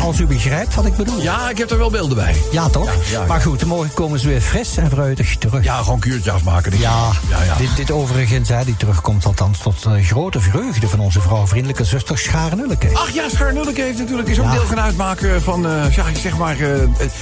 als 0.01 0.21
u 0.21 0.27
begrijpt 0.27 0.75
wat 0.75 0.87
ik 0.87 0.97
bedoel. 0.97 1.21
Ja, 1.21 1.51
ik 1.51 1.59
heb 1.59 1.71
er 1.71 1.79
wel 1.79 1.91
beelden 1.91 2.17
bij. 2.17 2.35
Ja, 2.53 2.69
toch? 2.69 2.85
Ja, 2.85 2.93
ja, 2.93 3.21
ja. 3.21 3.27
Maar 3.27 3.41
goed, 3.41 3.65
morgen 3.65 3.95
komen 3.95 4.19
ze 4.19 4.29
weer 4.29 4.41
fris 4.41 4.77
en 4.77 4.91
fruitig 4.91 5.37
terug. 5.37 5.65
Ja, 5.65 5.77
gewoon 5.83 5.99
kuurtje 5.99 6.31
afmaken. 6.31 6.79
Ja. 6.79 7.11
Dit, 7.59 7.77
dit 7.77 7.91
overigens, 7.91 8.49
hè, 8.49 8.65
die 8.65 8.77
terugkomt 8.77 9.25
althans 9.25 9.59
tot 9.59 9.85
eh, 9.85 10.05
grote 10.05 10.41
vreugde 10.41 10.89
van 10.89 11.01
onze 11.01 11.21
vrouw 11.21 11.47
vriendelijke 11.47 11.85
zuster 11.85 12.19
Schaarnulleke. 12.19 12.91
Ach 12.93 13.11
ja, 13.11 13.29
Schaarnulleke 13.29 13.83
heeft 13.83 13.99
natuurlijk 13.99 14.29
is 14.29 14.41
ook 14.41 14.53
deel 14.53 14.65
gaan 14.65 14.81
uitmaken 14.81 15.43
van, 15.43 15.67
eh, 15.67 15.95
ja, 15.95 16.05
zeg 16.15 16.37
maar, 16.39 16.61
eh, 16.61 16.81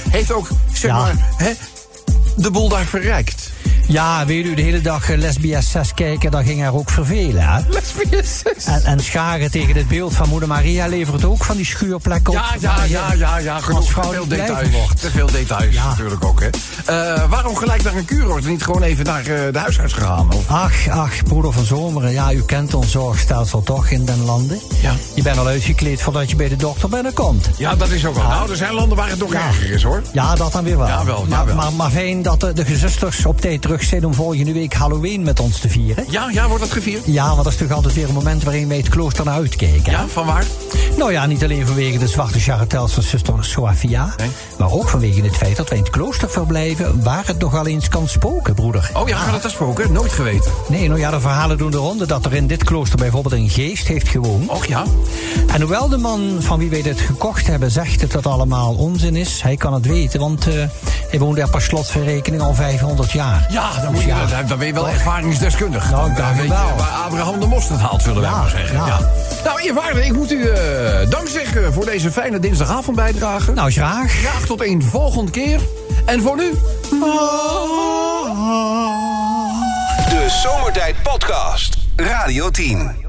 heeft 0.09 0.31
ook, 0.31 0.47
zeg 0.73 0.91
maar, 0.91 1.13
hè, 1.35 1.51
de 2.35 2.51
boel 2.51 2.69
daar 2.69 2.85
verrijkt. 2.85 3.51
Ja, 3.87 4.25
weet 4.25 4.45
u, 4.45 4.53
de 4.53 4.61
hele 4.61 4.81
dag 4.81 5.09
eh, 5.09 5.17
lesbisch 5.17 5.71
6 5.71 5.93
kijken, 5.93 6.31
dat 6.31 6.43
ging 6.43 6.61
haar 6.61 6.73
ook 6.73 6.89
vervelen, 6.89 7.43
hè? 7.43 7.59
Lesbisch. 7.69 8.41
En, 8.65 8.83
en 8.83 8.99
scharen 8.99 9.51
tegen 9.51 9.75
het 9.75 9.87
beeld 9.87 10.15
van 10.15 10.29
moeder 10.29 10.47
Maria 10.47 10.87
levert 10.87 11.25
ook 11.25 11.43
van 11.43 11.55
die 11.55 11.65
schuurplekken 11.65 12.33
op. 12.33 12.39
Ja, 12.39 12.55
ja, 12.59 12.83
ja, 12.83 13.13
ja, 13.13 13.37
ja, 13.37 13.59
genoeg. 13.59 13.97
Als 13.97 14.07
Te 14.07 14.13
veel 14.13 14.27
details. 14.27 14.69
wordt. 14.69 15.01
Te 15.01 15.11
veel 15.11 15.31
details 15.31 15.73
Ja. 15.75 15.87
natuurlijk 15.87 16.25
ook, 16.25 16.41
hè. 16.41 16.49
Eh, 16.85 17.29
waarom 17.29 17.55
gelijk 17.55 17.83
naar 17.83 17.95
een 17.95 18.05
kuuroord 18.05 18.43
en 18.43 18.49
niet 18.49 18.63
gewoon 18.63 18.81
even 18.83 19.05
naar 19.05 19.19
eh, 19.19 19.25
de 19.53 19.59
huisarts 19.59 19.93
gegaan? 19.93 20.33
Of? 20.33 20.47
Ach, 20.47 20.87
ach, 20.89 21.23
broeder 21.23 21.51
van 21.53 21.65
Zomeren, 21.65 22.11
ja, 22.11 22.31
u 22.33 22.41
kent 22.43 22.73
ons 22.73 22.91
zorgstelsel 22.91 23.63
toch 23.63 23.89
in 23.89 24.05
den 24.05 24.23
landen? 24.25 24.59
Ja. 24.81 24.93
Je 25.15 25.21
bent 25.21 25.37
al 25.37 25.47
uitgekleed 25.47 26.01
voordat 26.01 26.29
je 26.29 26.35
bij 26.35 26.49
de 26.49 26.55
dokter 26.55 26.89
binnenkomt. 26.89 27.49
Ja, 27.57 27.75
dat 27.75 27.89
is 27.89 28.05
ook 28.05 28.15
wel. 28.15 28.27
Nou, 28.27 28.49
er 28.49 28.55
zijn 28.57 28.73
landen 28.73 28.97
waar 28.97 29.09
het 29.09 29.19
nog 29.19 29.31
Ja. 29.33 29.47
erger 29.47 29.71
is, 29.71 29.83
hoor. 29.83 30.01
Ja, 30.13 30.35
dat 30.35 30.51
dan 30.51 30.63
weer 30.63 30.77
wel. 30.77 30.87
Jawel, 30.87 31.25
maar, 31.27 31.37
jawel. 31.39 31.55
Maar, 31.55 31.73
maar 31.73 31.91
dat 32.21 32.39
de, 32.39 32.53
de 32.53 32.65
gezusters 32.65 33.25
op 33.25 33.41
tijd 33.41 33.61
terug 33.61 33.83
zijn 33.83 34.05
om 34.05 34.13
volgende 34.13 34.53
week 34.53 34.73
Halloween 34.73 35.23
met 35.23 35.39
ons 35.39 35.59
te 35.59 35.69
vieren. 35.69 36.05
Ja, 36.09 36.29
ja, 36.31 36.47
wordt 36.47 36.63
dat 36.63 36.71
gevierd? 36.71 37.01
Ja, 37.05 37.29
want 37.29 37.43
dat 37.43 37.53
is 37.53 37.59
toch 37.59 37.71
altijd 37.71 37.93
weer 37.93 38.07
een 38.07 38.13
moment 38.13 38.43
waarin 38.43 38.67
wij 38.67 38.77
het 38.77 38.89
klooster 38.89 39.25
naar 39.25 39.33
uitkijken. 39.33 39.91
Ja, 39.91 40.07
van 40.07 40.25
waar? 40.25 40.45
Nou 40.97 41.11
ja, 41.11 41.25
niet 41.25 41.43
alleen 41.43 41.67
vanwege 41.67 41.97
de 41.97 42.07
zwarte 42.07 42.39
charretels 42.39 42.93
van 42.93 43.03
zuster 43.03 43.45
Soafia... 43.45 44.13
Nee. 44.17 44.29
maar 44.57 44.71
ook 44.71 44.89
vanwege 44.89 45.21
het 45.21 45.37
feit 45.37 45.55
dat 45.55 45.69
wij 45.69 45.77
in 45.77 45.83
het 45.83 45.93
klooster 45.93 46.29
verblijven... 46.29 47.03
waar 47.03 47.23
het 47.25 47.39
nogal 47.39 47.67
eens 47.67 47.87
kan 47.87 48.07
spoken, 48.07 48.53
broeder. 48.53 48.91
Oh 48.93 49.07
ja, 49.07 49.17
gaat 49.17 49.33
het 49.33 49.43
als 49.43 49.53
spoken? 49.53 49.91
Nooit 49.91 50.11
geweten. 50.11 50.51
Nee, 50.67 50.87
nou 50.87 50.99
ja, 50.99 51.11
de 51.11 51.19
verhalen 51.19 51.57
doen 51.57 51.71
de 51.71 51.77
ronde 51.77 52.05
dat 52.05 52.25
er 52.25 52.33
in 52.33 52.47
dit 52.47 52.63
klooster 52.63 52.97
bijvoorbeeld 52.97 53.33
een 53.33 53.49
geest 53.49 53.87
heeft 53.87 54.07
gewoond. 54.07 54.49
Och 54.49 54.65
ja. 54.65 54.83
En 55.47 55.61
hoewel 55.61 55.89
de 55.89 55.97
man 55.97 56.37
van 56.39 56.59
wie 56.59 56.69
wij 56.69 56.81
dit 56.81 56.99
gekocht 56.99 57.47
hebben 57.47 57.71
zegt 57.71 57.99
dat 57.99 58.11
het 58.11 58.25
allemaal 58.25 58.73
onzin 58.73 59.15
is... 59.15 59.41
hij 59.41 59.55
kan 59.55 59.73
het 59.73 59.85
weten, 59.85 60.19
want 60.19 60.47
eh, 60.47 60.53
hij 61.09 61.19
woont 61.19 61.37
er 61.37 61.49
per 61.49 61.61
slotverrekening 62.11 62.41
al 62.41 62.53
500 62.53 63.11
jaar. 63.11 63.47
Ja, 63.49 63.71
dan, 63.73 63.81
Dus 63.81 63.89
moet 63.91 64.01
je, 64.01 64.07
ja. 64.07 64.25
dan, 64.25 64.47
dan 64.47 64.57
ben 64.57 64.67
je 64.67 64.73
wel 64.73 64.89
ervaringsdeskundig. 64.89 65.91
Nou, 65.91 66.13
weet 66.13 66.47
wel. 66.47 66.47
je 66.47 66.75
waar 66.77 67.03
Abraham 67.05 67.39
de 67.39 67.47
mosterd 67.47 67.79
haalt, 67.79 68.01
zullen 68.01 68.21
wij 68.21 68.31
maar 68.31 68.49
zeggen. 68.49 68.77
Ja. 68.77 68.85
ja. 68.85 68.99
Nou, 69.43 69.61
eerwaarde, 69.61 70.05
ik 70.05 70.13
moet 70.13 70.31
u 70.31 70.49
eh, 70.49 71.09
dank 71.09 71.27
zeggen 71.27 71.73
voor 71.73 71.85
deze 71.85 72.11
fijne 72.11 72.39
dinsdagavond 72.39 72.95
bijdrage. 72.95 73.51
Nou, 73.51 73.71
graag. 73.71 74.11
Graag 74.11 74.45
tot 74.45 74.61
een 74.61 74.83
volgende 74.83 75.31
keer. 75.31 75.59
En 76.05 76.21
voor 76.21 76.35
nu... 76.35 76.51
De 80.09 80.39
Zomertijd 80.43 80.95
Podcast. 81.03 81.77
Radio 81.95 82.49
10. 82.49 83.00